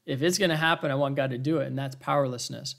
If 0.06 0.22
it's 0.22 0.38
going 0.38 0.50
to 0.50 0.56
happen, 0.56 0.90
I 0.90 0.96
want 0.96 1.16
God 1.16 1.30
to 1.30 1.38
do 1.38 1.58
it. 1.58 1.66
And 1.66 1.78
that's 1.78 1.96
powerlessness. 1.96 2.76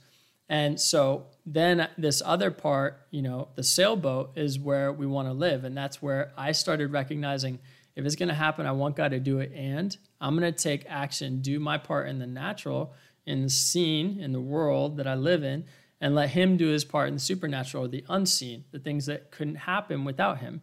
And 0.48 0.80
so 0.80 1.26
then 1.46 1.88
this 1.98 2.22
other 2.24 2.52
part, 2.52 3.08
you 3.10 3.22
know, 3.22 3.48
the 3.56 3.64
sailboat 3.64 4.38
is 4.38 4.60
where 4.60 4.94
we 4.94 5.08
want 5.08 5.28
to 5.28 5.34
live. 5.34 5.64
And 5.64 5.76
that's 5.76 6.02
where 6.02 6.32
I 6.38 6.52
started 6.52 6.92
recognizing 6.92 7.60
if 7.96 8.06
it's 8.06 8.16
going 8.16 8.30
to 8.30 8.36
happen, 8.36 8.66
I 8.66 8.74
want 8.74 8.96
God 8.96 9.12
to 9.12 9.20
do 9.20 9.40
it. 9.40 9.52
And 9.56 9.96
I'm 10.20 10.38
going 10.38 10.52
to 10.52 10.64
take 10.64 10.86
action, 10.88 11.42
do 11.42 11.60
my 11.60 11.78
part 11.78 12.10
in 12.10 12.20
the 12.20 12.28
natural, 12.28 12.94
in 13.26 13.44
the 13.44 13.50
scene, 13.50 14.20
in 14.20 14.34
the 14.34 14.42
world 14.42 14.98
that 14.98 15.08
I 15.08 15.16
live 15.16 15.44
in, 15.44 15.66
and 16.02 16.14
let 16.14 16.30
Him 16.30 16.58
do 16.58 16.68
His 16.68 16.84
part 16.84 17.08
in 17.08 17.16
the 17.16 17.20
supernatural, 17.20 17.86
or 17.86 17.88
the 17.88 18.04
unseen, 18.10 18.66
the 18.72 18.80
things 18.80 19.06
that 19.06 19.32
couldn't 19.32 19.56
happen 19.56 20.04
without 20.04 20.40
Him. 20.40 20.62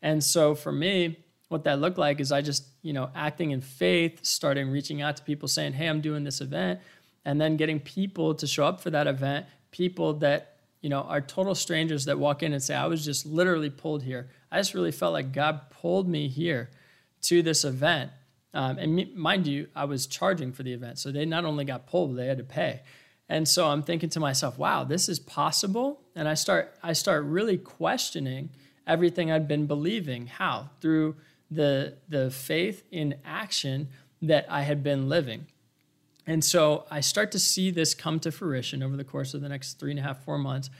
And 0.00 0.22
so 0.22 0.54
for 0.54 0.72
me, 0.72 1.18
what 1.50 1.64
that 1.64 1.80
looked 1.80 1.98
like 1.98 2.20
is 2.20 2.32
I 2.32 2.40
just, 2.40 2.64
you 2.80 2.92
know, 2.92 3.10
acting 3.14 3.50
in 3.50 3.60
faith, 3.60 4.24
starting 4.24 4.70
reaching 4.70 5.02
out 5.02 5.16
to 5.18 5.22
people 5.22 5.48
saying, 5.48 5.74
hey, 5.74 5.86
I'm 5.88 6.00
doing 6.00 6.24
this 6.24 6.40
event 6.40 6.80
and 7.24 7.40
then 7.40 7.56
getting 7.56 7.80
people 7.80 8.34
to 8.34 8.46
show 8.46 8.66
up 8.66 8.80
for 8.80 8.90
that 8.90 9.06
event, 9.06 9.46
people 9.70 10.14
that 10.14 10.56
you 10.80 10.88
know 10.88 11.02
are 11.02 11.20
total 11.20 11.54
strangers 11.54 12.06
that 12.06 12.18
walk 12.18 12.42
in 12.42 12.52
and 12.52 12.62
say, 12.62 12.74
"I 12.74 12.86
was 12.86 13.04
just 13.04 13.26
literally 13.26 13.70
pulled 13.70 14.02
here. 14.02 14.28
I 14.50 14.58
just 14.58 14.74
really 14.74 14.92
felt 14.92 15.12
like 15.12 15.32
God 15.32 15.70
pulled 15.70 16.08
me 16.08 16.28
here 16.28 16.70
to 17.22 17.42
this 17.42 17.64
event." 17.64 18.10
Um, 18.52 18.78
and 18.78 18.96
me, 18.96 19.12
mind 19.14 19.46
you, 19.46 19.68
I 19.76 19.84
was 19.84 20.06
charging 20.06 20.52
for 20.52 20.62
the 20.62 20.72
event, 20.72 20.98
so 20.98 21.12
they 21.12 21.24
not 21.24 21.44
only 21.44 21.64
got 21.64 21.86
pulled, 21.86 22.16
they 22.16 22.26
had 22.26 22.38
to 22.38 22.44
pay. 22.44 22.80
And 23.28 23.46
so 23.46 23.68
I'm 23.68 23.82
thinking 23.82 24.08
to 24.10 24.20
myself, 24.20 24.58
"Wow, 24.58 24.84
this 24.84 25.08
is 25.08 25.18
possible." 25.18 26.00
And 26.16 26.26
I 26.26 26.34
start 26.34 26.74
I 26.82 26.94
start 26.94 27.24
really 27.24 27.58
questioning 27.58 28.50
everything 28.86 29.30
I'd 29.30 29.46
been 29.46 29.66
believing. 29.66 30.26
How 30.26 30.70
through 30.80 31.16
the 31.50 31.94
the 32.08 32.30
faith 32.30 32.84
in 32.90 33.16
action 33.24 33.88
that 34.22 34.46
I 34.48 34.62
had 34.62 34.82
been 34.82 35.08
living. 35.08 35.46
And 36.26 36.44
so 36.44 36.84
I 36.90 37.00
start 37.00 37.32
to 37.32 37.38
see 37.38 37.70
this 37.70 37.94
come 37.94 38.20
to 38.20 38.30
fruition 38.30 38.82
over 38.82 38.96
the 38.96 39.04
course 39.04 39.34
of 39.34 39.40
the 39.40 39.48
next 39.48 39.80
three 39.80 39.90
and 39.90 39.98
a 39.98 40.02
half, 40.02 40.22
four 40.24 40.38
months. 40.38 40.70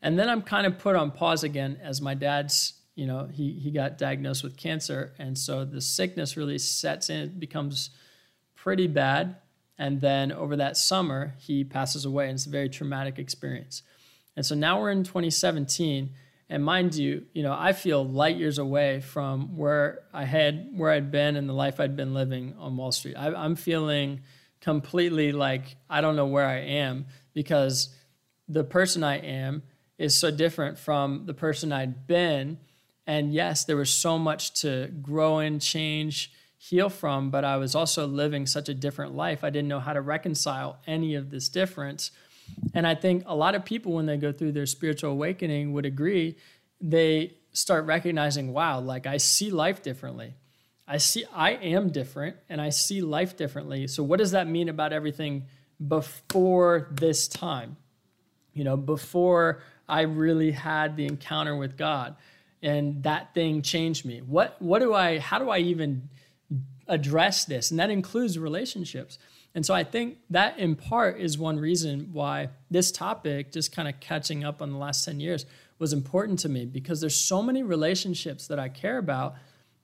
And 0.00 0.18
then 0.18 0.28
I'm 0.28 0.42
kind 0.42 0.66
of 0.66 0.78
put 0.78 0.96
on 0.96 1.10
pause 1.10 1.42
again 1.42 1.78
as 1.82 2.00
my 2.00 2.14
dad's, 2.14 2.74
you 2.94 3.06
know, 3.06 3.28
he, 3.30 3.52
he 3.52 3.70
got 3.70 3.98
diagnosed 3.98 4.42
with 4.42 4.56
cancer. 4.56 5.12
And 5.18 5.36
so 5.36 5.64
the 5.64 5.80
sickness 5.80 6.36
really 6.36 6.58
sets 6.58 7.10
in, 7.10 7.20
it 7.20 7.40
becomes 7.40 7.90
pretty 8.54 8.86
bad. 8.86 9.36
And 9.78 10.00
then 10.00 10.32
over 10.32 10.56
that 10.56 10.76
summer, 10.76 11.34
he 11.38 11.64
passes 11.64 12.04
away. 12.04 12.28
And 12.28 12.34
it's 12.34 12.46
a 12.46 12.50
very 12.50 12.68
traumatic 12.68 13.18
experience. 13.18 13.82
And 14.36 14.46
so 14.46 14.54
now 14.54 14.80
we're 14.80 14.92
in 14.92 15.04
2017. 15.04 16.10
And 16.48 16.64
mind 16.64 16.94
you, 16.94 17.26
you 17.32 17.42
know, 17.42 17.54
I 17.58 17.72
feel 17.72 18.06
light 18.06 18.36
years 18.36 18.58
away 18.58 19.00
from 19.00 19.56
where 19.56 20.02
I 20.12 20.24
had, 20.24 20.68
where 20.76 20.92
I'd 20.92 21.10
been 21.10 21.36
and 21.36 21.48
the 21.48 21.52
life 21.52 21.80
I'd 21.80 21.96
been 21.96 22.14
living 22.14 22.54
on 22.58 22.76
Wall 22.76 22.92
Street. 22.92 23.16
I, 23.16 23.34
I'm 23.34 23.56
feeling 23.56 24.20
completely 24.60 25.32
like 25.32 25.76
I 25.90 26.00
don't 26.00 26.16
know 26.16 26.26
where 26.26 26.46
I 26.46 26.58
am 26.58 27.06
because 27.34 27.94
the 28.48 28.64
person 28.64 29.02
I 29.02 29.18
am 29.18 29.62
is 29.98 30.16
so 30.16 30.30
different 30.30 30.78
from 30.78 31.26
the 31.26 31.34
person 31.34 31.72
I'd 31.72 32.06
been. 32.06 32.58
And 33.06 33.32
yes, 33.32 33.64
there 33.64 33.76
was 33.76 33.90
so 33.90 34.18
much 34.18 34.60
to 34.62 34.88
grow 35.02 35.38
and 35.38 35.60
change, 35.60 36.32
heal 36.58 36.88
from, 36.88 37.30
but 37.30 37.44
I 37.44 37.56
was 37.56 37.74
also 37.74 38.06
living 38.06 38.46
such 38.46 38.68
a 38.68 38.74
different 38.74 39.14
life. 39.14 39.42
I 39.42 39.50
didn't 39.50 39.68
know 39.68 39.80
how 39.80 39.92
to 39.92 40.00
reconcile 40.00 40.78
any 40.86 41.14
of 41.14 41.30
this 41.30 41.48
difference. 41.48 42.10
And 42.74 42.86
I 42.86 42.94
think 42.94 43.24
a 43.26 43.34
lot 43.34 43.54
of 43.54 43.64
people, 43.64 43.92
when 43.92 44.06
they 44.06 44.16
go 44.16 44.32
through 44.32 44.52
their 44.52 44.66
spiritual 44.66 45.10
awakening, 45.10 45.72
would 45.72 45.86
agree. 45.86 46.36
They 46.80 47.34
start 47.52 47.86
recognizing, 47.86 48.52
wow, 48.52 48.80
like 48.80 49.06
I 49.06 49.16
see 49.16 49.50
life 49.50 49.82
differently. 49.82 50.34
I 50.88 50.98
see 50.98 51.24
I 51.34 51.52
am 51.52 51.90
different 51.90 52.36
and 52.48 52.60
I 52.60 52.68
see 52.68 53.00
life 53.00 53.36
differently. 53.36 53.86
So 53.88 54.02
what 54.02 54.18
does 54.18 54.30
that 54.32 54.46
mean 54.46 54.68
about 54.68 54.92
everything 54.92 55.46
before 55.86 56.88
this 56.92 57.26
time? 57.26 57.76
You 58.52 58.64
know, 58.64 58.76
before 58.76 59.62
I 59.88 60.02
really 60.02 60.52
had 60.52 60.96
the 60.96 61.06
encounter 61.06 61.56
with 61.56 61.76
God 61.76 62.16
and 62.62 63.02
that 63.02 63.34
thing 63.34 63.62
changed 63.62 64.04
me. 64.04 64.20
What 64.20 64.60
what 64.60 64.78
do 64.80 64.94
I 64.94 65.18
how 65.18 65.38
do 65.38 65.50
I 65.50 65.58
even 65.58 66.08
address 66.88 67.44
this? 67.44 67.70
And 67.70 67.80
that 67.80 67.90
includes 67.90 68.38
relationships. 68.38 69.18
And 69.56 69.64
so 69.64 69.72
I 69.72 69.84
think 69.84 70.18
that 70.28 70.58
in 70.58 70.76
part 70.76 71.18
is 71.18 71.38
one 71.38 71.58
reason 71.58 72.10
why 72.12 72.50
this 72.70 72.92
topic, 72.92 73.52
just 73.52 73.74
kind 73.74 73.88
of 73.88 73.98
catching 74.00 74.44
up 74.44 74.60
on 74.60 74.70
the 74.70 74.76
last 74.76 75.02
10 75.06 75.18
years, 75.18 75.46
was 75.78 75.94
important 75.94 76.40
to 76.40 76.50
me 76.50 76.66
because 76.66 77.00
there's 77.00 77.14
so 77.14 77.42
many 77.42 77.62
relationships 77.62 78.48
that 78.48 78.58
I 78.58 78.68
care 78.68 78.98
about. 78.98 79.34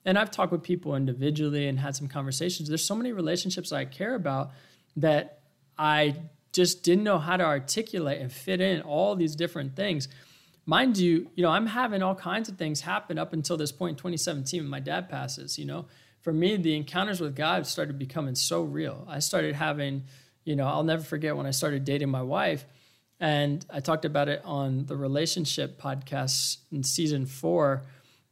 And 0.04 0.18
I've 0.18 0.30
talked 0.30 0.52
with 0.52 0.62
people 0.62 0.94
individually 0.94 1.68
and 1.68 1.80
had 1.80 1.96
some 1.96 2.06
conversations. 2.06 2.68
There's 2.68 2.84
so 2.84 2.94
many 2.94 3.12
relationships 3.12 3.72
I 3.72 3.86
care 3.86 4.14
about 4.14 4.50
that 4.96 5.40
I 5.78 6.16
just 6.52 6.82
didn't 6.82 7.04
know 7.04 7.18
how 7.18 7.38
to 7.38 7.44
articulate 7.44 8.20
and 8.20 8.30
fit 8.30 8.60
in 8.60 8.82
all 8.82 9.16
these 9.16 9.34
different 9.34 9.74
things. 9.74 10.06
Mind 10.66 10.98
you, 10.98 11.30
you 11.34 11.42
know, 11.42 11.50
I'm 11.50 11.66
having 11.66 12.02
all 12.02 12.14
kinds 12.14 12.50
of 12.50 12.58
things 12.58 12.82
happen 12.82 13.18
up 13.18 13.32
until 13.32 13.56
this 13.56 13.72
point 13.72 13.92
in 13.92 13.96
2017 13.96 14.60
when 14.60 14.68
my 14.68 14.80
dad 14.80 15.08
passes, 15.08 15.58
you 15.58 15.64
know. 15.64 15.86
For 16.22 16.32
me, 16.32 16.56
the 16.56 16.76
encounters 16.76 17.20
with 17.20 17.36
God 17.36 17.66
started 17.66 17.98
becoming 17.98 18.34
so 18.34 18.62
real. 18.62 19.06
I 19.08 19.18
started 19.18 19.54
having, 19.54 20.04
you 20.44 20.56
know, 20.56 20.66
I'll 20.66 20.84
never 20.84 21.02
forget 21.02 21.36
when 21.36 21.46
I 21.46 21.50
started 21.50 21.84
dating 21.84 22.10
my 22.10 22.22
wife, 22.22 22.64
and 23.20 23.64
I 23.70 23.80
talked 23.80 24.04
about 24.04 24.28
it 24.28 24.40
on 24.44 24.86
the 24.86 24.96
relationship 24.96 25.80
podcast 25.80 26.58
in 26.70 26.82
season 26.82 27.26
four. 27.26 27.84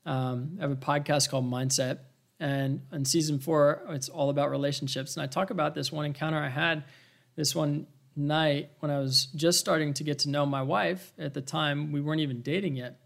Um, 0.06 0.56
I 0.58 0.62
have 0.62 0.70
a 0.70 0.76
podcast 0.76 1.30
called 1.30 1.50
Mindset, 1.50 1.98
and 2.38 2.82
in 2.92 3.04
season 3.04 3.38
four, 3.38 3.82
it's 3.90 4.08
all 4.08 4.30
about 4.30 4.50
relationships. 4.50 5.16
And 5.16 5.22
I 5.22 5.26
talk 5.26 5.50
about 5.50 5.74
this 5.74 5.92
one 5.92 6.06
encounter 6.06 6.38
I 6.38 6.48
had 6.48 6.84
this 7.36 7.54
one 7.54 7.86
night 8.16 8.70
when 8.80 8.90
I 8.90 8.98
was 8.98 9.26
just 9.34 9.58
starting 9.60 9.94
to 9.94 10.04
get 10.04 10.20
to 10.20 10.30
know 10.30 10.46
my 10.46 10.62
wife. 10.62 11.12
At 11.18 11.34
the 11.34 11.40
time, 11.40 11.92
we 11.92 12.00
weren't 12.00 12.20
even 12.20 12.42
dating 12.42 12.76
yet. 12.76 12.98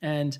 And 0.00 0.36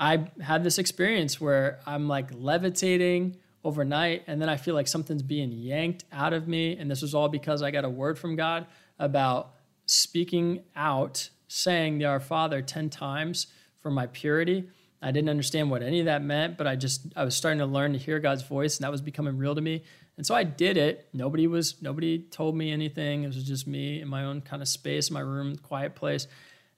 I 0.00 0.28
had 0.40 0.62
this 0.64 0.78
experience 0.78 1.40
where 1.40 1.80
I'm 1.86 2.08
like 2.08 2.30
levitating 2.32 3.36
overnight, 3.64 4.22
and 4.26 4.40
then 4.40 4.48
I 4.48 4.56
feel 4.56 4.74
like 4.74 4.88
something's 4.88 5.22
being 5.22 5.50
yanked 5.52 6.04
out 6.12 6.32
of 6.32 6.46
me. 6.46 6.76
And 6.76 6.90
this 6.90 7.02
was 7.02 7.14
all 7.14 7.28
because 7.28 7.62
I 7.62 7.70
got 7.70 7.84
a 7.84 7.90
word 7.90 8.18
from 8.18 8.36
God 8.36 8.66
about 8.98 9.54
speaking 9.86 10.62
out, 10.76 11.30
saying 11.48 11.98
the 11.98 12.04
Our 12.04 12.20
Father 12.20 12.62
10 12.62 12.90
times 12.90 13.48
for 13.80 13.90
my 13.90 14.06
purity. 14.06 14.68
I 15.00 15.12
didn't 15.12 15.30
understand 15.30 15.70
what 15.70 15.82
any 15.82 16.00
of 16.00 16.06
that 16.06 16.22
meant, 16.22 16.58
but 16.58 16.66
I 16.66 16.76
just 16.76 17.06
I 17.14 17.24
was 17.24 17.36
starting 17.36 17.60
to 17.60 17.66
learn 17.66 17.92
to 17.92 17.98
hear 17.98 18.18
God's 18.18 18.42
voice, 18.42 18.76
and 18.76 18.84
that 18.84 18.90
was 18.90 19.00
becoming 19.00 19.38
real 19.38 19.54
to 19.54 19.60
me. 19.60 19.84
And 20.16 20.26
so 20.26 20.34
I 20.34 20.42
did 20.42 20.76
it. 20.76 21.08
Nobody 21.12 21.46
was 21.46 21.80
nobody 21.80 22.18
told 22.18 22.56
me 22.56 22.72
anything. 22.72 23.22
It 23.22 23.28
was 23.28 23.44
just 23.44 23.66
me 23.68 24.00
in 24.00 24.08
my 24.08 24.24
own 24.24 24.40
kind 24.40 24.60
of 24.60 24.68
space, 24.68 25.10
my 25.10 25.20
room, 25.20 25.56
quiet 25.56 25.94
place. 25.94 26.26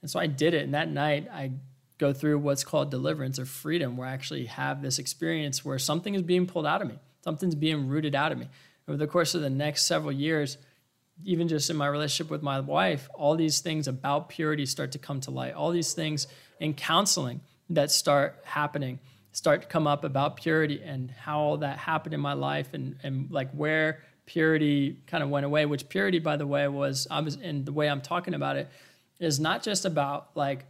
And 0.02 0.10
so 0.10 0.20
I 0.20 0.26
did 0.26 0.52
it. 0.52 0.64
And 0.64 0.74
that 0.74 0.90
night 0.90 1.28
I 1.32 1.52
go 2.00 2.14
through 2.14 2.38
what's 2.38 2.64
called 2.64 2.90
deliverance 2.90 3.38
or 3.38 3.44
freedom, 3.44 3.96
where 3.96 4.08
I 4.08 4.12
actually 4.12 4.46
have 4.46 4.80
this 4.80 4.98
experience 4.98 5.64
where 5.64 5.78
something 5.78 6.14
is 6.14 6.22
being 6.22 6.46
pulled 6.46 6.66
out 6.66 6.80
of 6.80 6.88
me. 6.88 6.98
Something's 7.22 7.54
being 7.54 7.88
rooted 7.88 8.14
out 8.14 8.32
of 8.32 8.38
me. 8.38 8.48
Over 8.88 8.96
the 8.96 9.06
course 9.06 9.34
of 9.34 9.42
the 9.42 9.50
next 9.50 9.84
several 9.84 10.10
years, 10.10 10.56
even 11.24 11.46
just 11.46 11.68
in 11.68 11.76
my 11.76 11.86
relationship 11.86 12.30
with 12.30 12.42
my 12.42 12.58
wife, 12.58 13.10
all 13.14 13.36
these 13.36 13.60
things 13.60 13.86
about 13.86 14.30
purity 14.30 14.64
start 14.64 14.92
to 14.92 14.98
come 14.98 15.20
to 15.20 15.30
light. 15.30 15.52
All 15.52 15.70
these 15.70 15.92
things 15.92 16.26
in 16.58 16.72
counseling 16.72 17.42
that 17.68 17.90
start 17.90 18.40
happening 18.44 18.98
start 19.32 19.62
to 19.62 19.68
come 19.68 19.86
up 19.86 20.02
about 20.02 20.36
purity 20.36 20.82
and 20.82 21.10
how 21.10 21.38
all 21.38 21.56
that 21.58 21.76
happened 21.76 22.14
in 22.14 22.20
my 22.20 22.32
life 22.32 22.72
and, 22.72 22.96
and 23.02 23.30
like 23.30 23.50
where 23.52 24.00
purity 24.24 24.96
kind 25.06 25.22
of 25.22 25.28
went 25.28 25.44
away, 25.44 25.66
which 25.66 25.86
purity, 25.90 26.18
by 26.18 26.36
the 26.36 26.46
way, 26.46 26.66
was, 26.66 27.06
I 27.10 27.20
was, 27.20 27.36
and 27.36 27.66
the 27.66 27.72
way 27.72 27.90
I'm 27.90 28.00
talking 28.00 28.32
about 28.32 28.56
it 28.56 28.68
is 29.18 29.38
not 29.38 29.62
just 29.62 29.84
about 29.84 30.30
like, 30.34 30.64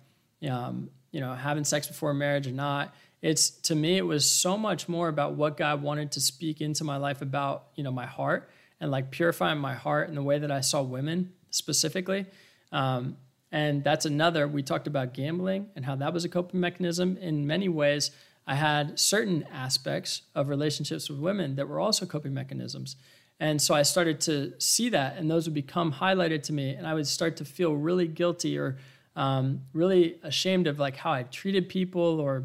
um, 0.49 0.91
you 1.13 1.21
know, 1.21 1.35
having 1.35 1.65
sex 1.65 1.87
before 1.87 2.15
marriage 2.15 2.47
or 2.47 2.53
not. 2.53 2.95
It's 3.23 3.51
to 3.51 3.75
me, 3.75 3.99
it 3.99 4.07
was 4.07 4.29
so 4.29 4.57
much 4.57 4.89
more 4.89 5.09
about 5.09 5.35
what 5.35 5.57
God 5.57 5.83
wanted 5.83 6.13
to 6.13 6.21
speak 6.21 6.61
into 6.61 6.85
my 6.85 6.97
life 6.97 7.21
about, 7.21 7.67
you 7.75 7.85
know, 7.85 7.93
my 7.93 8.07
heart 8.07 8.51
and 8.81 8.91
like 8.91 9.11
purifying 9.11 9.59
my 9.59 9.75
heart 9.75 10.09
and 10.09 10.17
the 10.17 10.23
way 10.23 10.39
that 10.39 10.51
I 10.51 10.61
saw 10.61 10.83
women 10.83 11.33
specifically. 11.51 12.27
Um, 12.73 13.17
and 13.53 13.83
that's 13.85 14.07
another, 14.07 14.47
we 14.47 14.63
talked 14.63 14.87
about 14.87 15.13
gambling 15.13 15.69
and 15.77 15.85
how 15.85 15.97
that 15.97 16.15
was 16.15 16.25
a 16.25 16.29
coping 16.29 16.61
mechanism 16.61 17.19
in 17.19 17.47
many 17.47 17.69
ways. 17.69 18.11
I 18.47 18.55
had 18.55 18.99
certain 18.99 19.45
aspects 19.53 20.23
of 20.35 20.49
relationships 20.49 21.11
with 21.11 21.19
women 21.19 21.57
that 21.57 21.69
were 21.69 21.81
also 21.81 22.07
coping 22.07 22.33
mechanisms. 22.33 22.97
And 23.39 23.61
so 23.61 23.75
I 23.75 23.83
started 23.83 24.21
to 24.23 24.53
see 24.59 24.91
that, 24.91 25.17
and 25.17 25.31
those 25.31 25.47
would 25.47 25.55
become 25.55 25.95
highlighted 25.95 26.43
to 26.45 26.53
me, 26.53 26.75
and 26.75 26.87
I 26.87 26.95
would 26.95 27.07
start 27.07 27.37
to 27.39 27.45
feel 27.45 27.75
really 27.75 28.07
guilty 28.07 28.59
or 28.59 28.77
um, 29.17 29.63
really 29.73 30.19
ashamed 30.23 30.67
of 30.67 30.79
like 30.79 30.97
how 30.97 31.13
I 31.13 31.25
treated 31.25 31.69
people 31.69 32.21
or 32.21 32.45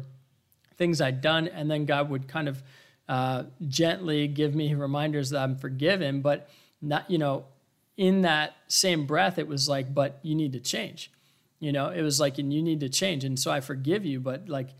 things 0.76 1.00
I'd 1.00 1.20
done, 1.20 1.48
and 1.48 1.70
then 1.70 1.86
God 1.86 2.10
would 2.10 2.28
kind 2.28 2.48
of 2.48 2.62
uh, 3.08 3.44
gently 3.68 4.28
give 4.28 4.54
me 4.54 4.74
reminders 4.74 5.30
that 5.30 5.40
I'm 5.40 5.56
forgiven, 5.56 6.20
but 6.20 6.48
not, 6.82 7.10
you 7.10 7.18
know, 7.18 7.44
in 7.96 8.22
that 8.22 8.56
same 8.68 9.06
breath, 9.06 9.38
it 9.38 9.48
was 9.48 9.68
like, 9.68 9.94
but 9.94 10.18
you 10.22 10.34
need 10.34 10.52
to 10.52 10.60
change. 10.60 11.10
You 11.60 11.72
know, 11.72 11.88
it 11.88 12.02
was 12.02 12.20
like, 12.20 12.38
and 12.38 12.52
you 12.52 12.62
need 12.62 12.80
to 12.80 12.88
change, 12.88 13.24
and 13.24 13.38
so 13.38 13.50
I 13.50 13.60
forgive 13.60 14.04
you, 14.04 14.20
but 14.20 14.48
like 14.48 14.70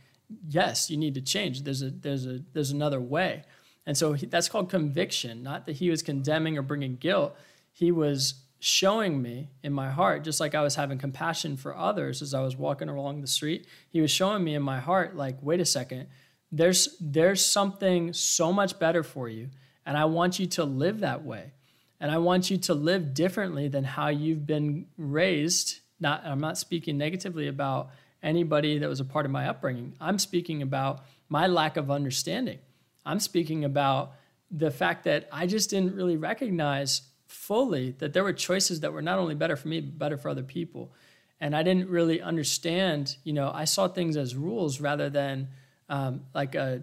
yes, 0.49 0.91
you 0.91 0.97
need 0.97 1.15
to 1.15 1.21
change. 1.21 1.63
There's 1.63 1.83
a 1.83 1.91
there's 1.91 2.27
a 2.27 2.41
there's 2.53 2.71
another 2.71 3.01
way, 3.01 3.45
and 3.87 3.97
so 3.97 4.13
he, 4.15 4.27
that's 4.27 4.49
called 4.49 4.71
conviction. 4.71 5.43
Not 5.43 5.67
that 5.67 5.77
he 5.77 5.91
was 5.91 6.03
condemning 6.03 6.59
or 6.59 6.63
bringing 6.63 6.97
guilt. 6.97 7.37
He 7.73 7.93
was 7.93 8.35
showing 8.67 9.23
me 9.23 9.49
in 9.63 9.73
my 9.73 9.89
heart, 9.89 10.25
just 10.25 10.41
like 10.41 10.53
I 10.53 10.61
was 10.61 10.75
having 10.75 10.99
compassion 10.99 11.57
for 11.57 11.77
others 11.77 12.21
as 12.21 12.35
I 12.35 12.41
was 12.41 12.57
walking 12.57 12.89
along 12.89 13.21
the 13.21 13.29
street. 13.29 13.65
He 13.91 14.01
was 14.01 14.11
showing 14.11 14.43
me 14.43 14.57
in 14.57 14.63
my 14.63 14.81
heart, 14.81 15.15
like, 15.15 15.37
wait 15.41 15.61
a 15.61 15.65
second, 15.65 16.09
there's 16.51 16.97
there's 17.01 17.47
something 17.47 18.13
so 18.13 18.53
much 18.53 18.77
better 18.81 19.05
for 19.05 19.29
you, 19.29 19.51
and 19.85 19.97
I 19.97 20.07
want 20.07 20.41
you 20.41 20.47
to 20.47 20.65
live 20.65 20.99
that 21.01 21.25
way, 21.25 21.53
and 22.01 22.11
I 22.11 22.19
want 22.19 22.51
you 22.51 22.57
to 22.57 22.75
live 22.75 23.15
differently 23.15 23.69
than 23.69 23.85
how 23.85 24.09
you've 24.09 24.49
been 24.49 24.87
raised. 24.99 25.79
Not 26.01 26.27
I'm 26.27 26.41
not 26.41 26.59
speaking 26.59 26.99
negatively 26.99 27.47
about 27.47 27.91
anybody 28.21 28.79
that 28.79 28.89
was 28.89 28.99
a 28.99 29.05
part 29.05 29.27
of 29.27 29.31
my 29.31 29.47
upbringing. 29.49 29.95
I'm 30.01 30.19
speaking 30.19 30.61
about 30.63 31.05
my 31.29 31.47
lack 31.47 31.77
of 31.77 31.89
understanding. 31.89 32.59
I'm 33.05 33.21
speaking 33.21 33.65
about 33.65 34.15
the 34.51 34.73
fact 34.73 35.05
that 35.05 35.29
I 35.31 35.47
just 35.47 35.71
didn't 35.71 35.95
really 35.95 36.17
recognize 36.17 37.03
fully 37.27 37.93
that 37.99 38.13
there 38.13 38.25
were 38.25 38.33
choices 38.33 38.81
that 38.81 38.93
were 38.93 39.03
not 39.03 39.19
only 39.19 39.35
better 39.35 39.57
for 39.57 39.69
me, 39.69 39.81
but 39.81 39.99
better 39.99 40.17
for 40.17 40.29
other 40.29 40.43
people. 40.43 40.93
And 41.41 41.55
I 41.55 41.63
didn't 41.63 41.89
really 41.89 42.21
understand, 42.23 43.17
you 43.25 43.33
know, 43.33 43.51
I 43.53 43.65
saw 43.65 43.89
things 43.89 44.17
as 44.17 44.35
rules 44.35 44.81
rather 44.81 45.11
than 45.11 45.49
um, 45.89 46.23
like 46.35 46.55
a, 46.55 46.83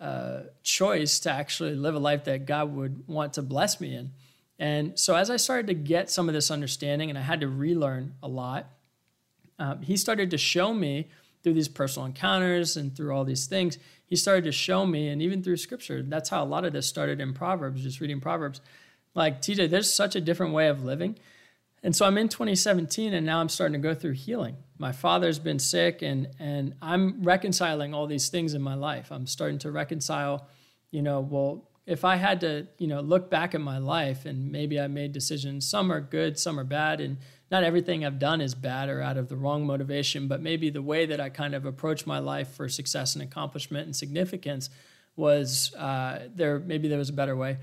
a 0.00 0.42
choice 0.62 1.20
to 1.20 1.30
actually 1.30 1.74
live 1.74 1.94
a 1.94 1.98
life 1.98 2.24
that 2.24 2.46
God 2.46 2.74
would 2.74 3.08
want 3.08 3.34
to 3.34 3.42
bless 3.42 3.80
me 3.80 3.94
in. 3.94 4.12
And 4.58 4.98
so 4.98 5.16
as 5.16 5.30
I 5.30 5.36
started 5.36 5.66
to 5.68 5.74
get 5.74 6.10
some 6.10 6.28
of 6.28 6.34
this 6.34 6.50
understanding, 6.50 7.08
and 7.08 7.18
I 7.18 7.22
had 7.22 7.40
to 7.40 7.48
relearn 7.48 8.14
a 8.22 8.28
lot, 8.28 8.70
um, 9.58 9.82
he 9.82 9.96
started 9.96 10.30
to 10.30 10.38
show 10.38 10.74
me 10.74 11.08
through 11.42 11.54
these 11.54 11.68
personal 11.68 12.06
encounters 12.06 12.76
and 12.76 12.96
through 12.96 13.12
all 13.14 13.24
these 13.24 13.46
things, 13.46 13.78
he 14.06 14.16
started 14.16 14.44
to 14.44 14.52
show 14.52 14.86
me, 14.86 15.08
and 15.08 15.20
even 15.22 15.42
through 15.42 15.56
scripture, 15.56 16.02
that's 16.02 16.28
how 16.28 16.42
a 16.42 16.46
lot 16.46 16.64
of 16.64 16.72
this 16.72 16.86
started 16.86 17.20
in 17.20 17.34
Proverbs, 17.34 17.82
just 17.82 18.00
reading 18.00 18.20
Proverbs. 18.20 18.60
Like, 19.14 19.40
TJ, 19.40 19.70
there's 19.70 19.92
such 19.92 20.16
a 20.16 20.20
different 20.20 20.52
way 20.52 20.68
of 20.68 20.84
living. 20.84 21.18
And 21.84 21.94
so 21.94 22.06
I'm 22.06 22.16
in 22.16 22.30
2017 22.30 23.12
and 23.12 23.26
now 23.26 23.40
I'm 23.40 23.50
starting 23.50 23.74
to 23.74 23.88
go 23.88 23.94
through 23.94 24.12
healing. 24.12 24.56
My 24.78 24.90
father's 24.90 25.38
been 25.38 25.58
sick 25.58 26.00
and 26.00 26.28
and 26.38 26.74
I'm 26.80 27.22
reconciling 27.22 27.92
all 27.92 28.06
these 28.06 28.30
things 28.30 28.54
in 28.54 28.62
my 28.62 28.74
life. 28.74 29.12
I'm 29.12 29.26
starting 29.26 29.58
to 29.60 29.70
reconcile, 29.70 30.48
you 30.90 31.02
know, 31.02 31.20
well, 31.20 31.68
if 31.86 32.02
I 32.02 32.16
had 32.16 32.40
to, 32.40 32.66
you 32.78 32.86
know, 32.86 33.00
look 33.02 33.28
back 33.28 33.54
at 33.54 33.60
my 33.60 33.76
life 33.76 34.24
and 34.24 34.50
maybe 34.50 34.80
I 34.80 34.86
made 34.86 35.12
decisions, 35.12 35.68
some 35.68 35.92
are 35.92 36.00
good, 36.00 36.38
some 36.38 36.58
are 36.58 36.64
bad, 36.64 37.02
and 37.02 37.18
not 37.50 37.62
everything 37.62 38.04
I've 38.04 38.18
done 38.18 38.40
is 38.40 38.54
bad 38.54 38.88
or 38.88 39.02
out 39.02 39.18
of 39.18 39.28
the 39.28 39.36
wrong 39.36 39.66
motivation, 39.66 40.26
but 40.26 40.40
maybe 40.40 40.70
the 40.70 40.80
way 40.80 41.04
that 41.04 41.20
I 41.20 41.28
kind 41.28 41.54
of 41.54 41.66
approach 41.66 42.06
my 42.06 42.18
life 42.18 42.48
for 42.54 42.70
success 42.70 43.14
and 43.14 43.22
accomplishment 43.22 43.84
and 43.84 43.94
significance 43.94 44.70
was 45.16 45.74
uh, 45.74 46.20
there. 46.34 46.58
Maybe 46.58 46.88
there 46.88 46.98
was 46.98 47.10
a 47.10 47.12
better 47.12 47.36
way. 47.36 47.58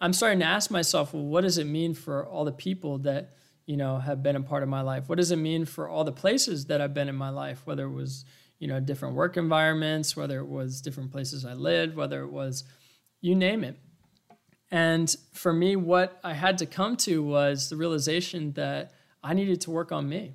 I'm 0.00 0.12
starting 0.12 0.40
to 0.40 0.44
ask 0.44 0.70
myself, 0.70 1.14
well, 1.14 1.24
what 1.24 1.42
does 1.42 1.58
it 1.58 1.66
mean 1.66 1.94
for 1.94 2.26
all 2.26 2.44
the 2.44 2.52
people 2.52 2.98
that 2.98 3.36
you 3.66 3.76
know 3.76 3.98
have 3.98 4.22
been 4.22 4.36
a 4.36 4.42
part 4.42 4.62
of 4.62 4.68
my 4.68 4.82
life? 4.82 5.08
What 5.08 5.16
does 5.16 5.30
it 5.30 5.36
mean 5.36 5.64
for 5.64 5.88
all 5.88 6.04
the 6.04 6.12
places 6.12 6.66
that 6.66 6.80
I've 6.80 6.94
been 6.94 7.08
in 7.08 7.16
my 7.16 7.30
life? 7.30 7.62
Whether 7.64 7.84
it 7.84 7.92
was 7.92 8.24
you 8.58 8.68
know 8.68 8.80
different 8.80 9.14
work 9.14 9.36
environments, 9.36 10.16
whether 10.16 10.38
it 10.38 10.48
was 10.48 10.80
different 10.80 11.12
places 11.12 11.44
I 11.44 11.54
lived, 11.54 11.96
whether 11.96 12.22
it 12.22 12.30
was 12.30 12.64
you 13.20 13.34
name 13.34 13.64
it. 13.64 13.78
And 14.70 15.14
for 15.32 15.52
me, 15.52 15.76
what 15.76 16.18
I 16.24 16.34
had 16.34 16.58
to 16.58 16.66
come 16.66 16.96
to 16.98 17.22
was 17.22 17.70
the 17.70 17.76
realization 17.76 18.52
that 18.52 18.92
I 19.22 19.34
needed 19.34 19.60
to 19.62 19.70
work 19.70 19.92
on 19.92 20.08
me. 20.08 20.34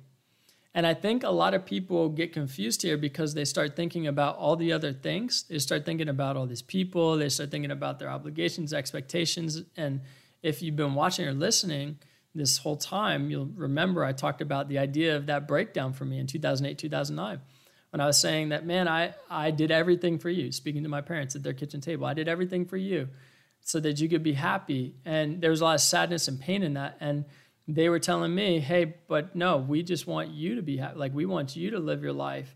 And 0.74 0.86
I 0.86 0.94
think 0.94 1.22
a 1.22 1.30
lot 1.30 1.52
of 1.52 1.66
people 1.66 2.08
get 2.08 2.32
confused 2.32 2.80
here 2.82 2.96
because 2.96 3.34
they 3.34 3.44
start 3.44 3.76
thinking 3.76 4.06
about 4.06 4.36
all 4.36 4.56
the 4.56 4.72
other 4.72 4.92
things. 4.92 5.44
They 5.48 5.58
start 5.58 5.84
thinking 5.84 6.08
about 6.08 6.36
all 6.36 6.46
these 6.46 6.62
people, 6.62 7.16
they 7.16 7.28
start 7.28 7.50
thinking 7.50 7.70
about 7.70 7.98
their 7.98 8.08
obligations, 8.08 8.72
expectations. 8.72 9.62
And 9.76 10.00
if 10.42 10.62
you've 10.62 10.76
been 10.76 10.94
watching 10.94 11.26
or 11.26 11.34
listening, 11.34 11.98
this 12.34 12.58
whole 12.58 12.76
time, 12.76 13.30
you'll 13.30 13.50
remember 13.54 14.02
I 14.04 14.12
talked 14.12 14.40
about 14.40 14.68
the 14.68 14.78
idea 14.78 15.16
of 15.16 15.26
that 15.26 15.46
breakdown 15.46 15.92
for 15.92 16.06
me 16.06 16.18
in 16.18 16.26
2008, 16.26 16.78
2009 16.78 17.40
when 17.92 18.00
I 18.00 18.06
was 18.06 18.18
saying 18.18 18.48
that, 18.48 18.64
man, 18.64 18.88
I, 18.88 19.12
I 19.28 19.50
did 19.50 19.70
everything 19.70 20.18
for 20.18 20.30
you, 20.30 20.50
speaking 20.50 20.82
to 20.82 20.88
my 20.88 21.02
parents 21.02 21.36
at 21.36 21.42
their 21.42 21.52
kitchen 21.52 21.82
table. 21.82 22.06
I 22.06 22.14
did 22.14 22.26
everything 22.26 22.64
for 22.64 22.78
you 22.78 23.08
so 23.60 23.80
that 23.80 24.00
you 24.00 24.08
could 24.08 24.22
be 24.22 24.32
happy. 24.32 24.94
And 25.04 25.42
there 25.42 25.50
was 25.50 25.60
a 25.60 25.64
lot 25.64 25.74
of 25.74 25.82
sadness 25.82 26.26
and 26.26 26.40
pain 26.40 26.62
in 26.62 26.72
that. 26.74 26.96
And 27.00 27.26
they 27.68 27.88
were 27.88 27.98
telling 27.98 28.34
me, 28.34 28.60
hey, 28.60 28.94
but 29.08 29.36
no, 29.36 29.56
we 29.56 29.82
just 29.82 30.06
want 30.06 30.30
you 30.30 30.56
to 30.56 30.62
be 30.62 30.76
happy. 30.76 30.98
Like, 30.98 31.14
we 31.14 31.26
want 31.26 31.56
you 31.56 31.70
to 31.70 31.78
live 31.78 32.02
your 32.02 32.12
life. 32.12 32.54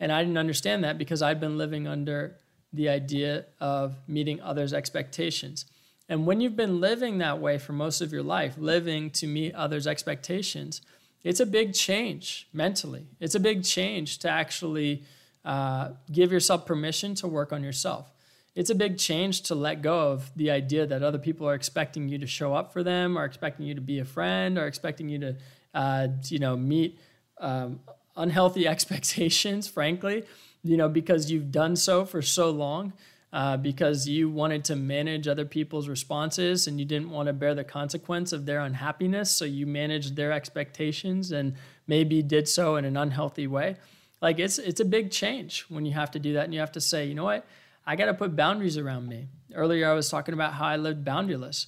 And 0.00 0.10
I 0.10 0.22
didn't 0.22 0.38
understand 0.38 0.84
that 0.84 0.98
because 0.98 1.22
I'd 1.22 1.40
been 1.40 1.58
living 1.58 1.86
under 1.86 2.36
the 2.72 2.88
idea 2.88 3.46
of 3.60 3.96
meeting 4.08 4.40
others' 4.40 4.72
expectations. 4.72 5.66
And 6.08 6.26
when 6.26 6.40
you've 6.40 6.56
been 6.56 6.80
living 6.80 7.18
that 7.18 7.40
way 7.40 7.58
for 7.58 7.72
most 7.72 8.00
of 8.00 8.12
your 8.12 8.22
life, 8.22 8.56
living 8.58 9.10
to 9.10 9.26
meet 9.26 9.54
others' 9.54 9.86
expectations, 9.86 10.80
it's 11.22 11.40
a 11.40 11.46
big 11.46 11.74
change 11.74 12.48
mentally. 12.52 13.06
It's 13.18 13.34
a 13.34 13.40
big 13.40 13.64
change 13.64 14.18
to 14.18 14.30
actually 14.30 15.02
uh, 15.44 15.90
give 16.12 16.30
yourself 16.30 16.66
permission 16.66 17.14
to 17.16 17.28
work 17.28 17.52
on 17.52 17.64
yourself. 17.64 18.12
It's 18.56 18.70
a 18.70 18.74
big 18.74 18.98
change 18.98 19.42
to 19.42 19.54
let 19.54 19.82
go 19.82 20.10
of 20.10 20.32
the 20.34 20.50
idea 20.50 20.86
that 20.86 21.02
other 21.02 21.18
people 21.18 21.48
are 21.48 21.54
expecting 21.54 22.08
you 22.08 22.18
to 22.18 22.26
show 22.26 22.54
up 22.54 22.72
for 22.72 22.82
them, 22.82 23.16
or 23.16 23.24
expecting 23.24 23.66
you 23.66 23.74
to 23.76 23.80
be 23.80 24.00
a 24.00 24.04
friend, 24.04 24.58
or 24.58 24.66
expecting 24.66 25.08
you 25.08 25.18
to, 25.20 25.36
uh, 25.74 26.08
you 26.24 26.40
know, 26.40 26.56
meet 26.56 26.98
um, 27.38 27.80
unhealthy 28.16 28.66
expectations. 28.74 29.68
Frankly, 29.68 30.24
you 30.64 30.76
know, 30.76 30.88
because 30.88 31.30
you've 31.30 31.52
done 31.52 31.76
so 31.76 32.04
for 32.04 32.22
so 32.22 32.50
long 32.50 32.92
uh, 33.32 33.56
because 33.56 34.08
you 34.08 34.30
wanted 34.30 34.64
to 34.64 34.74
manage 34.74 35.28
other 35.28 35.44
people's 35.44 35.88
responses 35.88 36.66
and 36.66 36.78
you 36.78 36.86
didn't 36.86 37.10
want 37.10 37.26
to 37.26 37.34
bear 37.34 37.54
the 37.54 37.64
consequence 37.64 38.32
of 38.32 38.46
their 38.46 38.60
unhappiness. 38.60 39.30
So 39.30 39.44
you 39.44 39.66
managed 39.66 40.16
their 40.16 40.32
expectations 40.32 41.32
and 41.32 41.54
maybe 41.86 42.22
did 42.22 42.48
so 42.48 42.76
in 42.76 42.86
an 42.86 42.96
unhealthy 42.96 43.46
way. 43.46 43.76
Like 44.22 44.38
it's 44.38 44.58
it's 44.58 44.80
a 44.80 44.84
big 44.84 45.10
change 45.10 45.66
when 45.68 45.84
you 45.84 45.92
have 45.92 46.10
to 46.12 46.18
do 46.18 46.32
that 46.32 46.44
and 46.44 46.54
you 46.54 46.60
have 46.60 46.72
to 46.72 46.80
say, 46.80 47.04
you 47.04 47.14
know 47.14 47.24
what, 47.24 47.46
I 47.86 47.96
got 47.96 48.06
to 48.06 48.14
put 48.14 48.34
boundaries 48.34 48.76
around 48.76 49.08
me. 49.08 49.28
Earlier, 49.54 49.88
I 49.88 49.94
was 49.94 50.10
talking 50.10 50.34
about 50.34 50.54
how 50.54 50.66
I 50.66 50.76
lived 50.76 51.04
boundaryless. 51.04 51.66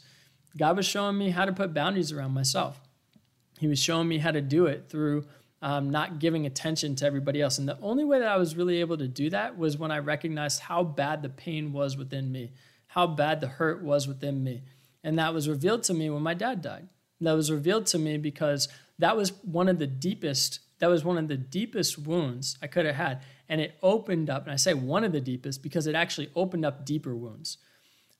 God 0.56 0.76
was 0.76 0.86
showing 0.86 1.16
me 1.16 1.30
how 1.30 1.44
to 1.44 1.52
put 1.52 1.72
boundaries 1.72 2.12
around 2.12 2.32
myself. 2.32 2.80
He 3.58 3.66
was 3.66 3.78
showing 3.78 4.08
me 4.08 4.18
how 4.18 4.30
to 4.30 4.40
do 4.40 4.66
it 4.66 4.88
through 4.88 5.26
um, 5.60 5.90
not 5.90 6.18
giving 6.18 6.46
attention 6.46 6.94
to 6.96 7.06
everybody 7.06 7.40
else. 7.40 7.58
And 7.58 7.68
the 7.68 7.78
only 7.80 8.04
way 8.04 8.20
that 8.20 8.28
I 8.28 8.36
was 8.36 8.56
really 8.56 8.80
able 8.80 8.96
to 8.98 9.08
do 9.08 9.30
that 9.30 9.58
was 9.58 9.76
when 9.76 9.90
I 9.90 9.98
recognized 9.98 10.60
how 10.60 10.84
bad 10.84 11.22
the 11.22 11.28
pain 11.28 11.72
was 11.72 11.96
within 11.96 12.30
me, 12.30 12.52
how 12.88 13.06
bad 13.06 13.40
the 13.40 13.48
hurt 13.48 13.82
was 13.82 14.06
within 14.06 14.42
me. 14.44 14.62
And 15.02 15.18
that 15.18 15.34
was 15.34 15.48
revealed 15.48 15.82
to 15.84 15.94
me 15.94 16.10
when 16.10 16.22
my 16.22 16.34
dad 16.34 16.62
died. 16.62 16.88
That 17.20 17.32
was 17.32 17.50
revealed 17.50 17.86
to 17.86 17.98
me 17.98 18.18
because 18.18 18.68
that 18.98 19.16
was 19.16 19.32
one 19.42 19.68
of 19.68 19.78
the 19.78 19.86
deepest, 19.86 20.60
that 20.78 20.88
was 20.88 21.04
one 21.04 21.18
of 21.18 21.28
the 21.28 21.36
deepest 21.36 21.98
wounds 21.98 22.56
I 22.62 22.68
could 22.68 22.86
have 22.86 22.94
had. 22.94 23.22
And 23.48 23.60
it 23.60 23.78
opened 23.82 24.28
up, 24.28 24.42
and 24.44 24.52
I 24.52 24.56
say 24.56 24.74
one 24.74 25.04
of 25.04 25.12
the 25.12 25.20
deepest 25.20 25.62
because 25.62 25.86
it 25.86 25.94
actually 25.94 26.30
opened 26.36 26.66
up 26.66 26.84
deeper 26.84 27.16
wounds. 27.16 27.58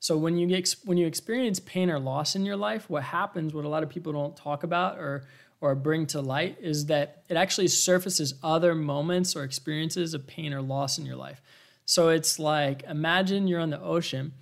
So 0.01 0.17
when 0.17 0.39
you 0.39 0.47
get, 0.47 0.75
when 0.85 0.97
you 0.97 1.07
experience 1.07 1.61
pain 1.61 1.91
or 1.91 1.99
loss 1.99 2.37
in 2.37 2.47
your 2.47 2.57
life, 2.57 2.89
what 2.89 3.03
happens, 3.03 3.53
what 3.53 3.65
a 3.65 3.69
lot 3.69 3.83
of 3.83 3.89
people 3.89 4.13
don't 4.13 4.37
talk 4.37 4.63
about 4.63 4.99
or 4.99 5.25
or 5.61 5.75
bring 5.75 6.07
to 6.07 6.21
light 6.21 6.57
is 6.61 6.87
that 6.87 7.25
it 7.29 7.37
actually 7.37 7.67
surfaces 7.67 8.35
other 8.45 8.77
moments 8.77 9.35
or 9.35 9.43
experiences 9.43 10.15
of 10.15 10.25
pain 10.25 10.55
or 10.55 10.63
loss 10.63 10.99
in 10.99 11.05
your 11.05 11.17
life. 11.17 11.43
So 11.85 12.11
it's 12.11 12.39
like 12.39 12.85
imagine 12.85 13.49
you're 13.49 13.61
on 13.61 13.71
the 13.71 13.81
ocean 13.81 14.33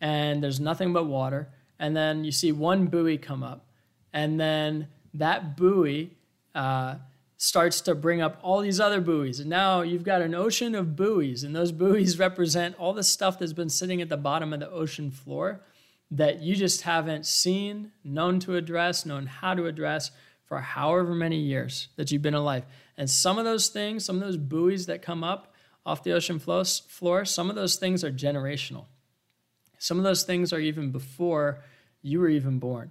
and 0.00 0.42
there's 0.42 0.60
nothing 0.60 0.92
but 0.92 1.04
water, 1.04 1.48
and 1.78 1.96
then 1.96 2.24
you 2.24 2.32
see 2.32 2.52
one 2.52 2.86
buoy 2.86 3.18
come 3.18 3.42
up, 3.42 3.66
and 4.12 4.38
then 4.38 4.88
that 5.14 5.56
buoy 5.56 6.12
uh, 6.54 6.96
starts 7.38 7.80
to 7.80 7.94
bring 7.94 8.20
up 8.20 8.38
all 8.42 8.60
these 8.60 8.80
other 8.80 9.00
buoys. 9.00 9.38
And 9.38 9.48
now 9.48 9.82
you've 9.82 10.02
got 10.02 10.20
an 10.22 10.34
ocean 10.34 10.74
of 10.74 10.96
buoys, 10.96 11.44
and 11.44 11.54
those 11.54 11.72
buoys 11.72 12.18
represent 12.18 12.76
all 12.78 12.92
the 12.92 13.04
stuff 13.04 13.38
that's 13.38 13.52
been 13.52 13.70
sitting 13.70 14.02
at 14.02 14.08
the 14.08 14.16
bottom 14.16 14.52
of 14.52 14.60
the 14.60 14.70
ocean 14.70 15.10
floor 15.10 15.60
that 16.10 16.40
you 16.40 16.56
just 16.56 16.82
haven't 16.82 17.26
seen, 17.26 17.92
known 18.02 18.40
to 18.40 18.56
address, 18.56 19.06
known 19.06 19.26
how 19.26 19.54
to 19.54 19.66
address 19.66 20.10
for 20.46 20.60
however 20.60 21.14
many 21.14 21.38
years 21.38 21.88
that 21.96 22.10
you've 22.10 22.22
been 22.22 22.34
alive. 22.34 22.64
And 22.96 23.08
some 23.08 23.38
of 23.38 23.44
those 23.44 23.68
things, 23.68 24.04
some 24.04 24.16
of 24.16 24.22
those 24.22 24.36
buoys 24.36 24.86
that 24.86 25.02
come 25.02 25.22
up 25.22 25.54
off 25.86 26.02
the 26.02 26.12
ocean 26.12 26.38
floor, 26.38 27.24
some 27.24 27.50
of 27.50 27.56
those 27.56 27.76
things 27.76 28.02
are 28.02 28.10
generational. 28.10 28.86
Some 29.78 29.98
of 29.98 30.04
those 30.04 30.24
things 30.24 30.52
are 30.52 30.58
even 30.58 30.90
before 30.90 31.62
you 32.02 32.20
were 32.20 32.28
even 32.28 32.58
born. 32.58 32.90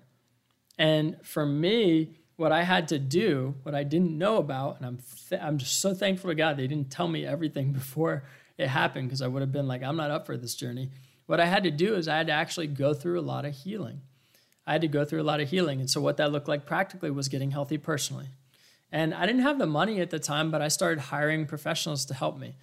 And 0.78 1.18
for 1.24 1.46
me, 1.46 2.20
what 2.38 2.52
I 2.52 2.64
had 2.64 2.88
to 2.90 3.00
do, 3.00 3.56
what 3.64 3.76
I 3.76 3.84
didn't 3.84 4.18
know 4.18 4.38
about, 4.38 4.78
and 4.78 4.86
I'm 4.86 5.00
th- 5.30 5.42
I'm 5.42 5.58
just 5.58 5.82
so 5.82 5.94
thankful 5.94 6.30
to 6.30 6.36
God 6.36 6.56
they 6.56 6.68
didn't 6.68 6.92
tell 6.92 7.08
me 7.08 7.26
everything 7.26 7.74
before 7.74 8.24
it 8.58 8.68
happened 8.68 9.10
because 9.10 9.22
I 9.22 9.28
would 9.28 9.42
have 9.42 9.52
been 9.52 9.68
like, 9.68 9.84
I'm 9.84 9.98
not 9.98 10.12
up 10.12 10.26
for 10.26 10.38
this 10.38 10.56
journey. 10.56 10.90
What 11.26 11.40
I 11.40 11.46
had 11.46 11.64
to 11.64 11.72
do 11.72 11.96
is 11.96 12.08
I 12.08 12.16
had 12.16 12.28
to 12.28 12.34
actually 12.34 12.68
go 12.68 12.94
through 12.94 13.20
a 13.20 13.22
lot 13.22 13.44
of 13.44 13.54
healing. 13.54 14.02
I 14.66 14.72
had 14.72 14.82
to 14.82 14.88
go 14.88 15.04
through 15.04 15.22
a 15.22 15.24
lot 15.24 15.40
of 15.40 15.50
healing. 15.50 15.80
And 15.80 15.90
so, 15.90 16.00
what 16.00 16.18
that 16.18 16.32
looked 16.32 16.48
like 16.48 16.66
practically 16.66 17.12
was 17.12 17.28
getting 17.28 17.52
healthy 17.52 17.78
personally. 17.78 18.28
And 18.92 19.14
I 19.14 19.26
didn't 19.26 19.42
have 19.42 19.60
the 19.60 19.66
money 19.66 20.00
at 20.00 20.12
the 20.12 20.20
time, 20.20 20.52
but 20.52 20.62
I 20.62 20.70
started 20.70 21.00
hiring 21.00 21.46
professionals 21.46 22.06
to 22.06 22.14
help 22.14 22.38
me. 22.38 22.56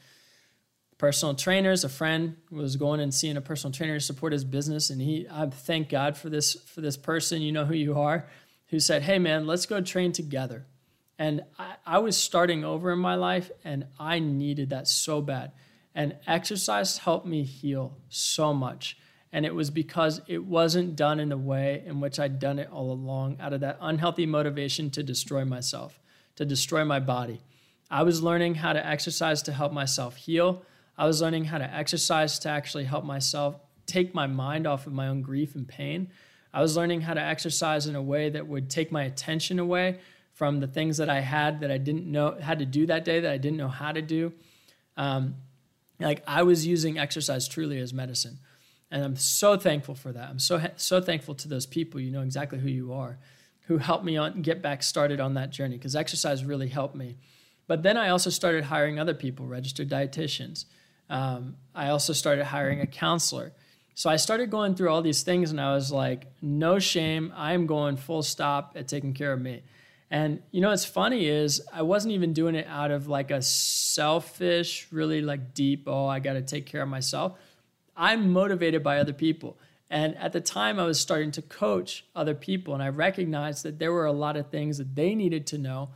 Personal 0.96 1.34
trainers, 1.34 1.84
a 1.84 1.88
friend 1.88 2.36
was 2.50 2.76
going 2.76 3.00
and 3.00 3.12
seeing 3.12 3.36
a 3.36 3.40
personal 3.40 3.72
trainer 3.72 3.94
to 3.94 4.00
support 4.00 4.32
his 4.32 4.44
business, 4.44 4.90
and 4.90 5.02
he, 5.02 5.26
I 5.30 5.46
thank 5.46 5.88
God 5.88 6.16
for 6.16 6.30
this 6.30 6.54
for 6.54 6.80
this 6.80 6.96
person. 6.96 7.42
You 7.42 7.52
know 7.52 7.64
who 7.64 7.74
you 7.74 7.98
are, 7.98 8.26
who 8.68 8.80
said, 8.80 9.02
"Hey, 9.02 9.18
man, 9.18 9.46
let's 9.46 9.66
go 9.66 9.80
train 9.80 10.12
together." 10.12 10.66
And 11.18 11.42
I, 11.58 11.74
I 11.86 11.98
was 11.98 12.16
starting 12.16 12.64
over 12.64 12.92
in 12.92 12.98
my 12.98 13.14
life, 13.14 13.50
and 13.64 13.86
I 13.98 14.18
needed 14.18 14.70
that 14.70 14.88
so 14.88 15.20
bad. 15.20 15.52
And 15.94 16.16
exercise 16.26 16.98
helped 16.98 17.26
me 17.26 17.44
heal 17.44 17.96
so 18.08 18.52
much. 18.52 18.96
And 19.32 19.44
it 19.46 19.54
was 19.54 19.70
because 19.70 20.20
it 20.28 20.44
wasn't 20.44 20.96
done 20.96 21.20
in 21.20 21.28
the 21.28 21.36
way 21.36 21.82
in 21.86 22.00
which 22.00 22.18
I'd 22.18 22.38
done 22.38 22.58
it 22.58 22.70
all 22.70 22.92
along, 22.92 23.38
out 23.40 23.52
of 23.52 23.60
that 23.60 23.78
unhealthy 23.80 24.26
motivation 24.26 24.90
to 24.90 25.02
destroy 25.02 25.44
myself, 25.44 26.00
to 26.36 26.44
destroy 26.44 26.84
my 26.84 27.00
body. 27.00 27.42
I 27.90 28.02
was 28.02 28.22
learning 28.22 28.56
how 28.56 28.72
to 28.72 28.84
exercise 28.84 29.42
to 29.42 29.52
help 29.52 29.72
myself 29.72 30.16
heal. 30.16 30.62
I 30.96 31.06
was 31.06 31.20
learning 31.20 31.44
how 31.46 31.58
to 31.58 31.74
exercise 31.74 32.38
to 32.40 32.48
actually 32.48 32.84
help 32.84 33.04
myself 33.04 33.56
take 33.86 34.14
my 34.14 34.26
mind 34.26 34.66
off 34.66 34.86
of 34.86 34.92
my 34.92 35.08
own 35.08 35.22
grief 35.22 35.54
and 35.54 35.66
pain. 35.66 36.10
I 36.54 36.62
was 36.62 36.76
learning 36.76 37.00
how 37.00 37.14
to 37.14 37.20
exercise 37.20 37.88
in 37.88 37.96
a 37.96 38.02
way 38.02 38.30
that 38.30 38.46
would 38.46 38.70
take 38.70 38.92
my 38.92 39.02
attention 39.02 39.58
away 39.58 39.98
from 40.34 40.60
the 40.60 40.68
things 40.68 40.98
that 40.98 41.10
I 41.10 41.18
had 41.18 41.60
that 41.60 41.70
I 41.72 41.78
didn't 41.78 42.06
know 42.06 42.36
had 42.40 42.60
to 42.60 42.64
do 42.64 42.86
that 42.86 43.04
day 43.04 43.18
that 43.20 43.32
I 43.32 43.38
didn't 43.38 43.58
know 43.58 43.68
how 43.68 43.90
to 43.90 44.00
do. 44.00 44.32
Um, 44.96 45.34
like 45.98 46.22
I 46.28 46.44
was 46.44 46.64
using 46.64 46.96
exercise 46.96 47.48
truly 47.48 47.80
as 47.80 47.92
medicine. 47.92 48.38
And 48.90 49.02
I'm 49.02 49.16
so 49.16 49.56
thankful 49.56 49.96
for 49.96 50.12
that. 50.12 50.28
I'm 50.30 50.38
so 50.38 50.64
so 50.76 51.00
thankful 51.00 51.34
to 51.34 51.48
those 51.48 51.66
people. 51.66 52.00
You 52.00 52.12
know 52.12 52.22
exactly 52.22 52.60
who 52.60 52.68
you 52.68 52.92
are, 52.92 53.18
who 53.62 53.78
helped 53.78 54.04
me 54.04 54.16
on 54.16 54.40
get 54.42 54.62
back 54.62 54.84
started 54.84 55.18
on 55.18 55.34
that 55.34 55.50
journey 55.50 55.76
because 55.76 55.96
exercise 55.96 56.44
really 56.44 56.68
helped 56.68 56.94
me. 56.94 57.16
But 57.66 57.82
then 57.82 57.96
I 57.96 58.10
also 58.10 58.30
started 58.30 58.62
hiring 58.64 59.00
other 59.00 59.14
people, 59.14 59.46
registered 59.46 59.88
dietitians. 59.88 60.66
Um, 61.10 61.56
I 61.74 61.88
also 61.88 62.12
started 62.12 62.44
hiring 62.44 62.80
a 62.80 62.86
counselor. 62.86 63.52
So 63.94 64.10
I 64.10 64.16
started 64.16 64.50
going 64.50 64.74
through 64.74 64.90
all 64.90 65.02
these 65.02 65.22
things, 65.22 65.50
and 65.50 65.60
I 65.60 65.74
was 65.74 65.92
like, 65.92 66.26
no 66.42 66.78
shame. 66.78 67.32
I'm 67.36 67.66
going 67.66 67.96
full 67.96 68.22
stop 68.22 68.72
at 68.76 68.88
taking 68.88 69.14
care 69.14 69.32
of 69.32 69.40
me. 69.40 69.62
And 70.10 70.42
you 70.50 70.60
know 70.60 70.70
what's 70.70 70.84
funny 70.84 71.26
is 71.26 71.62
I 71.72 71.82
wasn't 71.82 72.14
even 72.14 72.32
doing 72.32 72.54
it 72.54 72.66
out 72.68 72.90
of 72.90 73.08
like 73.08 73.30
a 73.30 73.40
selfish, 73.40 74.88
really 74.90 75.22
like 75.22 75.54
deep, 75.54 75.84
oh, 75.86 76.06
I 76.06 76.20
got 76.20 76.34
to 76.34 76.42
take 76.42 76.66
care 76.66 76.82
of 76.82 76.88
myself. 76.88 77.38
I'm 77.96 78.32
motivated 78.32 78.82
by 78.82 78.98
other 78.98 79.12
people. 79.12 79.56
And 79.90 80.16
at 80.16 80.32
the 80.32 80.40
time, 80.40 80.80
I 80.80 80.84
was 80.84 80.98
starting 80.98 81.30
to 81.32 81.42
coach 81.42 82.04
other 82.16 82.34
people, 82.34 82.74
and 82.74 82.82
I 82.82 82.88
recognized 82.88 83.64
that 83.64 83.78
there 83.78 83.92
were 83.92 84.06
a 84.06 84.12
lot 84.12 84.36
of 84.36 84.50
things 84.50 84.78
that 84.78 84.94
they 84.94 85.14
needed 85.14 85.46
to 85.48 85.58
know 85.58 85.90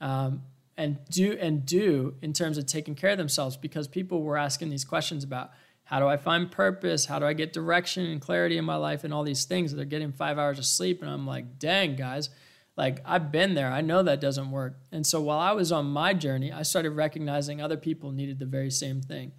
um, 0.00 0.42
and 0.76 0.98
do 1.08 1.38
and 1.40 1.64
do 1.64 2.14
in 2.20 2.32
terms 2.32 2.58
of 2.58 2.66
taking 2.66 2.96
care 2.96 3.10
of 3.10 3.18
themselves 3.18 3.56
because 3.56 3.86
people 3.86 4.22
were 4.22 4.36
asking 4.36 4.70
these 4.70 4.84
questions 4.84 5.22
about 5.22 5.52
how 5.84 6.00
do 6.00 6.06
I 6.06 6.16
find 6.16 6.50
purpose, 6.50 7.06
how 7.06 7.18
do 7.18 7.26
I 7.26 7.34
get 7.34 7.52
direction 7.52 8.06
and 8.06 8.20
clarity 8.20 8.56
in 8.56 8.64
my 8.64 8.76
life, 8.76 9.04
and 9.04 9.12
all 9.12 9.22
these 9.22 9.44
things. 9.44 9.74
They're 9.74 9.84
getting 9.84 10.12
five 10.12 10.38
hours 10.38 10.58
of 10.58 10.64
sleep, 10.64 11.02
and 11.02 11.10
I'm 11.10 11.26
like, 11.26 11.58
dang, 11.58 11.94
guys, 11.96 12.30
like 12.76 13.00
I've 13.04 13.30
been 13.30 13.54
there. 13.54 13.70
I 13.70 13.82
know 13.82 14.02
that 14.02 14.20
doesn't 14.20 14.50
work. 14.50 14.78
And 14.90 15.06
so 15.06 15.20
while 15.20 15.38
I 15.38 15.52
was 15.52 15.70
on 15.70 15.86
my 15.86 16.14
journey, 16.14 16.50
I 16.50 16.62
started 16.62 16.90
recognizing 16.90 17.60
other 17.60 17.76
people 17.76 18.10
needed 18.10 18.38
the 18.38 18.46
very 18.46 18.70
same 18.70 19.00
thing. 19.00 19.32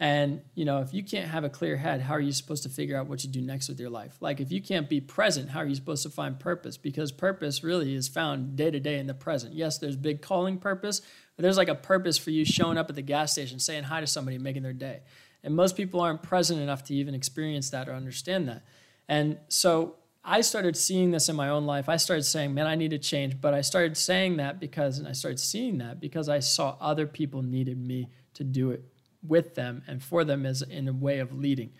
And, 0.00 0.42
you 0.54 0.64
know, 0.64 0.80
if 0.80 0.94
you 0.94 1.02
can't 1.02 1.28
have 1.28 1.42
a 1.42 1.48
clear 1.48 1.76
head, 1.76 2.02
how 2.02 2.14
are 2.14 2.20
you 2.20 2.30
supposed 2.30 2.62
to 2.62 2.68
figure 2.68 2.96
out 2.96 3.08
what 3.08 3.24
you 3.24 3.30
do 3.30 3.40
next 3.40 3.68
with 3.68 3.80
your 3.80 3.90
life? 3.90 4.16
Like, 4.20 4.38
if 4.38 4.52
you 4.52 4.62
can't 4.62 4.88
be 4.88 5.00
present, 5.00 5.50
how 5.50 5.58
are 5.58 5.66
you 5.66 5.74
supposed 5.74 6.04
to 6.04 6.10
find 6.10 6.38
purpose? 6.38 6.76
Because 6.76 7.10
purpose 7.10 7.64
really 7.64 7.94
is 7.94 8.06
found 8.06 8.54
day 8.54 8.70
to 8.70 8.78
day 8.78 9.00
in 9.00 9.08
the 9.08 9.14
present. 9.14 9.54
Yes, 9.54 9.78
there's 9.78 9.96
big 9.96 10.22
calling 10.22 10.58
purpose, 10.58 11.00
but 11.34 11.42
there's 11.42 11.56
like 11.56 11.68
a 11.68 11.74
purpose 11.74 12.16
for 12.16 12.30
you 12.30 12.44
showing 12.44 12.78
up 12.78 12.88
at 12.88 12.94
the 12.94 13.02
gas 13.02 13.32
station, 13.32 13.58
saying 13.58 13.84
hi 13.84 14.00
to 14.00 14.06
somebody, 14.06 14.38
making 14.38 14.62
their 14.62 14.72
day. 14.72 15.00
And 15.42 15.54
most 15.54 15.76
people 15.76 16.00
aren't 16.00 16.22
present 16.22 16.60
enough 16.60 16.82
to 16.84 16.94
even 16.94 17.14
experience 17.14 17.70
that 17.70 17.88
or 17.88 17.92
understand 17.92 18.48
that. 18.48 18.64
And 19.08 19.38
so 19.48 19.96
I 20.24 20.42
started 20.42 20.76
seeing 20.76 21.10
this 21.10 21.28
in 21.28 21.36
my 21.36 21.48
own 21.48 21.64
life. 21.64 21.88
I 21.88 21.96
started 21.96 22.24
saying, 22.24 22.52
man, 22.52 22.66
I 22.66 22.74
need 22.74 22.90
to 22.90 22.98
change. 22.98 23.40
But 23.40 23.54
I 23.54 23.62
started 23.62 23.96
saying 23.96 24.36
that 24.38 24.60
because, 24.60 24.98
and 24.98 25.08
I 25.08 25.12
started 25.12 25.38
seeing 25.38 25.78
that 25.78 26.00
because 26.00 26.28
I 26.28 26.40
saw 26.40 26.76
other 26.80 27.06
people 27.06 27.42
needed 27.42 27.78
me 27.78 28.08
to 28.34 28.44
do 28.44 28.70
it 28.70 28.84
with 29.26 29.54
them 29.54 29.82
and 29.86 30.02
for 30.02 30.24
them 30.24 30.44
as 30.44 30.62
in 30.62 30.88
a 30.88 30.92
way 30.92 31.18
of 31.18 31.32
leading. 31.32 31.70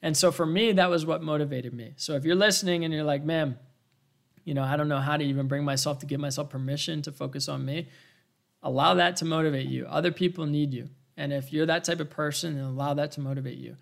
And 0.00 0.16
so 0.16 0.32
for 0.32 0.46
me, 0.46 0.72
that 0.72 0.90
was 0.90 1.06
what 1.06 1.22
motivated 1.22 1.72
me. 1.72 1.92
So 1.96 2.14
if 2.14 2.24
you're 2.24 2.34
listening 2.34 2.84
and 2.84 2.92
you're 2.92 3.04
like, 3.04 3.24
man, 3.24 3.58
you 4.44 4.54
know, 4.54 4.64
I 4.64 4.76
don't 4.76 4.88
know 4.88 4.98
how 4.98 5.16
to 5.16 5.24
even 5.24 5.46
bring 5.46 5.64
myself 5.64 6.00
to 6.00 6.06
give 6.06 6.18
myself 6.18 6.50
permission 6.50 7.02
to 7.02 7.12
focus 7.12 7.48
on 7.48 7.64
me, 7.64 7.88
allow 8.62 8.94
that 8.94 9.16
to 9.16 9.24
motivate 9.24 9.68
you. 9.68 9.86
Other 9.86 10.10
people 10.10 10.46
need 10.46 10.74
you. 10.74 10.88
And 11.16 11.32
if 11.32 11.52
you're 11.52 11.66
that 11.66 11.84
type 11.84 12.00
of 12.00 12.10
person, 12.10 12.56
then 12.56 12.64
allow 12.64 12.94
that 12.94 13.12
to 13.12 13.20
motivate 13.20 13.58
you. 13.58 13.76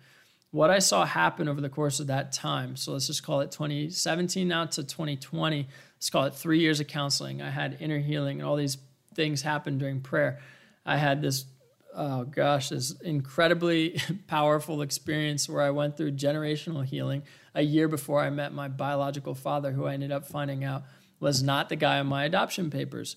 What 0.51 0.69
I 0.69 0.79
saw 0.79 1.05
happen 1.05 1.47
over 1.47 1.61
the 1.61 1.69
course 1.69 2.01
of 2.01 2.07
that 2.07 2.33
time, 2.33 2.75
so 2.75 2.91
let's 2.91 3.07
just 3.07 3.23
call 3.23 3.39
it 3.39 3.51
2017 3.51 4.47
now 4.47 4.65
to 4.65 4.83
2020, 4.83 5.67
let's 5.95 6.09
call 6.09 6.25
it 6.25 6.35
three 6.35 6.59
years 6.59 6.81
of 6.81 6.87
counseling. 6.87 7.41
I 7.41 7.49
had 7.49 7.77
inner 7.79 7.99
healing 7.99 8.39
and 8.39 8.47
all 8.47 8.57
these 8.57 8.77
things 9.15 9.41
happened 9.41 9.79
during 9.79 10.01
prayer. 10.01 10.39
I 10.85 10.97
had 10.97 11.21
this 11.21 11.45
oh 11.93 12.23
gosh, 12.23 12.69
this 12.69 12.91
incredibly 13.01 13.99
powerful 14.27 14.81
experience 14.81 15.49
where 15.49 15.61
I 15.61 15.71
went 15.71 15.97
through 15.97 16.13
generational 16.13 16.85
healing 16.85 17.23
a 17.53 17.61
year 17.61 17.87
before 17.87 18.21
I 18.21 18.29
met 18.29 18.53
my 18.53 18.67
biological 18.67 19.35
father, 19.35 19.71
who 19.71 19.85
I 19.85 19.93
ended 19.93 20.11
up 20.11 20.25
finding 20.25 20.63
out 20.63 20.83
was 21.19 21.43
not 21.43 21.69
the 21.69 21.75
guy 21.75 21.99
on 21.99 22.07
my 22.07 22.25
adoption 22.25 22.69
papers. 22.69 23.15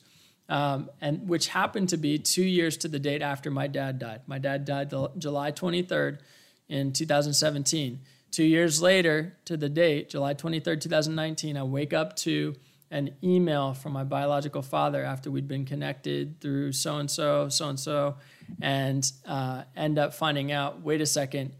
Um, 0.48 0.90
and 1.00 1.26
which 1.26 1.48
happened 1.48 1.88
to 1.88 1.96
be 1.96 2.18
two 2.18 2.44
years 2.44 2.76
to 2.78 2.88
the 2.88 2.98
date 2.98 3.22
after 3.22 3.50
my 3.50 3.66
dad 3.66 3.98
died. 3.98 4.20
My 4.26 4.38
dad 4.38 4.66
died 4.66 4.90
the, 4.90 5.10
July 5.16 5.52
23rd 5.52 6.18
in 6.68 6.92
2017. 6.92 8.00
Two 8.30 8.44
years 8.44 8.82
later 8.82 9.36
to 9.46 9.56
the 9.56 9.68
date, 9.68 10.10
July 10.10 10.34
23rd, 10.34 10.80
2019, 10.80 11.56
I 11.56 11.62
wake 11.62 11.92
up 11.92 12.16
to 12.16 12.54
an 12.90 13.10
email 13.22 13.74
from 13.74 13.92
my 13.92 14.04
biological 14.04 14.62
father 14.62 15.04
after 15.04 15.30
we'd 15.30 15.48
been 15.48 15.64
connected 15.64 16.40
through 16.40 16.72
so 16.72 16.96
and 16.96 17.10
so, 17.10 17.48
so 17.48 17.68
and 17.68 17.80
so, 17.80 18.16
and 18.60 19.10
end 19.76 19.98
up 19.98 20.14
finding 20.14 20.52
out 20.52 20.82
wait 20.82 21.00
a 21.00 21.06
second, 21.06 21.52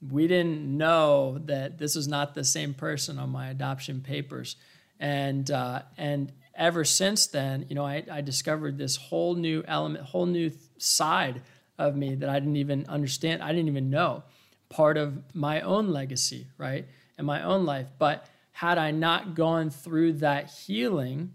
we 0.00 0.28
didn't 0.28 0.64
know 0.76 1.38
that 1.46 1.78
this 1.78 1.96
was 1.96 2.06
not 2.06 2.34
the 2.34 2.44
same 2.44 2.72
person 2.72 3.18
on 3.18 3.30
my 3.30 3.48
adoption 3.48 4.00
papers. 4.00 4.56
And, 5.00 5.50
uh, 5.50 5.82
and 5.96 6.32
ever 6.58 6.84
since 6.84 7.28
then, 7.28 7.64
you 7.68 7.74
know, 7.74 7.86
I, 7.86 8.02
I 8.10 8.20
discovered 8.20 8.76
this 8.76 8.96
whole 8.96 9.34
new 9.34 9.62
element, 9.66 10.04
whole 10.04 10.26
new 10.26 10.50
side 10.76 11.40
of 11.78 11.96
me 11.96 12.16
that 12.16 12.28
I 12.28 12.40
didn't 12.40 12.56
even 12.56 12.84
understand. 12.88 13.42
I 13.42 13.52
didn't 13.52 13.68
even 13.68 13.88
know 13.88 14.24
part 14.68 14.96
of 14.98 15.22
my 15.34 15.60
own 15.62 15.88
legacy, 15.88 16.48
right? 16.58 16.86
And 17.16 17.26
my 17.26 17.42
own 17.42 17.64
life. 17.64 17.86
But 17.98 18.26
had 18.52 18.76
I 18.76 18.90
not 18.90 19.34
gone 19.34 19.70
through 19.70 20.14
that 20.14 20.50
healing, 20.50 21.34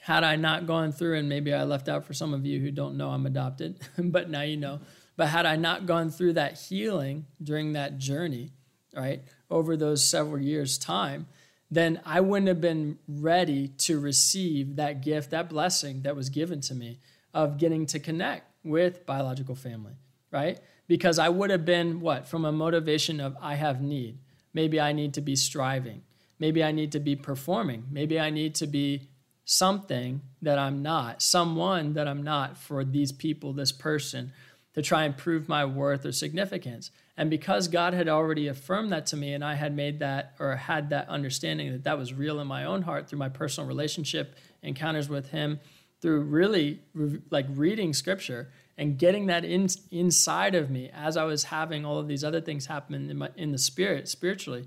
had 0.00 0.24
I 0.24 0.36
not 0.36 0.66
gone 0.66 0.92
through, 0.92 1.18
and 1.18 1.28
maybe 1.28 1.52
I 1.52 1.64
left 1.64 1.88
out 1.88 2.04
for 2.04 2.14
some 2.14 2.32
of 2.32 2.46
you 2.46 2.60
who 2.60 2.70
don't 2.70 2.96
know 2.96 3.10
I'm 3.10 3.26
adopted, 3.26 3.78
but 3.98 4.30
now 4.30 4.42
you 4.42 4.56
know. 4.56 4.80
But 5.16 5.28
had 5.28 5.44
I 5.44 5.56
not 5.56 5.86
gone 5.86 6.10
through 6.10 6.34
that 6.34 6.58
healing 6.58 7.26
during 7.42 7.74
that 7.74 7.98
journey, 7.98 8.52
right, 8.94 9.22
over 9.50 9.76
those 9.76 10.08
several 10.08 10.40
years' 10.40 10.78
time, 10.78 11.26
then 11.70 12.00
I 12.04 12.20
wouldn't 12.20 12.48
have 12.48 12.60
been 12.60 12.98
ready 13.06 13.68
to 13.68 14.00
receive 14.00 14.76
that 14.76 15.02
gift, 15.02 15.30
that 15.30 15.48
blessing 15.48 16.02
that 16.02 16.16
was 16.16 16.28
given 16.28 16.60
to 16.62 16.74
me 16.74 16.98
of 17.32 17.58
getting 17.58 17.86
to 17.86 17.98
connect 17.98 18.44
with 18.64 19.06
biological 19.06 19.54
family, 19.54 19.94
right? 20.32 20.58
Because 20.88 21.18
I 21.18 21.28
would 21.28 21.50
have 21.50 21.64
been 21.64 22.00
what? 22.00 22.26
From 22.26 22.44
a 22.44 22.52
motivation 22.52 23.20
of 23.20 23.36
I 23.40 23.54
have 23.54 23.80
need. 23.80 24.18
Maybe 24.52 24.80
I 24.80 24.92
need 24.92 25.14
to 25.14 25.20
be 25.20 25.36
striving. 25.36 26.02
Maybe 26.40 26.64
I 26.64 26.72
need 26.72 26.90
to 26.92 27.00
be 27.00 27.14
performing. 27.14 27.86
Maybe 27.90 28.18
I 28.18 28.30
need 28.30 28.56
to 28.56 28.66
be 28.66 29.08
something 29.44 30.22
that 30.42 30.58
I'm 30.58 30.82
not, 30.82 31.22
someone 31.22 31.92
that 31.94 32.08
I'm 32.08 32.22
not 32.22 32.56
for 32.56 32.84
these 32.84 33.12
people, 33.12 33.52
this 33.52 33.72
person, 33.72 34.32
to 34.74 34.82
try 34.82 35.04
and 35.04 35.16
prove 35.16 35.48
my 35.48 35.64
worth 35.64 36.04
or 36.04 36.12
significance. 36.12 36.90
And 37.20 37.28
because 37.28 37.68
God 37.68 37.92
had 37.92 38.08
already 38.08 38.48
affirmed 38.48 38.92
that 38.92 39.04
to 39.08 39.16
me, 39.18 39.34
and 39.34 39.44
I 39.44 39.52
had 39.52 39.76
made 39.76 39.98
that 39.98 40.32
or 40.38 40.56
had 40.56 40.88
that 40.88 41.06
understanding 41.10 41.70
that 41.70 41.84
that 41.84 41.98
was 41.98 42.14
real 42.14 42.40
in 42.40 42.46
my 42.46 42.64
own 42.64 42.80
heart 42.80 43.10
through 43.10 43.18
my 43.18 43.28
personal 43.28 43.68
relationship 43.68 44.36
encounters 44.62 45.10
with 45.10 45.28
Him, 45.28 45.60
through 46.00 46.22
really 46.22 46.80
like 47.28 47.44
reading 47.50 47.92
scripture 47.92 48.48
and 48.78 48.96
getting 48.98 49.26
that 49.26 49.44
in, 49.44 49.68
inside 49.90 50.54
of 50.54 50.70
me 50.70 50.88
as 50.94 51.18
I 51.18 51.24
was 51.24 51.44
having 51.44 51.84
all 51.84 51.98
of 51.98 52.08
these 52.08 52.24
other 52.24 52.40
things 52.40 52.64
happen 52.64 53.10
in, 53.10 53.18
my, 53.18 53.28
in 53.36 53.52
the 53.52 53.58
spirit, 53.58 54.08
spiritually, 54.08 54.66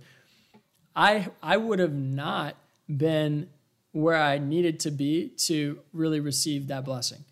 I, 0.96 1.30
I 1.42 1.58
would 1.58 1.80
have 1.80 1.96
not 1.96 2.56
been 2.88 3.50
where 3.94 4.22
I 4.22 4.38
needed 4.38 4.80
to 4.82 4.92
be 4.92 5.30
to 5.48 5.80
really 5.92 6.20
receive 6.20 6.68
that 6.68 6.86
blessing. 6.86 7.26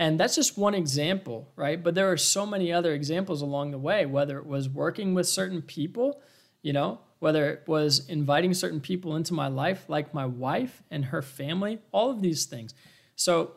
And 0.00 0.18
that's 0.18 0.34
just 0.34 0.56
one 0.56 0.74
example, 0.74 1.52
right? 1.56 1.80
But 1.80 1.94
there 1.94 2.10
are 2.10 2.16
so 2.16 2.46
many 2.46 2.72
other 2.72 2.94
examples 2.94 3.42
along 3.42 3.70
the 3.70 3.78
way, 3.78 4.06
whether 4.06 4.38
it 4.38 4.46
was 4.46 4.66
working 4.66 5.12
with 5.12 5.28
certain 5.28 5.60
people, 5.60 6.22
you 6.62 6.72
know, 6.72 7.00
whether 7.18 7.50
it 7.50 7.68
was 7.68 8.08
inviting 8.08 8.54
certain 8.54 8.80
people 8.80 9.14
into 9.14 9.34
my 9.34 9.48
life, 9.48 9.84
like 9.88 10.14
my 10.14 10.24
wife 10.24 10.82
and 10.90 11.04
her 11.04 11.20
family, 11.20 11.80
all 11.92 12.10
of 12.10 12.22
these 12.22 12.46
things. 12.46 12.72
So, 13.14 13.52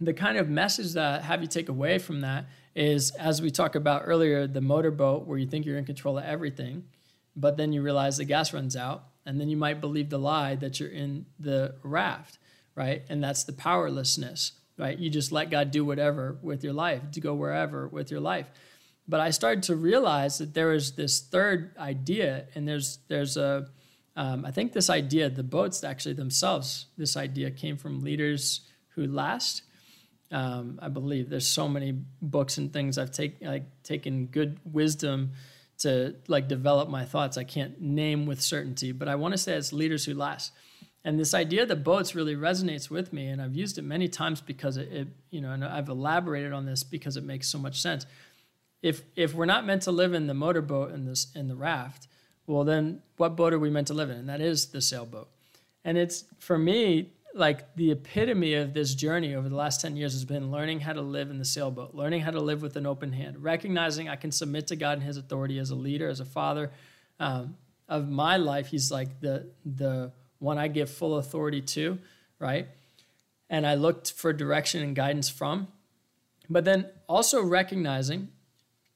the 0.00 0.14
kind 0.14 0.38
of 0.38 0.48
message 0.48 0.92
that 0.92 1.20
I 1.20 1.24
have 1.24 1.42
you 1.42 1.48
take 1.48 1.68
away 1.68 1.98
from 1.98 2.20
that 2.20 2.46
is, 2.76 3.10
as 3.12 3.42
we 3.42 3.50
talked 3.50 3.74
about 3.74 4.02
earlier, 4.04 4.46
the 4.46 4.60
motorboat 4.60 5.26
where 5.26 5.38
you 5.38 5.46
think 5.46 5.66
you're 5.66 5.78
in 5.78 5.84
control 5.84 6.18
of 6.18 6.24
everything, 6.24 6.84
but 7.34 7.56
then 7.56 7.72
you 7.72 7.82
realize 7.82 8.16
the 8.16 8.24
gas 8.24 8.52
runs 8.52 8.76
out 8.76 9.06
and 9.26 9.40
then 9.40 9.48
you 9.48 9.56
might 9.56 9.80
believe 9.80 10.10
the 10.10 10.18
lie 10.18 10.54
that 10.54 10.78
you're 10.78 10.88
in 10.88 11.26
the 11.38 11.74
raft, 11.82 12.38
right? 12.76 13.02
And 13.08 13.22
that's 13.22 13.42
the 13.42 13.52
powerlessness, 13.52 14.52
right? 14.78 14.98
You 14.98 15.10
just 15.10 15.32
let 15.32 15.50
God 15.50 15.70
do 15.70 15.84
whatever 15.84 16.38
with 16.42 16.64
your 16.64 16.72
life, 16.72 17.10
to 17.12 17.20
go 17.20 17.34
wherever 17.34 17.88
with 17.88 18.10
your 18.10 18.20
life. 18.20 18.46
But 19.06 19.20
I 19.20 19.30
started 19.30 19.64
to 19.64 19.76
realize 19.76 20.38
that 20.38 20.54
there 20.54 20.68
was 20.68 20.92
this 20.92 21.20
third 21.20 21.76
idea, 21.78 22.46
and 22.54 22.66
there's 22.66 22.98
there's 23.08 23.36
a 23.36 23.68
um, 24.16 24.44
I 24.44 24.52
think 24.52 24.72
this 24.72 24.90
idea, 24.90 25.28
the 25.28 25.42
boats 25.42 25.82
actually 25.82 26.14
themselves, 26.14 26.86
this 26.96 27.16
idea 27.16 27.50
came 27.50 27.76
from 27.76 28.00
leaders 28.00 28.60
who 28.94 29.06
last. 29.06 29.62
Um, 30.30 30.78
I 30.80 30.88
believe 30.88 31.28
there's 31.28 31.46
so 31.46 31.68
many 31.68 31.98
books 32.22 32.58
and 32.58 32.72
things 32.72 32.96
I've 32.96 33.10
taken 33.10 33.46
like 33.46 33.82
taken 33.82 34.26
good 34.26 34.58
wisdom 34.64 35.32
to 35.78 36.14
like 36.28 36.48
develop 36.48 36.88
my 36.88 37.04
thoughts. 37.04 37.36
I 37.36 37.44
can't 37.44 37.80
name 37.80 38.26
with 38.26 38.40
certainty, 38.40 38.92
but 38.92 39.08
I 39.08 39.16
want 39.16 39.32
to 39.32 39.38
say 39.38 39.54
it's 39.54 39.72
leaders 39.72 40.04
who 40.04 40.14
last. 40.14 40.52
And 41.04 41.20
this 41.20 41.34
idea 41.34 41.62
of 41.62 41.68
the 41.68 41.76
boats 41.76 42.14
really 42.14 42.34
resonates 42.34 42.88
with 42.88 43.12
me, 43.12 43.26
and 43.28 43.42
I've 43.42 43.54
used 43.54 43.76
it 43.76 43.82
many 43.82 44.08
times 44.08 44.40
because 44.40 44.78
it, 44.78 44.90
it, 44.90 45.08
you 45.30 45.40
know, 45.40 45.50
and 45.50 45.62
I've 45.62 45.90
elaborated 45.90 46.52
on 46.52 46.64
this 46.64 46.82
because 46.82 47.18
it 47.18 47.24
makes 47.24 47.46
so 47.46 47.58
much 47.58 47.80
sense. 47.80 48.06
If 48.82 49.02
if 49.14 49.34
we're 49.34 49.46
not 49.46 49.66
meant 49.66 49.82
to 49.82 49.92
live 49.92 50.14
in 50.14 50.26
the 50.26 50.34
motorboat 50.34 50.92
and 50.92 51.06
this 51.06 51.28
in 51.34 51.48
the 51.48 51.56
raft, 51.56 52.08
well, 52.46 52.64
then 52.64 53.02
what 53.16 53.36
boat 53.36 53.52
are 53.52 53.58
we 53.58 53.70
meant 53.70 53.86
to 53.88 53.94
live 53.94 54.10
in? 54.10 54.16
And 54.16 54.28
that 54.28 54.40
is 54.40 54.66
the 54.66 54.80
sailboat. 54.80 55.28
And 55.84 55.98
it's 55.98 56.24
for 56.38 56.58
me, 56.58 57.10
like 57.34 57.74
the 57.76 57.90
epitome 57.90 58.54
of 58.54 58.72
this 58.72 58.94
journey 58.94 59.34
over 59.34 59.48
the 59.48 59.56
last 59.56 59.80
10 59.80 59.96
years 59.96 60.12
has 60.12 60.24
been 60.24 60.50
learning 60.50 60.80
how 60.80 60.92
to 60.92 61.00
live 61.00 61.30
in 61.30 61.38
the 61.38 61.44
sailboat, 61.44 61.94
learning 61.94 62.20
how 62.20 62.30
to 62.30 62.40
live 62.40 62.62
with 62.62 62.76
an 62.76 62.86
open 62.86 63.12
hand, 63.12 63.42
recognizing 63.42 64.08
I 64.08 64.16
can 64.16 64.30
submit 64.30 64.68
to 64.68 64.76
God 64.76 64.98
and 64.98 65.02
His 65.02 65.16
authority 65.16 65.58
as 65.58 65.70
a 65.70 65.74
leader, 65.74 66.08
as 66.08 66.20
a 66.20 66.24
father 66.24 66.70
um, 67.18 67.56
of 67.88 68.08
my 68.08 68.36
life. 68.36 68.68
He's 68.68 68.90
like 68.90 69.20
the, 69.20 69.46
the 69.64 70.12
one 70.38 70.58
I 70.58 70.68
give 70.68 70.90
full 70.90 71.16
authority 71.16 71.60
to, 71.60 71.98
right? 72.38 72.68
And 73.48 73.66
I 73.66 73.74
looked 73.74 74.12
for 74.12 74.32
direction 74.32 74.82
and 74.82 74.94
guidance 74.94 75.28
from. 75.28 75.68
But 76.48 76.64
then 76.64 76.86
also 77.08 77.42
recognizing, 77.42 78.28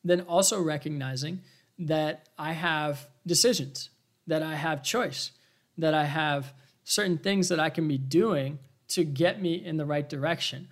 then 0.05 0.23
also 0.23 0.61
recognizing 0.61 1.41
that 1.79 2.29
I 2.39 2.53
have 2.53 3.09
decisions, 3.27 3.91
that 4.27 4.43
I 4.43 4.55
have 4.55 4.83
choice, 4.83 5.31
that 5.77 5.95
I 5.95 6.05
have 6.05 6.53
certain 6.85 7.19
things 7.19 7.49
that 7.49 7.61
I 7.61 7.71
can 7.71 7.87
be 7.87 7.99
doing 7.99 8.59
to 8.89 9.05
get 9.05 9.41
me 9.41 9.55
in 9.55 9.77
the 9.77 9.87
right 9.87 10.09
direction. 10.09 10.69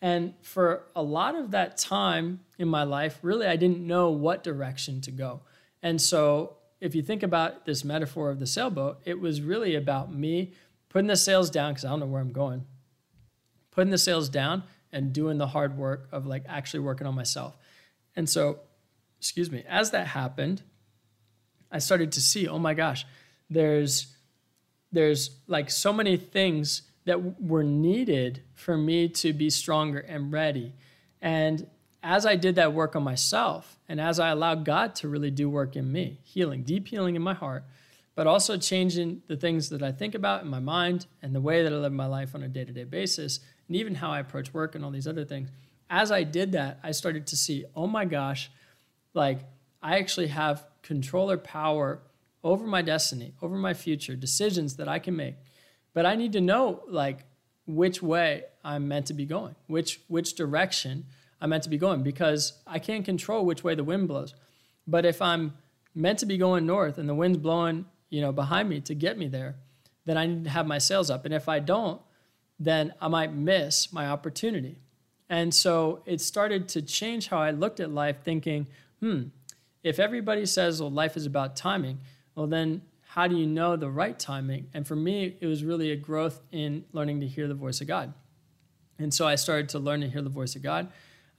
And 0.00 0.34
for 0.42 0.84
a 0.94 1.02
lot 1.02 1.34
of 1.34 1.50
that 1.52 1.76
time 1.76 2.40
in 2.58 2.68
my 2.68 2.84
life, 2.84 3.18
really, 3.22 3.46
I 3.46 3.56
didn't 3.56 3.86
know 3.86 4.10
what 4.10 4.44
direction 4.44 5.00
to 5.02 5.10
go. 5.10 5.40
And 5.82 6.00
so, 6.00 6.56
if 6.80 6.94
you 6.94 7.02
think 7.02 7.22
about 7.22 7.66
this 7.66 7.84
metaphor 7.84 8.30
of 8.30 8.38
the 8.38 8.46
sailboat, 8.46 9.00
it 9.04 9.20
was 9.20 9.40
really 9.40 9.74
about 9.74 10.12
me 10.12 10.52
putting 10.88 11.08
the 11.08 11.16
sails 11.16 11.50
down 11.50 11.72
because 11.72 11.84
I 11.84 11.90
don't 11.90 12.00
know 12.00 12.06
where 12.06 12.20
I'm 12.20 12.32
going, 12.32 12.64
putting 13.70 13.90
the 13.90 13.98
sails 13.98 14.28
down 14.28 14.62
and 14.92 15.12
doing 15.12 15.38
the 15.38 15.48
hard 15.48 15.76
work 15.76 16.08
of 16.12 16.26
like 16.26 16.44
actually 16.48 16.80
working 16.80 17.06
on 17.06 17.14
myself. 17.14 17.56
And 18.16 18.28
so, 18.28 18.60
excuse 19.18 19.50
me, 19.50 19.64
as 19.68 19.90
that 19.90 20.08
happened, 20.08 20.62
I 21.70 21.78
started 21.78 22.12
to 22.12 22.20
see, 22.20 22.48
oh 22.48 22.58
my 22.58 22.74
gosh, 22.74 23.04
there's 23.50 24.14
there's 24.90 25.30
like 25.46 25.70
so 25.70 25.92
many 25.92 26.16
things 26.16 26.82
that 27.04 27.42
were 27.42 27.62
needed 27.62 28.42
for 28.54 28.76
me 28.76 29.08
to 29.08 29.32
be 29.32 29.50
stronger 29.50 29.98
and 29.98 30.32
ready. 30.32 30.72
And 31.20 31.66
as 32.02 32.24
I 32.24 32.36
did 32.36 32.54
that 32.56 32.72
work 32.72 32.94
on 32.94 33.02
myself, 33.02 33.78
and 33.88 34.00
as 34.00 34.20
I 34.20 34.28
allowed 34.28 34.64
God 34.64 34.94
to 34.96 35.08
really 35.08 35.30
do 35.30 35.48
work 35.50 35.76
in 35.76 35.90
me, 35.90 36.20
healing, 36.22 36.62
deep 36.62 36.88
healing 36.88 37.16
in 37.16 37.22
my 37.22 37.34
heart, 37.34 37.64
but 38.14 38.26
also 38.26 38.56
changing 38.56 39.22
the 39.26 39.36
things 39.36 39.68
that 39.70 39.82
I 39.82 39.92
think 39.92 40.14
about 40.14 40.42
in 40.42 40.48
my 40.48 40.60
mind 40.60 41.06
and 41.22 41.34
the 41.34 41.40
way 41.40 41.62
that 41.62 41.72
I 41.72 41.76
live 41.76 41.92
my 41.92 42.06
life 42.06 42.34
on 42.34 42.42
a 42.42 42.48
day 42.48 42.64
to 42.64 42.72
day 42.72 42.84
basis, 42.84 43.40
and 43.66 43.76
even 43.76 43.96
how 43.96 44.10
I 44.10 44.20
approach 44.20 44.54
work 44.54 44.74
and 44.74 44.84
all 44.84 44.90
these 44.90 45.08
other 45.08 45.24
things. 45.24 45.50
As 45.90 46.12
I 46.12 46.22
did 46.22 46.52
that, 46.52 46.80
I 46.82 46.90
started 46.90 47.26
to 47.28 47.36
see, 47.36 47.64
oh 47.74 47.86
my 47.86 48.04
gosh, 48.04 48.50
like 49.14 49.40
I 49.82 49.98
actually 49.98 50.28
have 50.28 50.66
control 50.82 51.30
or 51.30 51.38
power 51.38 52.00
over 52.44 52.66
my 52.66 52.82
destiny, 52.82 53.34
over 53.42 53.56
my 53.56 53.74
future, 53.74 54.16
decisions 54.16 54.76
that 54.76 54.88
I 54.88 54.98
can 54.98 55.16
make. 55.16 55.34
But 55.94 56.06
I 56.06 56.14
need 56.14 56.32
to 56.32 56.40
know 56.40 56.82
like 56.88 57.24
which 57.66 58.02
way 58.02 58.44
I'm 58.64 58.88
meant 58.88 59.06
to 59.06 59.14
be 59.14 59.26
going, 59.26 59.54
which 59.66 60.00
which 60.08 60.34
direction 60.34 61.06
I'm 61.40 61.50
meant 61.50 61.62
to 61.64 61.70
be 61.70 61.78
going 61.78 62.02
because 62.02 62.54
I 62.66 62.78
can't 62.78 63.04
control 63.04 63.44
which 63.44 63.62
way 63.62 63.74
the 63.74 63.84
wind 63.84 64.08
blows. 64.08 64.34
But 64.86 65.04
if 65.04 65.22
I'm 65.22 65.54
meant 65.94 66.18
to 66.20 66.26
be 66.26 66.38
going 66.38 66.66
north 66.66 66.98
and 66.98 67.08
the 67.08 67.14
wind's 67.14 67.38
blowing, 67.38 67.86
you 68.10 68.20
know, 68.20 68.32
behind 68.32 68.68
me 68.68 68.80
to 68.82 68.94
get 68.94 69.18
me 69.18 69.28
there, 69.28 69.56
then 70.04 70.16
I 70.16 70.26
need 70.26 70.44
to 70.44 70.50
have 70.50 70.66
my 70.66 70.78
sails 70.78 71.10
up. 71.10 71.24
And 71.24 71.34
if 71.34 71.48
I 71.48 71.58
don't, 71.58 72.00
then 72.58 72.94
I 73.00 73.08
might 73.08 73.32
miss 73.32 73.92
my 73.92 74.08
opportunity. 74.08 74.78
And 75.28 75.54
so 75.54 76.02
it 76.06 76.20
started 76.20 76.68
to 76.70 76.82
change 76.82 77.28
how 77.28 77.38
I 77.38 77.50
looked 77.50 77.80
at 77.80 77.90
life, 77.92 78.16
thinking, 78.24 78.66
hmm, 79.00 79.24
if 79.82 79.98
everybody 79.98 80.46
says, 80.46 80.80
well, 80.80 80.90
life 80.90 81.16
is 81.16 81.26
about 81.26 81.54
timing, 81.54 81.98
well, 82.34 82.46
then 82.46 82.82
how 83.02 83.26
do 83.26 83.36
you 83.36 83.46
know 83.46 83.76
the 83.76 83.90
right 83.90 84.18
timing? 84.18 84.68
And 84.72 84.86
for 84.86 84.96
me, 84.96 85.36
it 85.40 85.46
was 85.46 85.64
really 85.64 85.90
a 85.90 85.96
growth 85.96 86.40
in 86.50 86.84
learning 86.92 87.20
to 87.20 87.26
hear 87.26 87.46
the 87.46 87.54
voice 87.54 87.80
of 87.80 87.86
God. 87.86 88.14
And 88.98 89.12
so 89.12 89.26
I 89.26 89.34
started 89.36 89.68
to 89.70 89.78
learn 89.78 90.00
to 90.00 90.08
hear 90.08 90.22
the 90.22 90.30
voice 90.30 90.56
of 90.56 90.62
God. 90.62 90.88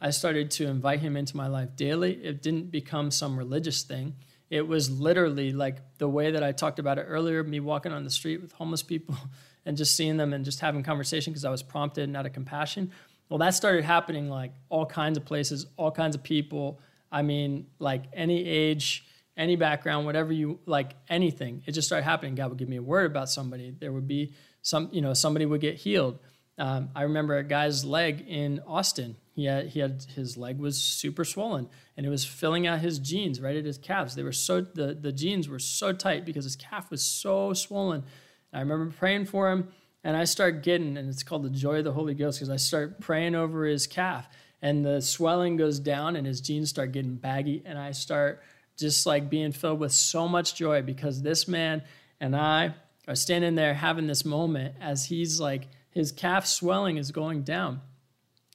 I 0.02 0.12
started 0.12 0.52
to 0.52 0.68
invite 0.68 1.00
him 1.00 1.18
into 1.18 1.36
my 1.36 1.47
life 1.47 1.76
daily. 1.76 2.14
It 2.14 2.41
didn't 2.41 2.72
become 2.72 3.12
some 3.12 3.38
religious 3.38 3.84
thing. 3.84 4.16
It 4.50 4.68
was 4.68 4.89
literally 4.89 5.52
like 5.52 5.78
the 5.97 6.08
way 6.08 6.32
that 6.32 6.43
I 6.43 6.52
talked 6.54 6.80
about 6.80 6.97
it 6.97 7.04
earlier 7.04 7.43
me 7.43 7.60
walking 7.60 7.91
on 7.91 8.04
the 8.04 8.10
street 8.10 8.41
with 8.41 8.52
homeless 8.54 8.82
people 8.82 9.16
and 9.66 9.78
just 9.78 9.95
seeing 9.95 10.18
them 10.18 10.34
and 10.34 10.45
just 10.45 10.60
having 10.60 10.84
conversation 10.84 11.34
because 11.34 11.45
I 11.45 11.52
was 11.52 11.62
prompted 11.62 12.06
and 12.06 12.18
out 12.18 12.26
of 12.26 12.34
compassion. 12.34 12.91
Well, 13.28 13.39
that 13.39 13.54
started 13.54 13.84
happening 13.84 14.30
like 14.30 14.54
all 14.70 14.86
kinds 14.86 15.18
of 15.18 15.26
places, 15.26 15.68
all 15.78 15.91
kinds 15.91 16.16
of 16.16 16.24
people. 16.24 16.80
I 17.12 17.22
mean, 17.22 17.68
like 17.78 18.06
any 18.14 18.43
age, 18.43 19.06
any 19.38 19.56
background, 19.56 20.06
whatever 20.06 20.34
you 20.34 20.60
like, 20.66 20.95
anything. 21.10 21.62
It 21.66 21.74
just 21.74 21.88
started 21.88 22.06
happening. 22.06 22.36
God 22.36 22.50
would 22.50 22.58
give 22.58 22.70
me 22.70 22.78
a 22.78 22.82
word 22.82 23.06
about 23.06 23.30
somebody. 23.30 23.76
There 23.78 23.91
would 23.91 24.08
be 24.08 24.34
some, 24.62 24.89
you 24.91 25.02
know, 25.02 25.14
somebody 25.14 25.45
would 25.45 25.62
get 25.62 25.76
healed. 25.76 26.20
Um, 26.58 26.89
I 26.95 27.04
remember 27.04 27.38
a 27.38 27.43
guy's 27.43 27.86
leg 27.86 28.26
in 28.28 28.62
Austin. 28.68 29.16
He 29.40 29.46
had, 29.46 29.68
he 29.68 29.80
had 29.80 30.06
his 30.16 30.36
leg 30.36 30.60
was 30.60 30.78
super 30.78 31.24
swollen 31.24 31.70
and 31.96 32.06
it 32.06 32.10
was 32.10 32.26
filling 32.26 32.68
out 32.68 32.80
his 32.80 33.00
jeans 33.00 33.40
right 33.40 33.56
at 33.56 33.64
his 33.64 33.78
calves. 33.78 34.14
They 34.14 34.24
were 34.24 34.34
so 34.34 34.60
the 34.60 34.94
the 34.94 35.14
jeans 35.14 35.48
were 35.48 35.60
so 35.60 35.94
tight 35.94 36.26
because 36.26 36.44
his 36.44 36.58
calf 36.58 36.92
was 36.92 37.02
so 37.02 37.54
swollen. 37.54 38.04
I 38.52 38.60
remember 38.60 38.94
praying 38.94 39.28
for 39.28 39.50
him 39.50 39.70
and 40.04 40.18
I 40.18 40.26
start 40.26 40.62
getting 40.62 40.98
and 40.98 41.08
it's 41.08 41.24
called 41.24 41.44
the 41.44 41.50
joy 41.50 41.78
of 41.78 41.86
the 41.86 41.94
Holy 41.94 42.16
Ghost 42.16 42.40
because 42.40 42.50
I 42.50 42.58
start 42.58 43.00
praying 43.00 43.34
over 43.34 43.64
his 43.64 43.88
calf 43.88 44.28
and 44.62 44.86
the 44.86 45.02
swelling 45.02 45.56
goes 45.56 45.80
down 45.80 46.18
and 46.18 46.28
his 46.28 46.42
jeans 46.42 46.70
start 46.70 46.92
getting 46.92 47.16
baggy 47.16 47.62
and 47.64 47.80
I 47.80 47.92
start 47.92 48.44
just 48.78 49.06
like 49.06 49.30
being 49.30 49.54
filled 49.54 49.80
with 49.80 49.94
so 49.94 50.28
much 50.28 50.56
joy 50.56 50.82
because 50.82 51.22
this 51.22 51.48
man 51.48 51.82
and 52.20 52.36
I 52.36 52.76
are 53.08 53.16
standing 53.16 53.56
there 53.56 53.74
having 53.74 54.08
this 54.08 54.26
moment 54.26 54.76
as 54.82 55.06
he's 55.06 55.40
like 55.40 55.70
his 55.92 56.12
calf 56.12 56.46
swelling 56.46 56.98
is 56.98 57.12
going 57.12 57.44
down. 57.44 57.80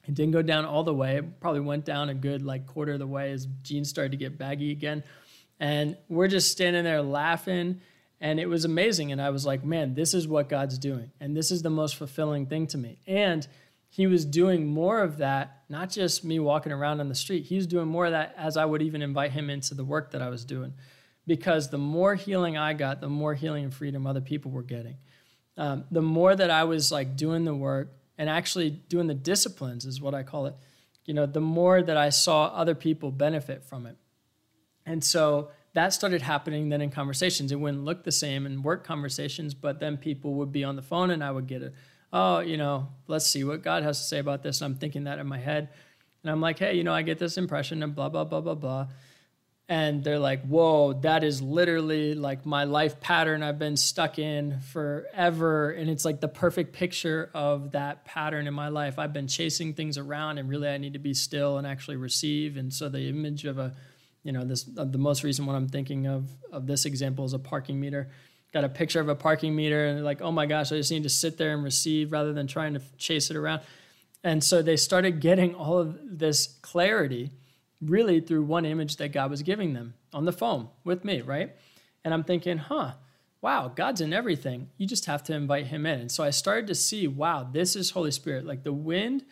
It 0.07 0.13
didn't 0.13 0.31
go 0.31 0.41
down 0.41 0.65
all 0.65 0.83
the 0.83 0.93
way. 0.93 1.17
It 1.17 1.39
probably 1.39 1.61
went 1.61 1.85
down 1.85 2.09
a 2.09 2.13
good 2.13 2.41
like 2.43 2.67
quarter 2.67 2.93
of 2.93 2.99
the 2.99 3.07
way 3.07 3.31
as 3.31 3.47
jeans 3.63 3.89
started 3.89 4.11
to 4.11 4.17
get 4.17 4.37
baggy 4.37 4.71
again. 4.71 5.03
And 5.59 5.97
we're 6.09 6.27
just 6.27 6.51
standing 6.51 6.83
there 6.83 7.01
laughing. 7.01 7.81
And 8.21 8.39
it 8.39 8.47
was 8.47 8.65
amazing. 8.65 9.11
And 9.11 9.21
I 9.21 9.29
was 9.29 9.45
like, 9.45 9.63
man, 9.63 9.93
this 9.93 10.13
is 10.13 10.27
what 10.27 10.49
God's 10.49 10.77
doing. 10.77 11.11
And 11.19 11.35
this 11.35 11.51
is 11.51 11.61
the 11.61 11.69
most 11.69 11.95
fulfilling 11.95 12.45
thing 12.45 12.67
to 12.67 12.77
me. 12.77 12.99
And 13.07 13.47
he 13.89 14.07
was 14.07 14.25
doing 14.25 14.65
more 14.65 15.01
of 15.01 15.17
that, 15.17 15.63
not 15.69 15.89
just 15.89 16.23
me 16.23 16.39
walking 16.39 16.71
around 16.71 16.99
on 16.99 17.09
the 17.09 17.15
street. 17.15 17.45
He 17.45 17.55
was 17.55 17.67
doing 17.67 17.87
more 17.87 18.05
of 18.05 18.11
that 18.11 18.33
as 18.37 18.57
I 18.57 18.65
would 18.65 18.81
even 18.81 19.01
invite 19.01 19.31
him 19.31 19.49
into 19.49 19.73
the 19.73 19.85
work 19.85 20.11
that 20.11 20.21
I 20.21 20.29
was 20.29 20.43
doing. 20.43 20.73
Because 21.27 21.69
the 21.69 21.77
more 21.77 22.15
healing 22.15 22.57
I 22.57 22.73
got, 22.73 23.01
the 23.01 23.09
more 23.09 23.33
healing 23.33 23.63
and 23.63 23.73
freedom 23.73 24.05
other 24.05 24.21
people 24.21 24.51
were 24.51 24.63
getting 24.63 24.97
um, 25.57 25.85
the 25.91 26.01
more 26.01 26.35
that 26.35 26.49
I 26.49 26.63
was 26.65 26.91
like 26.91 27.15
doing 27.15 27.45
the 27.45 27.55
work 27.55 27.91
and 28.17 28.29
actually 28.29 28.69
doing 28.69 29.07
the 29.07 29.13
disciplines 29.13 29.85
is 29.85 30.01
what 30.01 30.13
I 30.13 30.23
call 30.23 30.45
it, 30.45 30.55
you 31.05 31.13
know, 31.13 31.25
the 31.25 31.41
more 31.41 31.81
that 31.81 31.97
I 31.97 32.09
saw 32.09 32.45
other 32.45 32.75
people 32.75 33.11
benefit 33.11 33.63
from 33.63 33.85
it. 33.85 33.97
And 34.85 35.03
so 35.03 35.49
that 35.73 35.93
started 35.93 36.21
happening 36.21 36.69
then 36.69 36.81
in 36.81 36.89
conversations. 36.89 37.51
It 37.51 37.59
wouldn't 37.59 37.83
look 37.83 38.03
the 38.03 38.11
same 38.11 38.45
in 38.45 38.63
work 38.63 38.85
conversations, 38.85 39.53
but 39.53 39.79
then 39.79 39.97
people 39.97 40.35
would 40.35 40.51
be 40.51 40.63
on 40.63 40.75
the 40.75 40.81
phone 40.81 41.11
and 41.11 41.23
I 41.23 41.31
would 41.31 41.47
get 41.47 41.61
a, 41.61 41.73
oh, 42.13 42.39
you 42.39 42.57
know, 42.57 42.89
let's 43.07 43.25
see 43.25 43.43
what 43.43 43.61
God 43.61 43.83
has 43.83 43.99
to 43.99 44.05
say 44.05 44.19
about 44.19 44.43
this. 44.43 44.61
And 44.61 44.73
I'm 44.73 44.79
thinking 44.79 45.03
that 45.05 45.19
in 45.19 45.27
my 45.27 45.39
head. 45.39 45.69
And 46.23 46.31
I'm 46.31 46.41
like, 46.41 46.59
hey, 46.59 46.75
you 46.75 46.83
know, 46.83 46.93
I 46.93 47.01
get 47.01 47.19
this 47.19 47.37
impression 47.37 47.83
and 47.83 47.93
blah, 47.93 48.09
blah, 48.09 48.23
blah, 48.23 48.41
blah, 48.41 48.55
blah 48.55 48.87
and 49.67 50.03
they're 50.03 50.19
like, 50.19 50.45
whoa, 50.45 50.93
that 50.93 51.23
is 51.23 51.41
literally 51.41 52.13
like 52.13 52.45
my 52.45 52.65
life 52.65 52.99
pattern 52.99 53.41
I've 53.41 53.57
been 53.57 53.77
stuck 53.77 54.19
in 54.19 54.59
forever. 54.59 55.71
And 55.71 55.89
it's 55.89 56.05
like 56.05 56.21
the 56.21 56.27
perfect 56.27 56.73
picture 56.73 57.31
of 57.33 57.71
that 57.71 58.05
pattern 58.05 58.45
in 58.45 58.53
my 58.53 58.67
life. 58.67 58.99
I've 58.99 59.13
been 59.13 59.27
chasing 59.27 59.73
things 59.73 59.97
around 59.97 60.37
and 60.37 60.47
really 60.47 60.67
I 60.67 60.77
need 60.77 60.93
to 60.93 60.99
be 60.99 61.15
still 61.15 61.57
and 61.57 61.65
actually 61.65 61.95
receive. 61.95 62.57
And 62.57 62.71
so 62.71 62.89
the 62.89 63.09
image 63.09 63.45
of 63.45 63.57
a, 63.57 63.73
you 64.23 64.31
know, 64.31 64.45
this, 64.45 64.69
uh, 64.77 64.85
the 64.85 64.99
most 64.99 65.23
recent 65.23 65.47
one 65.47 65.55
I'm 65.55 65.67
thinking 65.67 66.05
of, 66.05 66.29
of 66.51 66.67
this 66.67 66.85
example 66.85 67.25
is 67.25 67.33
a 67.33 67.39
parking 67.39 67.79
meter. 67.79 68.11
Got 68.53 68.65
a 68.65 68.69
picture 68.69 68.99
of 68.99 69.09
a 69.09 69.15
parking 69.15 69.55
meter 69.55 69.87
and 69.87 70.05
like, 70.05 70.21
oh 70.21 70.31
my 70.31 70.45
gosh, 70.45 70.71
I 70.71 70.77
just 70.77 70.91
need 70.91 71.03
to 71.03 71.09
sit 71.09 71.39
there 71.39 71.53
and 71.53 71.63
receive 71.63 72.11
rather 72.11 72.33
than 72.33 72.45
trying 72.45 72.75
to 72.75 72.81
chase 72.99 73.31
it 73.31 73.35
around. 73.35 73.61
And 74.23 74.43
so 74.43 74.61
they 74.61 74.77
started 74.77 75.21
getting 75.21 75.55
all 75.55 75.79
of 75.79 75.97
this 76.03 76.45
clarity 76.61 77.31
really 77.85 78.19
through 78.19 78.43
one 78.43 78.65
image 78.65 78.97
that 78.97 79.11
God 79.11 79.29
was 79.29 79.41
giving 79.41 79.73
them 79.73 79.93
on 80.13 80.25
the 80.25 80.31
phone 80.31 80.69
with 80.83 81.03
me, 81.05 81.21
right? 81.21 81.55
And 82.03 82.13
I'm 82.13 82.23
thinking, 82.23 82.57
huh, 82.57 82.93
wow, 83.41 83.71
God's 83.73 84.01
in 84.01 84.13
everything. 84.13 84.69
You 84.77 84.87
just 84.87 85.05
have 85.05 85.23
to 85.23 85.33
invite 85.33 85.67
him 85.67 85.85
in. 85.85 85.99
And 85.99 86.11
so 86.11 86.23
I 86.23 86.29
started 86.29 86.67
to 86.67 86.75
see, 86.75 87.07
wow, 87.07 87.47
this 87.51 87.75
is 87.75 87.91
Holy 87.91 88.11
Spirit. 88.11 88.45
Like 88.45 88.63
the 88.63 88.73
wind, 88.73 89.23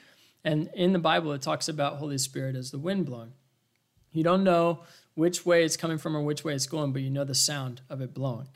and 0.43 0.69
in 0.73 0.93
the 0.93 0.99
Bible, 0.99 1.31
it 1.31 1.41
talks 1.41 1.67
about 1.69 1.97
Holy 1.97 2.17
Spirit 2.17 2.55
as 2.55 2.71
the 2.71 2.77
wind 2.77 3.05
blowing. 3.05 3.33
You 4.11 4.23
don't 4.23 4.43
know 4.43 4.81
which 5.15 5.45
way 5.45 5.63
it's 5.63 5.77
coming 5.77 5.97
from 5.97 6.15
or 6.15 6.21
which 6.21 6.43
way 6.43 6.53
it's 6.53 6.67
going, 6.67 6.91
but 6.91 7.01
you 7.01 7.09
know 7.09 7.23
the 7.23 7.35
sound 7.35 7.81
of 7.89 8.01
it 8.01 8.13
blowing. 8.13 8.47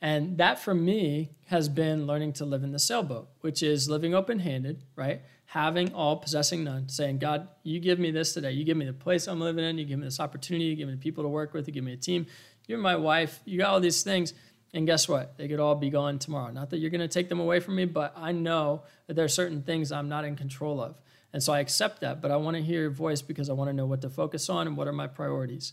And 0.00 0.38
that 0.38 0.58
for 0.58 0.74
me 0.74 1.30
has 1.46 1.68
been 1.68 2.06
learning 2.06 2.34
to 2.34 2.44
live 2.44 2.62
in 2.62 2.72
the 2.72 2.78
sailboat, 2.78 3.28
which 3.40 3.62
is 3.62 3.88
living 3.88 4.14
open 4.14 4.40
handed, 4.40 4.82
right? 4.94 5.22
having 5.46 5.92
all, 5.94 6.16
possessing 6.16 6.64
none, 6.64 6.88
saying, 6.88 7.18
God, 7.18 7.48
you 7.62 7.78
give 7.80 7.98
me 7.98 8.10
this 8.10 8.34
today. 8.34 8.50
You 8.52 8.64
give 8.64 8.76
me 8.76 8.84
the 8.84 8.92
place 8.92 9.26
I'm 9.26 9.40
living 9.40 9.64
in. 9.64 9.78
You 9.78 9.84
give 9.84 9.98
me 9.98 10.04
this 10.04 10.20
opportunity. 10.20 10.66
You 10.66 10.76
give 10.76 10.88
me 10.88 10.96
people 10.96 11.22
to 11.24 11.28
work 11.28 11.54
with. 11.54 11.66
You 11.66 11.72
give 11.72 11.84
me 11.84 11.92
a 11.92 11.96
team. 11.96 12.26
You're 12.66 12.78
my 12.78 12.96
wife. 12.96 13.40
You 13.44 13.58
got 13.58 13.70
all 13.70 13.80
these 13.80 14.02
things. 14.02 14.34
And 14.74 14.86
guess 14.86 15.08
what? 15.08 15.38
They 15.38 15.46
could 15.48 15.60
all 15.60 15.76
be 15.76 15.88
gone 15.88 16.18
tomorrow. 16.18 16.50
Not 16.50 16.70
that 16.70 16.78
you're 16.78 16.90
going 16.90 17.00
to 17.00 17.08
take 17.08 17.28
them 17.28 17.40
away 17.40 17.60
from 17.60 17.76
me, 17.76 17.84
but 17.84 18.12
I 18.16 18.32
know 18.32 18.82
that 19.06 19.14
there 19.14 19.24
are 19.24 19.28
certain 19.28 19.62
things 19.62 19.92
I'm 19.92 20.08
not 20.08 20.24
in 20.24 20.36
control 20.36 20.80
of. 20.80 21.00
And 21.32 21.42
so 21.42 21.52
I 21.52 21.60
accept 21.60 22.00
that, 22.00 22.20
but 22.20 22.30
I 22.30 22.36
want 22.36 22.56
to 22.56 22.62
hear 22.62 22.82
your 22.82 22.90
voice 22.90 23.22
because 23.22 23.48
I 23.48 23.52
want 23.52 23.68
to 23.68 23.72
know 23.72 23.86
what 23.86 24.02
to 24.02 24.10
focus 24.10 24.48
on 24.48 24.66
and 24.66 24.76
what 24.76 24.88
are 24.88 24.92
my 24.92 25.06
priorities. 25.06 25.72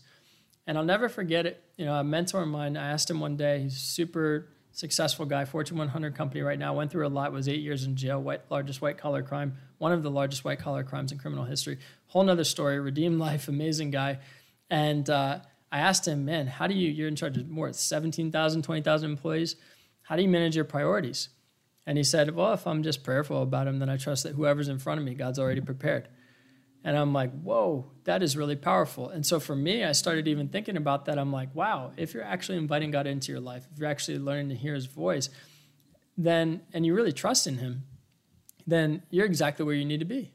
And 0.66 0.78
I'll 0.78 0.84
never 0.84 1.08
forget 1.08 1.46
it. 1.46 1.62
You 1.76 1.84
know, 1.84 1.94
a 1.94 2.04
mentor 2.04 2.42
of 2.42 2.48
mine, 2.48 2.76
I 2.76 2.88
asked 2.88 3.10
him 3.10 3.20
one 3.20 3.36
day, 3.36 3.60
he's 3.60 3.76
a 3.76 3.80
super 3.80 4.48
successful 4.72 5.24
guy, 5.24 5.44
Fortune 5.44 5.76
100 5.76 6.14
company 6.14 6.42
right 6.42 6.58
now, 6.58 6.74
went 6.74 6.90
through 6.90 7.06
a 7.06 7.08
lot, 7.08 7.32
was 7.32 7.48
eight 7.48 7.60
years 7.60 7.84
in 7.84 7.96
jail, 7.96 8.20
white, 8.20 8.40
largest 8.50 8.82
white 8.82 8.98
collar 8.98 9.22
crime, 9.22 9.56
one 9.78 9.92
of 9.92 10.02
the 10.02 10.10
largest 10.10 10.44
white 10.44 10.58
collar 10.58 10.82
crimes 10.82 11.12
in 11.12 11.18
criminal 11.18 11.44
history. 11.44 11.78
Whole 12.08 12.24
nother 12.24 12.44
story, 12.44 12.80
redeemed 12.80 13.20
life, 13.20 13.46
amazing 13.46 13.90
guy. 13.90 14.18
And 14.70 15.08
uh, 15.08 15.40
I 15.70 15.78
asked 15.78 16.08
him, 16.08 16.24
man, 16.24 16.46
how 16.46 16.66
do 16.66 16.74
you, 16.74 16.90
you're 16.90 17.08
in 17.08 17.16
charge 17.16 17.36
of 17.36 17.48
more, 17.48 17.72
17,000, 17.72 18.62
20,000 18.62 19.10
employees. 19.10 19.56
How 20.02 20.16
do 20.16 20.22
you 20.22 20.28
manage 20.28 20.56
your 20.56 20.64
priorities? 20.64 21.28
And 21.86 21.98
he 21.98 22.04
said, 22.04 22.34
well, 22.34 22.52
if 22.52 22.66
I'm 22.66 22.82
just 22.82 23.04
prayerful 23.04 23.42
about 23.42 23.66
him, 23.66 23.78
then 23.78 23.90
I 23.90 23.96
trust 23.96 24.22
that 24.22 24.34
whoever's 24.34 24.68
in 24.68 24.78
front 24.78 25.00
of 25.00 25.06
me, 25.06 25.14
God's 25.14 25.38
already 25.38 25.60
prepared. 25.60 26.08
And 26.84 26.98
I'm 26.98 27.14
like, 27.14 27.32
whoa, 27.40 27.90
that 28.04 28.22
is 28.22 28.36
really 28.36 28.56
powerful. 28.56 29.08
And 29.08 29.24
so 29.24 29.40
for 29.40 29.56
me, 29.56 29.82
I 29.82 29.92
started 29.92 30.28
even 30.28 30.48
thinking 30.48 30.76
about 30.76 31.06
that. 31.06 31.18
I'm 31.18 31.32
like, 31.32 31.54
wow, 31.54 31.92
if 31.96 32.12
you're 32.12 32.22
actually 32.22 32.58
inviting 32.58 32.90
God 32.90 33.06
into 33.06 33.32
your 33.32 33.40
life, 33.40 33.66
if 33.72 33.78
you're 33.78 33.88
actually 33.88 34.18
learning 34.18 34.50
to 34.50 34.54
hear 34.54 34.74
his 34.74 34.84
voice, 34.84 35.30
then, 36.18 36.60
and 36.74 36.84
you 36.84 36.94
really 36.94 37.12
trust 37.12 37.46
in 37.46 37.56
him, 37.56 37.84
then 38.66 39.02
you're 39.10 39.24
exactly 39.24 39.64
where 39.64 39.74
you 39.74 39.86
need 39.86 40.00
to 40.00 40.06
be. 40.06 40.30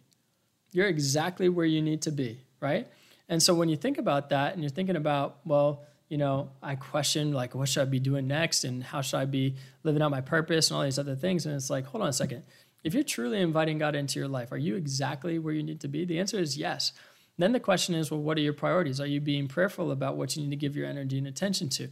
You're 0.72 0.88
exactly 0.88 1.50
where 1.50 1.68
you 1.68 1.84
need 1.84 2.02
to 2.04 2.12
be, 2.12 2.42
right? 2.60 2.88
And 3.28 3.42
so 3.42 3.54
when 3.54 3.70
you 3.70 3.78
think 3.78 4.00
about 4.00 4.30
that 4.30 4.54
and 4.54 4.64
you're 4.64 4.72
thinking 4.72 4.96
about, 4.96 5.38
well, 5.46 5.86
you 6.10 6.18
know, 6.18 6.50
I 6.64 6.76
question 6.76 7.32
like, 7.32 7.54
what 7.54 7.70
should 7.70 7.84
I 7.84 7.86
be 7.86 8.00
doing 8.00 8.28
next? 8.28 8.64
And 8.64 8.84
how 8.84 9.02
should 9.02 9.18
I 9.18 9.26
be 9.26 9.56
living 9.84 10.02
out 10.02 10.10
my 10.10 10.22
purpose 10.22 10.72
and 10.72 10.78
all 10.78 10.84
these 10.84 10.98
other 10.98 11.16
things? 11.16 11.46
And 11.46 11.54
it's 11.56 11.70
like, 11.70 11.86
hold 11.86 12.02
on 12.02 12.10
a 12.10 12.14
second 12.14 12.44
if 12.84 12.94
you're 12.94 13.04
truly 13.04 13.42
inviting 13.42 13.78
God 13.78 13.96
into 13.96 14.20
your 14.20 14.28
life, 14.28 14.52
are 14.52 14.58
you 14.58 14.76
exactly 14.76 15.40
where 15.40 15.54
you 15.54 15.64
need 15.64 15.82
to 15.82 15.88
be? 15.88 16.06
The 16.06 16.20
answer 16.20 16.40
is 16.40 16.58
yes. 16.58 16.94
Then 17.38 17.54
the 17.54 17.60
question 17.60 17.96
is, 17.96 18.12
well, 18.12 18.20
what 18.20 18.38
are 18.38 18.42
your 18.42 18.54
priorities? 18.54 19.00
Are 19.00 19.06
you 19.06 19.22
being 19.22 19.48
prayerful 19.48 19.92
about 19.92 20.18
what 20.18 20.36
you 20.36 20.44
need 20.44 20.50
to 20.50 20.56
give 20.58 20.76
your 20.76 20.88
energy 20.88 21.18
and 21.18 21.28
attention 21.28 21.70
to? 21.70 21.88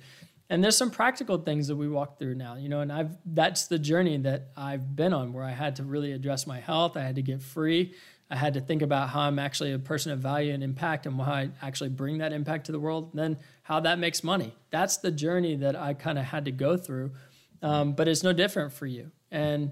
And 0.49 0.63
there's 0.63 0.77
some 0.77 0.91
practical 0.91 1.37
things 1.37 1.67
that 1.67 1.75
we 1.75 1.89
walk 1.89 2.19
through 2.19 2.35
now, 2.35 2.55
you 2.55 2.69
know, 2.69 2.79
and 2.79 2.91
I've 2.91 3.17
that's 3.25 3.67
the 3.67 3.79
journey 3.79 4.17
that 4.19 4.49
I've 4.55 4.95
been 4.95 5.13
on 5.13 5.33
where 5.33 5.43
I 5.43 5.51
had 5.51 5.75
to 5.77 5.83
really 5.83 6.13
address 6.13 6.47
my 6.47 6.59
health. 6.59 6.95
I 6.95 7.01
had 7.01 7.15
to 7.15 7.21
get 7.21 7.41
free. 7.41 7.93
I 8.29 8.35
had 8.35 8.53
to 8.55 8.61
think 8.61 8.81
about 8.81 9.09
how 9.09 9.21
I'm 9.21 9.39
actually 9.39 9.73
a 9.73 9.79
person 9.79 10.11
of 10.11 10.19
value 10.19 10.53
and 10.53 10.63
impact 10.63 11.05
and 11.05 11.19
how 11.19 11.31
I 11.31 11.49
actually 11.61 11.89
bring 11.89 12.17
that 12.17 12.33
impact 12.33 12.65
to 12.65 12.71
the 12.71 12.79
world. 12.79 13.09
And 13.11 13.19
then 13.19 13.37
how 13.63 13.79
that 13.81 13.99
makes 13.99 14.23
money. 14.23 14.53
That's 14.69 14.97
the 14.97 15.11
journey 15.11 15.55
that 15.57 15.75
I 15.75 15.93
kind 15.93 16.17
of 16.17 16.25
had 16.25 16.45
to 16.45 16.51
go 16.51 16.77
through. 16.77 17.11
Um, 17.61 17.93
but 17.93 18.07
it's 18.07 18.23
no 18.23 18.33
different 18.33 18.73
for 18.73 18.85
you. 18.85 19.11
And 19.31 19.71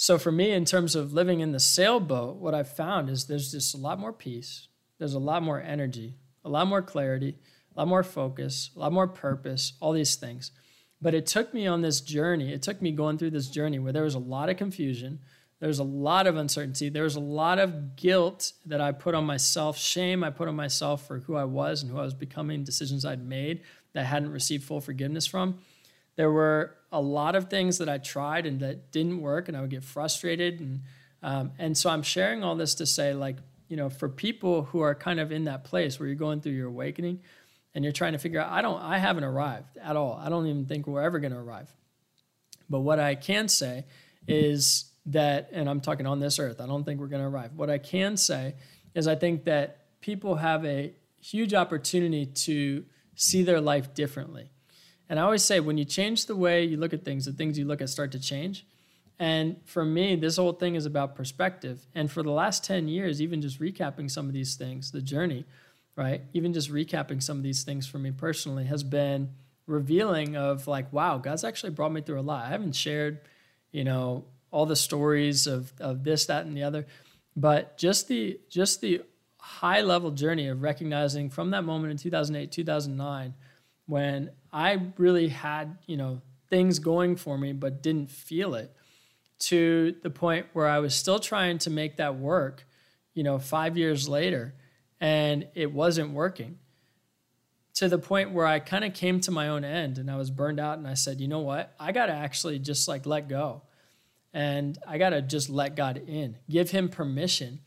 so 0.00 0.16
for 0.16 0.30
me, 0.30 0.52
in 0.52 0.64
terms 0.64 0.94
of 0.94 1.12
living 1.12 1.40
in 1.40 1.50
the 1.50 1.58
sailboat, 1.58 2.36
what 2.36 2.54
I've 2.54 2.72
found 2.72 3.10
is 3.10 3.26
there's 3.26 3.50
just 3.50 3.74
a 3.74 3.78
lot 3.78 3.98
more 3.98 4.12
peace. 4.12 4.68
There's 4.98 5.14
a 5.14 5.18
lot 5.18 5.42
more 5.42 5.60
energy, 5.60 6.14
a 6.44 6.48
lot 6.48 6.68
more 6.68 6.82
clarity, 6.82 7.34
a 7.74 7.80
lot 7.80 7.88
more 7.88 8.04
focus, 8.04 8.70
a 8.76 8.78
lot 8.78 8.92
more 8.92 9.08
purpose, 9.08 9.72
all 9.80 9.90
these 9.90 10.14
things. 10.14 10.52
But 11.02 11.14
it 11.14 11.26
took 11.26 11.52
me 11.52 11.66
on 11.66 11.82
this 11.82 12.00
journey. 12.00 12.52
It 12.52 12.62
took 12.62 12.80
me 12.80 12.92
going 12.92 13.18
through 13.18 13.32
this 13.32 13.48
journey 13.48 13.80
where 13.80 13.92
there 13.92 14.04
was 14.04 14.14
a 14.14 14.20
lot 14.20 14.48
of 14.48 14.56
confusion. 14.56 15.18
There 15.58 15.68
was 15.68 15.80
a 15.80 15.84
lot 15.84 16.28
of 16.28 16.36
uncertainty. 16.36 16.90
There 16.90 17.02
was 17.02 17.16
a 17.16 17.20
lot 17.20 17.58
of 17.58 17.96
guilt 17.96 18.52
that 18.66 18.80
I 18.80 18.92
put 18.92 19.16
on 19.16 19.24
myself, 19.24 19.76
shame 19.76 20.22
I 20.22 20.30
put 20.30 20.46
on 20.46 20.54
myself 20.54 21.08
for 21.08 21.18
who 21.18 21.34
I 21.34 21.44
was 21.44 21.82
and 21.82 21.90
who 21.90 21.98
I 21.98 22.04
was 22.04 22.14
becoming, 22.14 22.62
decisions 22.62 23.04
I'd 23.04 23.26
made 23.26 23.62
that 23.94 24.02
I 24.02 24.04
hadn't 24.04 24.30
received 24.30 24.62
full 24.62 24.80
forgiveness 24.80 25.26
from. 25.26 25.58
There 26.18 26.32
were 26.32 26.74
a 26.90 27.00
lot 27.00 27.36
of 27.36 27.48
things 27.48 27.78
that 27.78 27.88
I 27.88 27.98
tried 27.98 28.44
and 28.44 28.58
that 28.58 28.90
didn't 28.90 29.20
work, 29.22 29.46
and 29.46 29.56
I 29.56 29.60
would 29.60 29.70
get 29.70 29.84
frustrated. 29.84 30.58
And, 30.58 30.80
um, 31.22 31.52
and 31.58 31.78
so 31.78 31.88
I'm 31.88 32.02
sharing 32.02 32.42
all 32.42 32.56
this 32.56 32.74
to 32.74 32.86
say, 32.86 33.14
like, 33.14 33.36
you 33.68 33.76
know, 33.76 33.88
for 33.88 34.08
people 34.08 34.64
who 34.64 34.80
are 34.80 34.96
kind 34.96 35.20
of 35.20 35.30
in 35.30 35.44
that 35.44 35.62
place 35.62 36.00
where 36.00 36.08
you're 36.08 36.16
going 36.16 36.40
through 36.40 36.52
your 36.52 36.66
awakening, 36.66 37.20
and 37.74 37.84
you're 37.84 37.92
trying 37.92 38.14
to 38.14 38.18
figure 38.18 38.40
out, 38.40 38.50
I 38.50 38.62
don't, 38.62 38.82
I 38.82 38.98
haven't 38.98 39.22
arrived 39.22 39.76
at 39.80 39.94
all. 39.94 40.20
I 40.20 40.28
don't 40.28 40.46
even 40.48 40.66
think 40.66 40.88
we're 40.88 41.02
ever 41.02 41.20
going 41.20 41.32
to 41.32 41.38
arrive. 41.38 41.72
But 42.68 42.80
what 42.80 42.98
I 42.98 43.14
can 43.14 43.46
say 43.46 43.84
is 44.26 44.90
that, 45.06 45.50
and 45.52 45.70
I'm 45.70 45.80
talking 45.80 46.06
on 46.06 46.18
this 46.18 46.40
earth, 46.40 46.60
I 46.60 46.66
don't 46.66 46.82
think 46.82 46.98
we're 46.98 47.06
going 47.06 47.22
to 47.22 47.28
arrive. 47.28 47.52
What 47.54 47.70
I 47.70 47.78
can 47.78 48.16
say 48.16 48.54
is 48.94 49.06
I 49.06 49.14
think 49.14 49.44
that 49.44 50.00
people 50.00 50.34
have 50.36 50.64
a 50.64 50.92
huge 51.20 51.54
opportunity 51.54 52.26
to 52.26 52.84
see 53.14 53.44
their 53.44 53.60
life 53.60 53.94
differently. 53.94 54.50
And 55.08 55.18
I 55.18 55.22
always 55.22 55.42
say, 55.42 55.60
when 55.60 55.78
you 55.78 55.84
change 55.84 56.26
the 56.26 56.36
way 56.36 56.64
you 56.64 56.76
look 56.76 56.92
at 56.92 57.04
things, 57.04 57.24
the 57.24 57.32
things 57.32 57.58
you 57.58 57.64
look 57.64 57.80
at 57.80 57.88
start 57.88 58.12
to 58.12 58.20
change. 58.20 58.66
And 59.18 59.56
for 59.64 59.84
me, 59.84 60.16
this 60.16 60.36
whole 60.36 60.52
thing 60.52 60.74
is 60.74 60.86
about 60.86 61.16
perspective. 61.16 61.86
And 61.94 62.10
for 62.10 62.22
the 62.22 62.30
last 62.30 62.64
10 62.64 62.88
years, 62.88 63.20
even 63.20 63.40
just 63.40 63.60
recapping 63.60 64.10
some 64.10 64.26
of 64.26 64.32
these 64.32 64.54
things, 64.54 64.92
the 64.92 65.00
journey, 65.00 65.44
right? 65.96 66.22
Even 66.32 66.52
just 66.52 66.70
recapping 66.70 67.22
some 67.22 67.36
of 67.36 67.42
these 67.42 67.64
things 67.64 67.86
for 67.86 67.98
me 67.98 68.12
personally 68.12 68.64
has 68.66 68.82
been 68.82 69.30
revealing 69.66 70.36
of 70.36 70.68
like, 70.68 70.92
wow, 70.92 71.18
God's 71.18 71.44
actually 71.44 71.70
brought 71.70 71.92
me 71.92 72.00
through 72.00 72.20
a 72.20 72.22
lot. 72.22 72.46
I 72.46 72.50
haven't 72.50 72.76
shared, 72.76 73.20
you 73.72 73.84
know, 73.84 74.24
all 74.50 74.66
the 74.66 74.76
stories 74.76 75.46
of, 75.46 75.72
of 75.80 76.04
this, 76.04 76.26
that, 76.26 76.46
and 76.46 76.56
the 76.56 76.62
other, 76.62 76.86
but 77.36 77.76
just 77.76 78.08
the 78.08 78.40
just 78.48 78.80
the 78.80 79.02
high 79.38 79.82
level 79.82 80.10
journey 80.10 80.48
of 80.48 80.62
recognizing 80.62 81.30
from 81.30 81.50
that 81.50 81.64
moment 81.64 81.90
in 81.90 81.96
2008, 81.96 82.50
2009, 82.50 83.34
when 83.86 84.30
I 84.52 84.92
really 84.96 85.28
had, 85.28 85.78
you 85.86 85.96
know, 85.96 86.22
things 86.48 86.78
going 86.78 87.16
for 87.16 87.36
me, 87.36 87.52
but 87.52 87.82
didn't 87.82 88.10
feel 88.10 88.54
it 88.54 88.74
to 89.40 89.94
the 90.02 90.10
point 90.10 90.46
where 90.52 90.66
I 90.66 90.78
was 90.78 90.94
still 90.94 91.18
trying 91.18 91.58
to 91.58 91.70
make 91.70 91.96
that 91.96 92.16
work, 92.16 92.66
you 93.14 93.22
know, 93.22 93.38
five 93.38 93.76
years 93.76 94.08
later 94.08 94.54
and 95.00 95.46
it 95.54 95.72
wasn't 95.72 96.12
working 96.12 96.58
to 97.74 97.88
the 97.88 97.98
point 97.98 98.32
where 98.32 98.46
I 98.46 98.58
kind 98.58 98.84
of 98.84 98.92
came 98.94 99.20
to 99.20 99.30
my 99.30 99.48
own 99.48 99.64
end 99.64 99.98
and 99.98 100.10
I 100.10 100.16
was 100.16 100.30
burned 100.30 100.58
out 100.58 100.78
and 100.78 100.86
I 100.86 100.94
said, 100.94 101.20
you 101.20 101.28
know 101.28 101.40
what? 101.40 101.74
I 101.78 101.92
got 101.92 102.06
to 102.06 102.12
actually 102.12 102.58
just 102.58 102.88
like 102.88 103.06
let 103.06 103.28
go. 103.28 103.62
And 104.34 104.76
I 104.86 104.98
got 104.98 105.10
to 105.10 105.22
just 105.22 105.48
let 105.48 105.76
God 105.76 106.02
in, 106.08 106.36
give 106.50 106.70
him 106.70 106.88
permission. 106.88 107.60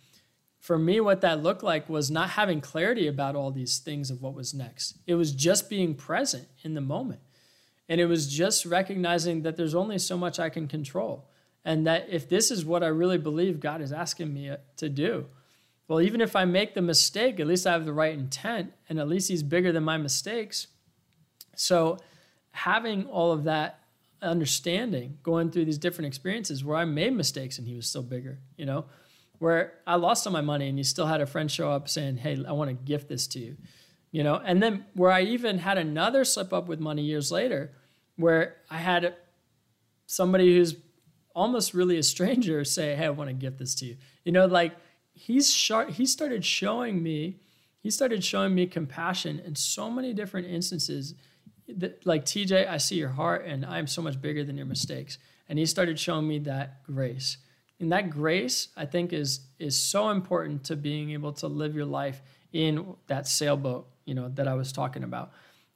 For 0.61 0.77
me, 0.77 0.99
what 0.99 1.21
that 1.21 1.41
looked 1.41 1.63
like 1.63 1.89
was 1.89 2.11
not 2.11 2.29
having 2.29 2.61
clarity 2.61 3.07
about 3.07 3.35
all 3.35 3.49
these 3.49 3.79
things 3.79 4.11
of 4.11 4.21
what 4.21 4.35
was 4.35 4.53
next. 4.53 4.95
It 5.07 5.15
was 5.15 5.31
just 5.31 5.71
being 5.71 5.95
present 5.95 6.47
in 6.61 6.75
the 6.75 6.81
moment. 6.81 7.19
And 7.89 7.99
it 7.99 8.05
was 8.05 8.31
just 8.31 8.67
recognizing 8.67 9.41
that 9.41 9.57
there's 9.57 9.73
only 9.73 9.97
so 9.97 10.17
much 10.17 10.39
I 10.39 10.49
can 10.49 10.67
control. 10.67 11.27
And 11.65 11.87
that 11.87 12.05
if 12.11 12.29
this 12.29 12.51
is 12.51 12.63
what 12.63 12.83
I 12.83 12.87
really 12.87 13.17
believe 13.17 13.59
God 13.59 13.81
is 13.81 13.91
asking 13.91 14.31
me 14.35 14.51
uh, 14.51 14.57
to 14.77 14.87
do, 14.87 15.25
well, 15.87 15.99
even 15.99 16.21
if 16.21 16.35
I 16.35 16.45
make 16.45 16.75
the 16.75 16.81
mistake, 16.83 17.39
at 17.39 17.47
least 17.47 17.65
I 17.65 17.71
have 17.71 17.85
the 17.85 17.91
right 17.91 18.13
intent, 18.13 18.71
and 18.87 18.99
at 18.99 19.09
least 19.09 19.29
he's 19.29 19.43
bigger 19.43 19.71
than 19.71 19.83
my 19.83 19.97
mistakes. 19.97 20.67
So, 21.55 21.97
having 22.51 23.07
all 23.07 23.31
of 23.31 23.45
that 23.45 23.79
understanding, 24.21 25.17
going 25.23 25.49
through 25.49 25.65
these 25.65 25.79
different 25.79 26.07
experiences 26.07 26.63
where 26.63 26.77
I 26.77 26.85
made 26.85 27.13
mistakes 27.13 27.57
and 27.57 27.67
he 27.67 27.75
was 27.75 27.87
still 27.87 28.03
bigger, 28.03 28.39
you 28.55 28.65
know, 28.65 28.85
where 29.41 29.73
I 29.87 29.95
lost 29.95 30.27
all 30.27 30.33
my 30.33 30.41
money 30.41 30.69
and 30.69 30.77
you 30.77 30.83
still 30.83 31.07
had 31.07 31.19
a 31.19 31.25
friend 31.25 31.49
show 31.49 31.71
up 31.71 31.89
saying, 31.89 32.17
Hey, 32.17 32.45
I 32.47 32.51
want 32.51 32.69
to 32.69 32.75
gift 32.75 33.09
this 33.09 33.25
to 33.29 33.39
you, 33.39 33.57
you 34.11 34.23
know, 34.23 34.35
and 34.35 34.61
then 34.61 34.85
where 34.93 35.09
I 35.09 35.23
even 35.23 35.57
had 35.57 35.79
another 35.79 36.23
slip 36.25 36.53
up 36.53 36.67
with 36.67 36.79
money 36.79 37.01
years 37.01 37.31
later 37.31 37.71
where 38.17 38.57
I 38.69 38.77
had 38.77 39.15
somebody 40.05 40.55
who's 40.55 40.75
almost 41.33 41.73
really 41.73 41.97
a 41.97 42.03
stranger 42.03 42.63
say, 42.77 42.95
Hey, 42.95 43.05
I 43.05 43.09
want 43.09 43.29
to 43.29 43.33
gift 43.33 43.57
this 43.57 43.73
to 43.75 43.85
you, 43.85 43.97
you 44.23 44.31
know, 44.31 44.45
like, 44.45 44.75
he's 45.13 45.51
sharp, 45.51 45.89
he 45.89 46.05
started 46.05 46.45
showing 46.45 47.01
me 47.01 47.39
he 47.79 47.89
started 47.89 48.23
showing 48.23 48.53
me 48.53 48.67
compassion 48.67 49.39
in 49.39 49.55
so 49.55 49.89
many 49.89 50.13
different 50.13 50.45
instances 50.45 51.15
that, 51.67 52.05
like 52.05 52.25
tj 52.25 52.69
i 52.69 52.77
see 52.77 52.95
your 52.95 53.09
heart 53.09 53.43
and 53.45 53.65
i'm 53.65 53.87
so 53.87 54.03
much 54.03 54.21
bigger 54.21 54.43
than 54.43 54.55
your 54.55 54.67
mistakes. 54.67 55.17
And 55.49 55.59
he 55.59 55.65
started 55.65 55.99
showing 55.99 56.27
me 56.27 56.39
that 56.39 56.83
grace 56.83 57.37
and 57.81 57.91
that 57.91 58.09
grace 58.09 58.69
i 58.77 58.85
think 58.85 59.11
is 59.11 59.41
is 59.59 59.77
so 59.77 60.09
important 60.09 60.63
to 60.63 60.75
being 60.75 61.11
able 61.11 61.33
to 61.33 61.47
live 61.47 61.75
your 61.75 61.85
life 61.85 62.21
in 62.53 62.95
that 63.07 63.27
sailboat 63.27 63.87
you 64.05 64.13
know 64.13 64.29
that 64.29 64.47
i 64.47 64.53
was 64.53 64.71
talking 64.71 65.03
about 65.03 65.31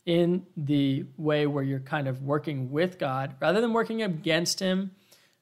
in 0.06 0.46
the 0.56 1.04
way 1.18 1.48
where 1.48 1.64
you're 1.64 1.80
kind 1.80 2.08
of 2.08 2.22
working 2.22 2.72
with 2.72 2.98
god 2.98 3.36
rather 3.42 3.60
than 3.60 3.74
working 3.74 4.02
against 4.02 4.60
him 4.60 4.92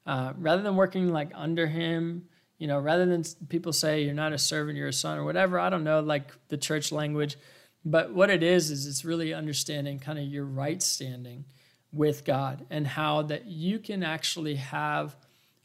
uh, 0.06 0.32
rather 0.36 0.62
than 0.62 0.76
working 0.76 1.12
like 1.12 1.30
under 1.34 1.66
him 1.66 2.26
you 2.58 2.68
know, 2.68 2.78
rather 2.78 3.04
than 3.04 3.24
people 3.48 3.72
say 3.72 4.04
you're 4.04 4.14
not 4.14 4.32
a 4.32 4.38
servant, 4.38 4.78
you're 4.78 4.88
a 4.88 4.92
son 4.92 5.18
or 5.18 5.24
whatever. 5.24 5.58
I 5.58 5.70
don't 5.70 5.84
know, 5.84 6.00
like 6.00 6.30
the 6.48 6.56
church 6.56 6.92
language. 6.92 7.36
But 7.84 8.14
what 8.14 8.30
it 8.30 8.42
is, 8.42 8.70
is 8.70 8.86
it's 8.86 9.04
really 9.04 9.34
understanding 9.34 9.98
kind 9.98 10.18
of 10.18 10.24
your 10.24 10.44
right 10.44 10.82
standing 10.82 11.44
with 11.92 12.24
God 12.24 12.64
and 12.70 12.86
how 12.86 13.22
that 13.22 13.46
you 13.46 13.78
can 13.78 14.02
actually 14.02 14.54
have 14.54 15.14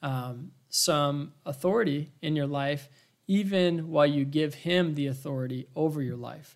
um, 0.02 0.52
some 0.70 1.34
authority 1.46 2.12
in 2.22 2.36
your 2.36 2.48
life, 2.48 2.90
even 3.28 3.90
while 3.90 4.06
you 4.06 4.26
give 4.26 4.54
Him 4.54 4.96
the 4.96 5.08
authority 5.08 5.68
over 5.76 6.02
your 6.02 6.18
life. 6.18 6.56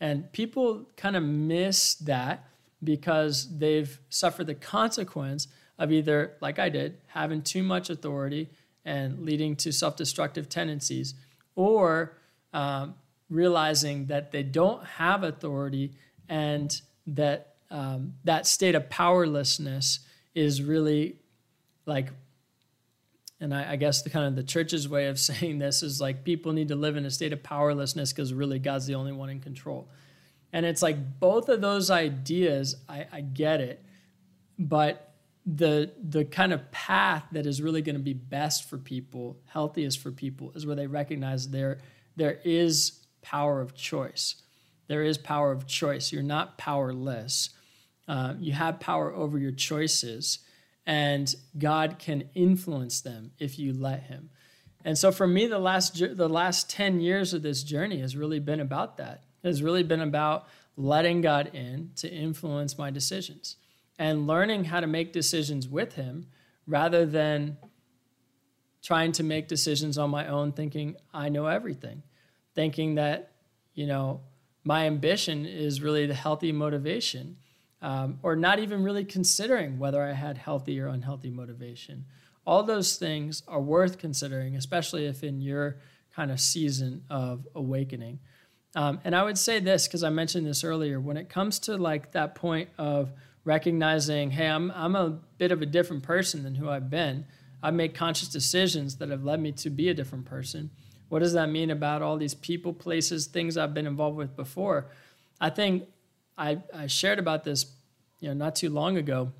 And 0.00 0.30
people 0.32 0.86
kind 0.96 1.16
of 1.16 1.22
miss 1.22 1.94
that 1.94 2.44
because 2.84 3.58
they've 3.58 3.98
suffered 4.10 4.46
the 4.46 4.54
consequence 4.54 5.48
of 5.78 5.92
either, 5.92 6.36
like 6.40 6.58
I 6.58 6.68
did, 6.68 6.98
having 7.08 7.42
too 7.42 7.62
much 7.62 7.90
authority 7.90 8.50
and 8.84 9.20
leading 9.20 9.56
to 9.56 9.72
self 9.72 9.96
destructive 9.96 10.48
tendencies, 10.48 11.14
or 11.54 12.16
um, 12.52 12.94
realizing 13.28 14.06
that 14.06 14.30
they 14.30 14.42
don't 14.42 14.84
have 14.84 15.22
authority 15.22 15.92
and 16.28 16.80
that 17.06 17.54
um, 17.70 18.14
that 18.24 18.46
state 18.46 18.74
of 18.74 18.88
powerlessness 18.88 20.00
is 20.34 20.62
really 20.62 21.16
like 21.84 22.10
and 23.40 23.54
I, 23.54 23.72
I, 23.72 23.76
guess 23.76 24.02
the 24.02 24.10
kind 24.10 24.26
of 24.26 24.34
the 24.34 24.42
church's 24.42 24.88
way 24.88 25.06
of 25.06 25.18
saying 25.28 25.58
this 25.58 25.82
is 25.82 26.00
like 26.00 26.24
people 26.24 26.52
need 26.52 26.68
to 26.68 26.76
live 26.76 26.96
in 26.96 27.04
a 27.04 27.10
state 27.10 27.32
of 27.32 27.42
powerlessness 27.42 28.12
because 28.12 28.32
really 28.32 28.58
God's 28.58 28.86
the 28.86 28.94
only 28.94 29.12
one 29.12 29.28
in 29.28 29.40
control. 29.40 29.88
And 30.52 30.64
it's 30.64 30.82
like 30.82 31.20
both 31.20 31.48
of 31.48 31.60
those 31.60 31.90
ideas, 31.90 32.76
I, 32.88 33.06
I 33.12 33.20
get 33.20 33.60
it, 33.60 33.84
but 34.58 35.02
the 35.46 35.92
the 36.02 36.24
kind 36.24 36.52
of 36.52 36.70
path 36.72 37.24
that 37.30 37.46
is 37.46 37.62
really 37.62 37.80
going 37.80 37.94
to 37.94 38.02
be 38.02 38.12
best 38.12 38.68
for 38.68 38.78
people, 38.78 39.36
healthiest 39.46 40.00
for 40.00 40.10
people, 40.10 40.50
is 40.54 40.66
where 40.66 40.74
they 40.74 40.88
recognize 40.88 41.50
there 41.50 41.78
there 42.16 42.40
is 42.44 43.06
power 43.22 43.60
of 43.60 43.74
choice. 43.74 44.36
There 44.88 45.02
is 45.02 45.18
power 45.18 45.52
of 45.52 45.66
choice. 45.66 46.12
You're 46.12 46.22
not 46.22 46.58
powerless. 46.58 47.50
Uh, 48.08 48.34
you 48.38 48.52
have 48.52 48.80
power 48.80 49.12
over 49.12 49.38
your 49.38 49.52
choices, 49.52 50.40
and 50.86 51.34
God 51.58 51.98
can 51.98 52.28
influence 52.34 53.00
them 53.00 53.32
if 53.38 53.58
you 53.58 53.72
let 53.72 54.04
Him. 54.04 54.30
And 54.84 54.96
so, 54.96 55.10
for 55.10 55.26
me, 55.26 55.46
the 55.46 55.58
last 55.58 55.98
the 55.98 56.28
last 56.28 56.70
ten 56.70 57.00
years 57.00 57.34
of 57.34 57.42
this 57.42 57.62
journey 57.62 58.00
has 58.00 58.16
really 58.16 58.38
been 58.38 58.60
about 58.60 58.96
that. 58.98 59.24
It 59.42 59.48
has 59.48 59.62
really 59.62 59.82
been 59.82 60.00
about 60.00 60.46
letting 60.76 61.22
God 61.22 61.50
in 61.54 61.90
to 61.96 62.08
influence 62.08 62.78
my 62.78 62.90
decisions 62.90 63.56
and 63.98 64.26
learning 64.26 64.64
how 64.64 64.80
to 64.80 64.86
make 64.86 65.12
decisions 65.12 65.66
with 65.66 65.94
him 65.94 66.26
rather 66.66 67.06
than 67.06 67.56
trying 68.82 69.12
to 69.12 69.22
make 69.22 69.48
decisions 69.48 69.98
on 69.98 70.10
my 70.10 70.26
own 70.28 70.52
thinking 70.52 70.96
I 71.12 71.28
know 71.28 71.46
everything, 71.46 72.02
thinking 72.54 72.96
that, 72.96 73.32
you 73.74 73.86
know, 73.86 74.20
my 74.64 74.86
ambition 74.86 75.46
is 75.46 75.80
really 75.80 76.06
the 76.06 76.14
healthy 76.14 76.52
motivation 76.52 77.38
um, 77.82 78.18
or 78.22 78.36
not 78.36 78.58
even 78.58 78.82
really 78.82 79.04
considering 79.04 79.78
whether 79.78 80.02
I 80.02 80.12
had 80.12 80.38
healthy 80.38 80.80
or 80.80 80.88
unhealthy 80.88 81.30
motivation. 81.30 82.06
All 82.46 82.62
those 82.62 82.96
things 82.96 83.42
are 83.48 83.60
worth 83.60 83.98
considering, 83.98 84.56
especially 84.56 85.06
if 85.06 85.22
in 85.22 85.40
your 85.40 85.78
kind 86.14 86.30
of 86.30 86.40
season 86.40 87.04
of 87.10 87.46
awakening. 87.54 88.20
Um, 88.74 89.00
and 89.04 89.14
I 89.14 89.22
would 89.22 89.38
say 89.38 89.58
this 89.58 89.86
because 89.86 90.02
I 90.02 90.10
mentioned 90.10 90.46
this 90.46 90.64
earlier. 90.64 91.00
When 91.00 91.16
it 91.16 91.28
comes 91.28 91.58
to 91.60 91.76
like 91.76 92.12
that 92.12 92.34
point 92.34 92.68
of 92.78 93.12
recognizing, 93.44 94.30
hey, 94.30 94.46
I'm 94.46 94.70
I'm 94.72 94.94
a 94.94 95.18
bit 95.38 95.52
of 95.52 95.62
a 95.62 95.66
different 95.66 96.02
person 96.02 96.42
than 96.42 96.54
who 96.54 96.68
I've 96.68 96.90
been. 96.90 97.26
I've 97.62 97.74
made 97.74 97.94
conscious 97.94 98.28
decisions 98.28 98.96
that 98.96 99.08
have 99.08 99.24
led 99.24 99.40
me 99.40 99.52
to 99.52 99.70
be 99.70 99.88
a 99.88 99.94
different 99.94 100.26
person. 100.26 100.70
What 101.08 101.20
does 101.20 101.32
that 101.34 101.48
mean 101.48 101.70
about 101.70 102.02
all 102.02 102.16
these 102.16 102.34
people, 102.34 102.72
places, 102.72 103.26
things 103.26 103.56
I've 103.56 103.74
been 103.74 103.86
involved 103.86 104.16
with 104.16 104.36
before? 104.36 104.88
I 105.40 105.50
think 105.50 105.84
I, 106.36 106.58
I 106.74 106.86
shared 106.86 107.18
about 107.18 107.44
this, 107.44 107.66
you 108.20 108.28
know, 108.28 108.34
not 108.34 108.56
too 108.56 108.70
long 108.70 108.96
ago, 108.96 109.32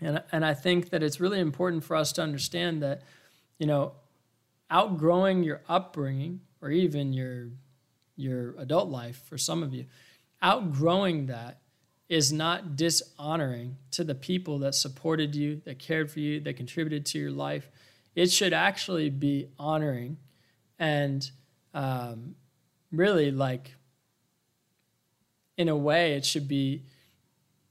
and 0.00 0.22
and 0.32 0.44
I 0.44 0.54
think 0.54 0.90
that 0.90 1.02
it's 1.02 1.20
really 1.20 1.40
important 1.40 1.84
for 1.84 1.96
us 1.96 2.12
to 2.12 2.22
understand 2.22 2.82
that, 2.82 3.02
you 3.58 3.66
know, 3.66 3.92
outgrowing 4.70 5.42
your 5.42 5.62
upbringing 5.68 6.40
or 6.60 6.70
even 6.70 7.12
your 7.12 7.48
your 8.16 8.54
adult 8.58 8.88
life 8.88 9.22
for 9.26 9.38
some 9.38 9.62
of 9.62 9.74
you, 9.74 9.86
outgrowing 10.40 11.26
that 11.26 11.58
is 12.08 12.32
not 12.32 12.76
dishonoring 12.76 13.76
to 13.90 14.04
the 14.04 14.14
people 14.14 14.58
that 14.58 14.74
supported 14.74 15.34
you, 15.34 15.62
that 15.64 15.78
cared 15.78 16.10
for 16.10 16.20
you, 16.20 16.40
that 16.40 16.56
contributed 16.56 17.06
to 17.06 17.18
your 17.18 17.30
life. 17.30 17.70
It 18.14 18.30
should 18.30 18.52
actually 18.52 19.08
be 19.08 19.48
honoring 19.58 20.18
and 20.78 21.30
um, 21.72 22.34
really 22.90 23.30
like 23.30 23.74
in 25.56 25.68
a 25.68 25.76
way 25.76 26.14
it 26.14 26.24
should 26.24 26.48
be 26.48 26.82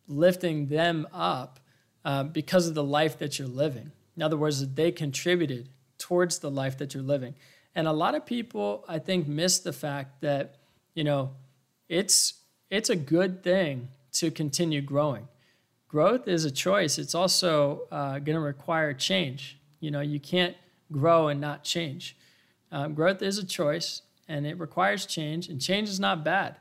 lifting 0.08 0.68
them 0.68 1.08
up 1.14 1.60
uh, 2.04 2.24
because 2.24 2.68
of 2.68 2.74
the 2.74 2.84
life 2.84 3.18
that 3.20 3.40
you're 3.40 3.48
living 3.48 3.92
in 4.16 4.24
other 4.24 4.38
words 4.38 4.60
that 4.60 4.76
they 4.76 4.92
contributed 4.92 5.70
towards 5.98 6.40
the 6.40 6.50
life 6.50 6.78
that 6.78 6.94
you're 6.94 7.04
living 7.04 7.34
and 7.76 7.88
a 7.88 7.94
lot 7.94 8.16
of 8.16 8.26
people, 8.26 8.84
I 8.88 9.00
think, 9.00 9.28
miss 9.28 9.60
the 9.60 9.74
fact 9.74 10.22
that, 10.22 10.56
you 10.94 11.04
know, 11.04 11.32
it's 11.88 12.34
it's 12.70 12.90
a 12.90 12.96
good 12.96 13.44
thing 13.44 13.90
to 14.14 14.32
continue 14.32 14.82
growing. 14.82 15.28
Growth 15.88 16.28
is 16.28 16.46
a 16.46 16.52
choice. 16.52 16.98
It's 16.98 17.16
also 17.16 17.82
uh, 17.92 18.20
going 18.20 18.36
to 18.36 18.40
require 18.40 18.94
change. 18.94 19.58
You 19.80 19.92
know, 19.92 20.00
you 20.00 20.20
can't 20.20 20.56
grow 20.92 21.28
and 21.28 21.42
not 21.42 21.64
change. 21.64 22.16
Um, 22.72 22.94
growth 22.94 23.22
is 23.22 23.38
a 23.38 23.46
choice, 23.46 24.02
and 24.28 24.46
it 24.46 24.58
requires 24.58 25.06
change. 25.06 25.50
And 25.50 25.62
change 25.62 25.90
is 25.90 26.00
not 26.00 26.24
bad. 26.24 26.56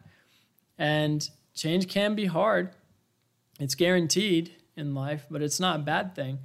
And 0.80 1.28
change 1.54 1.88
can 1.88 2.14
be 2.14 2.24
hard. 2.24 2.70
It's 3.60 3.74
guaranteed 3.74 4.56
in 4.76 4.94
life, 4.94 5.26
but 5.30 5.42
it's 5.42 5.60
not 5.60 5.76
a 5.76 5.82
bad 5.82 6.14
thing. 6.14 6.38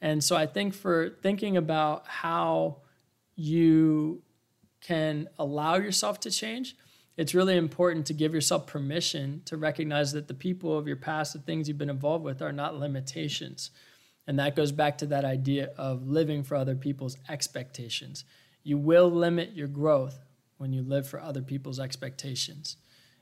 And 0.00 0.22
so 0.22 0.36
I 0.36 0.46
think 0.46 0.74
for 0.74 1.18
thinking 1.22 1.56
about 1.56 2.06
how 2.06 2.82
you 3.34 4.22
can 4.80 5.28
allow 5.40 5.74
yourself 5.74 6.20
to 6.20 6.30
change, 6.30 6.76
it's 7.16 7.34
really 7.34 7.56
important 7.56 8.06
to 8.06 8.14
give 8.14 8.32
yourself 8.32 8.68
permission 8.68 9.42
to 9.46 9.56
recognize 9.56 10.12
that 10.12 10.28
the 10.28 10.34
people 10.34 10.78
of 10.78 10.86
your 10.86 10.96
past, 10.96 11.32
the 11.32 11.40
things 11.40 11.66
you've 11.66 11.76
been 11.76 11.90
involved 11.90 12.24
with, 12.24 12.40
are 12.40 12.52
not 12.52 12.78
limitations. 12.78 13.72
And 14.28 14.38
that 14.38 14.54
goes 14.54 14.70
back 14.70 14.98
to 14.98 15.06
that 15.06 15.24
idea 15.24 15.70
of 15.76 16.06
living 16.06 16.44
for 16.44 16.54
other 16.54 16.76
people's 16.76 17.16
expectations. 17.28 18.24
You 18.62 18.78
will 18.78 19.10
limit 19.10 19.56
your 19.56 19.66
growth 19.66 20.20
when 20.58 20.72
you 20.72 20.82
live 20.82 21.08
for 21.08 21.20
other 21.20 21.42
people's 21.42 21.80
expectations. 21.80 22.76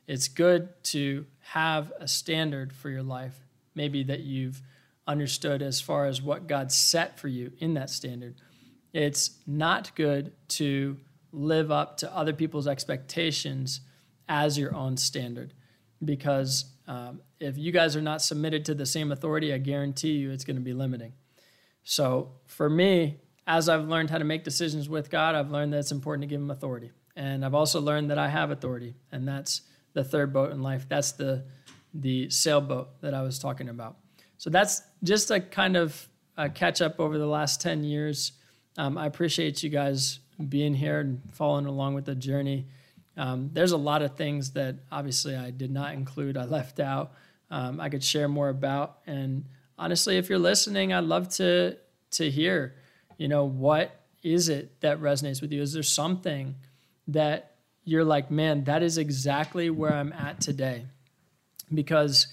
It's 0.08 0.26
good 0.26 0.70
to 0.84 1.26
have 1.40 1.92
a 2.00 2.08
standard 2.08 2.72
for 2.72 2.90
your 2.90 3.04
life, 3.04 3.38
maybe 3.76 4.02
that 4.02 4.20
you've 4.20 4.60
understood 5.06 5.62
as 5.62 5.80
far 5.80 6.06
as 6.06 6.20
what 6.20 6.48
God 6.48 6.72
set 6.72 7.20
for 7.20 7.28
you 7.28 7.52
in 7.60 7.74
that 7.74 7.88
standard 7.88 8.34
it's 8.92 9.38
not 9.46 9.94
good 9.94 10.32
to 10.48 10.96
live 11.32 11.70
up 11.70 11.98
to 11.98 12.16
other 12.16 12.32
people's 12.32 12.66
expectations 12.66 13.80
as 14.28 14.58
your 14.58 14.74
own 14.74 14.96
standard 14.96 15.54
because 16.04 16.64
um, 16.86 17.20
if 17.38 17.58
you 17.58 17.70
guys 17.70 17.96
are 17.96 18.02
not 18.02 18.22
submitted 18.22 18.64
to 18.64 18.74
the 18.74 18.86
same 18.86 19.12
authority, 19.12 19.52
I 19.52 19.58
guarantee 19.58 20.12
you 20.12 20.30
it's 20.30 20.44
going 20.44 20.56
to 20.56 20.62
be 20.62 20.72
limiting. 20.72 21.12
So 21.84 22.32
for 22.46 22.70
me, 22.70 23.18
as 23.46 23.68
I've 23.68 23.86
learned 23.86 24.10
how 24.10 24.18
to 24.18 24.24
make 24.24 24.44
decisions 24.44 24.88
with 24.88 25.10
God, 25.10 25.34
I've 25.34 25.50
learned 25.50 25.72
that 25.72 25.78
it's 25.78 25.92
important 25.92 26.22
to 26.22 26.26
give 26.26 26.40
Him 26.40 26.50
authority. 26.50 26.92
And 27.16 27.44
I've 27.44 27.54
also 27.54 27.80
learned 27.80 28.10
that 28.10 28.18
I 28.18 28.28
have 28.28 28.50
authority, 28.50 28.94
and 29.10 29.26
that's 29.26 29.62
the 29.92 30.04
third 30.04 30.32
boat 30.32 30.52
in 30.52 30.62
life. 30.62 30.86
That's 30.88 31.12
the 31.12 31.44
the 31.94 32.28
sailboat 32.30 33.00
that 33.00 33.14
I 33.14 33.22
was 33.22 33.38
talking 33.38 33.68
about. 33.68 33.96
So 34.36 34.50
that's 34.50 34.82
just 35.02 35.30
a 35.30 35.40
kind 35.40 35.76
of 35.76 36.08
a 36.36 36.48
catch 36.48 36.80
up 36.82 37.00
over 37.00 37.18
the 37.18 37.26
last 37.26 37.60
10 37.60 37.82
years 37.82 38.32
um, 38.78 38.96
I 38.96 39.06
appreciate 39.06 39.64
you 39.64 39.70
guys 39.70 40.20
being 40.48 40.72
here 40.72 41.00
and 41.00 41.20
following 41.32 41.66
along 41.66 41.94
with 41.94 42.04
the 42.04 42.14
journey. 42.14 42.68
Um, 43.16 43.50
there's 43.52 43.72
a 43.72 43.76
lot 43.76 44.02
of 44.02 44.16
things 44.16 44.52
that 44.52 44.76
obviously 44.92 45.34
I 45.34 45.50
did 45.50 45.72
not 45.72 45.94
include, 45.94 46.36
I 46.36 46.44
left 46.44 46.78
out. 46.78 47.12
Um, 47.50 47.80
I 47.80 47.88
could 47.88 48.04
share 48.04 48.28
more 48.28 48.48
about. 48.48 49.00
And 49.04 49.46
honestly, 49.76 50.16
if 50.16 50.28
you're 50.28 50.38
listening, 50.38 50.92
I'd 50.92 51.04
love 51.04 51.28
to 51.30 51.76
to 52.10 52.30
hear, 52.30 52.76
you 53.18 53.26
know, 53.26 53.44
what 53.44 54.00
is 54.22 54.48
it 54.48 54.80
that 54.80 55.00
resonates 55.00 55.42
with 55.42 55.52
you? 55.52 55.60
Is 55.60 55.72
there 55.72 55.82
something 55.82 56.54
that 57.08 57.56
you're 57.88 58.04
like, 58.04 58.30
man, 58.30 58.64
that 58.64 58.82
is 58.82 58.98
exactly 58.98 59.70
where 59.70 59.92
I'm 59.92 60.12
at 60.12 60.40
today? 60.40 60.86
Because 61.72 62.26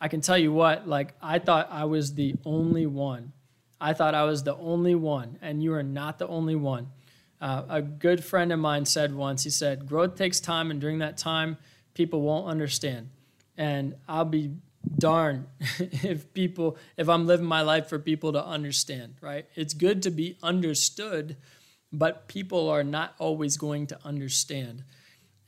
I 0.00 0.08
can 0.08 0.20
tell 0.20 0.38
you 0.38 0.52
what, 0.52 0.88
like 0.88 1.14
I 1.20 1.38
thought 1.38 1.68
I 1.70 1.84
was 1.84 2.14
the 2.14 2.34
only 2.44 2.86
one 2.86 3.32
I 3.80 3.94
thought 3.94 4.14
I 4.14 4.24
was 4.24 4.42
the 4.42 4.56
only 4.56 4.94
one, 4.94 5.38
and 5.40 5.62
you 5.62 5.72
are 5.72 5.82
not 5.82 6.18
the 6.18 6.28
only 6.28 6.54
one. 6.54 6.88
Uh, 7.40 7.62
a 7.68 7.82
good 7.82 8.22
friend 8.22 8.52
of 8.52 8.58
mine 8.58 8.84
said 8.84 9.14
once, 9.14 9.44
he 9.44 9.50
said, 9.50 9.86
growth 9.86 10.16
takes 10.16 10.38
time, 10.38 10.70
and 10.70 10.80
during 10.80 10.98
that 10.98 11.16
time, 11.16 11.56
people 11.94 12.20
won't 12.20 12.46
understand. 12.46 13.08
And 13.56 13.94
I'll 14.06 14.26
be 14.26 14.52
darn 14.98 15.46
if 15.78 16.32
people, 16.34 16.76
if 16.98 17.08
I'm 17.08 17.26
living 17.26 17.46
my 17.46 17.62
life 17.62 17.88
for 17.88 17.98
people 17.98 18.32
to 18.34 18.44
understand, 18.44 19.14
right? 19.22 19.46
It's 19.54 19.72
good 19.72 20.02
to 20.02 20.10
be 20.10 20.36
understood, 20.42 21.38
but 21.90 22.28
people 22.28 22.68
are 22.68 22.84
not 22.84 23.14
always 23.18 23.56
going 23.56 23.86
to 23.88 23.98
understand. 24.04 24.84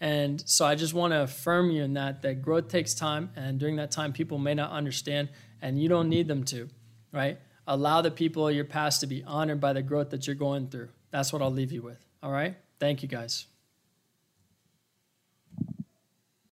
And 0.02 0.42
so 0.46 0.66
I 0.66 0.74
just 0.74 0.94
want 0.94 1.12
to 1.12 1.22
affirm 1.22 1.70
you 1.70 1.84
in 1.84 1.94
that, 1.94 2.22
that 2.22 2.42
growth 2.42 2.66
takes 2.66 2.92
time, 2.92 3.30
and 3.36 3.60
during 3.60 3.76
that 3.76 3.92
time, 3.92 4.12
people 4.12 4.36
may 4.36 4.52
not 4.52 4.72
understand, 4.72 5.28
and 5.62 5.80
you 5.80 5.88
don't 5.88 6.08
need 6.08 6.26
them 6.26 6.42
to, 6.46 6.68
right? 7.12 7.38
Allow 7.68 8.02
the 8.02 8.10
people 8.10 8.48
of 8.48 8.52
your 8.52 8.64
past 8.64 8.98
to 9.02 9.06
be 9.06 9.22
honored 9.22 9.60
by 9.60 9.72
the 9.72 9.80
growth 9.80 10.10
that 10.10 10.26
you're 10.26 10.34
going 10.34 10.66
through. 10.66 10.88
That's 11.12 11.32
what 11.32 11.40
I'll 11.40 11.52
leave 11.52 11.70
you 11.70 11.82
with. 11.82 12.04
All 12.20 12.32
right? 12.32 12.56
Thank 12.80 13.04
you, 13.04 13.08
guys. 13.08 13.46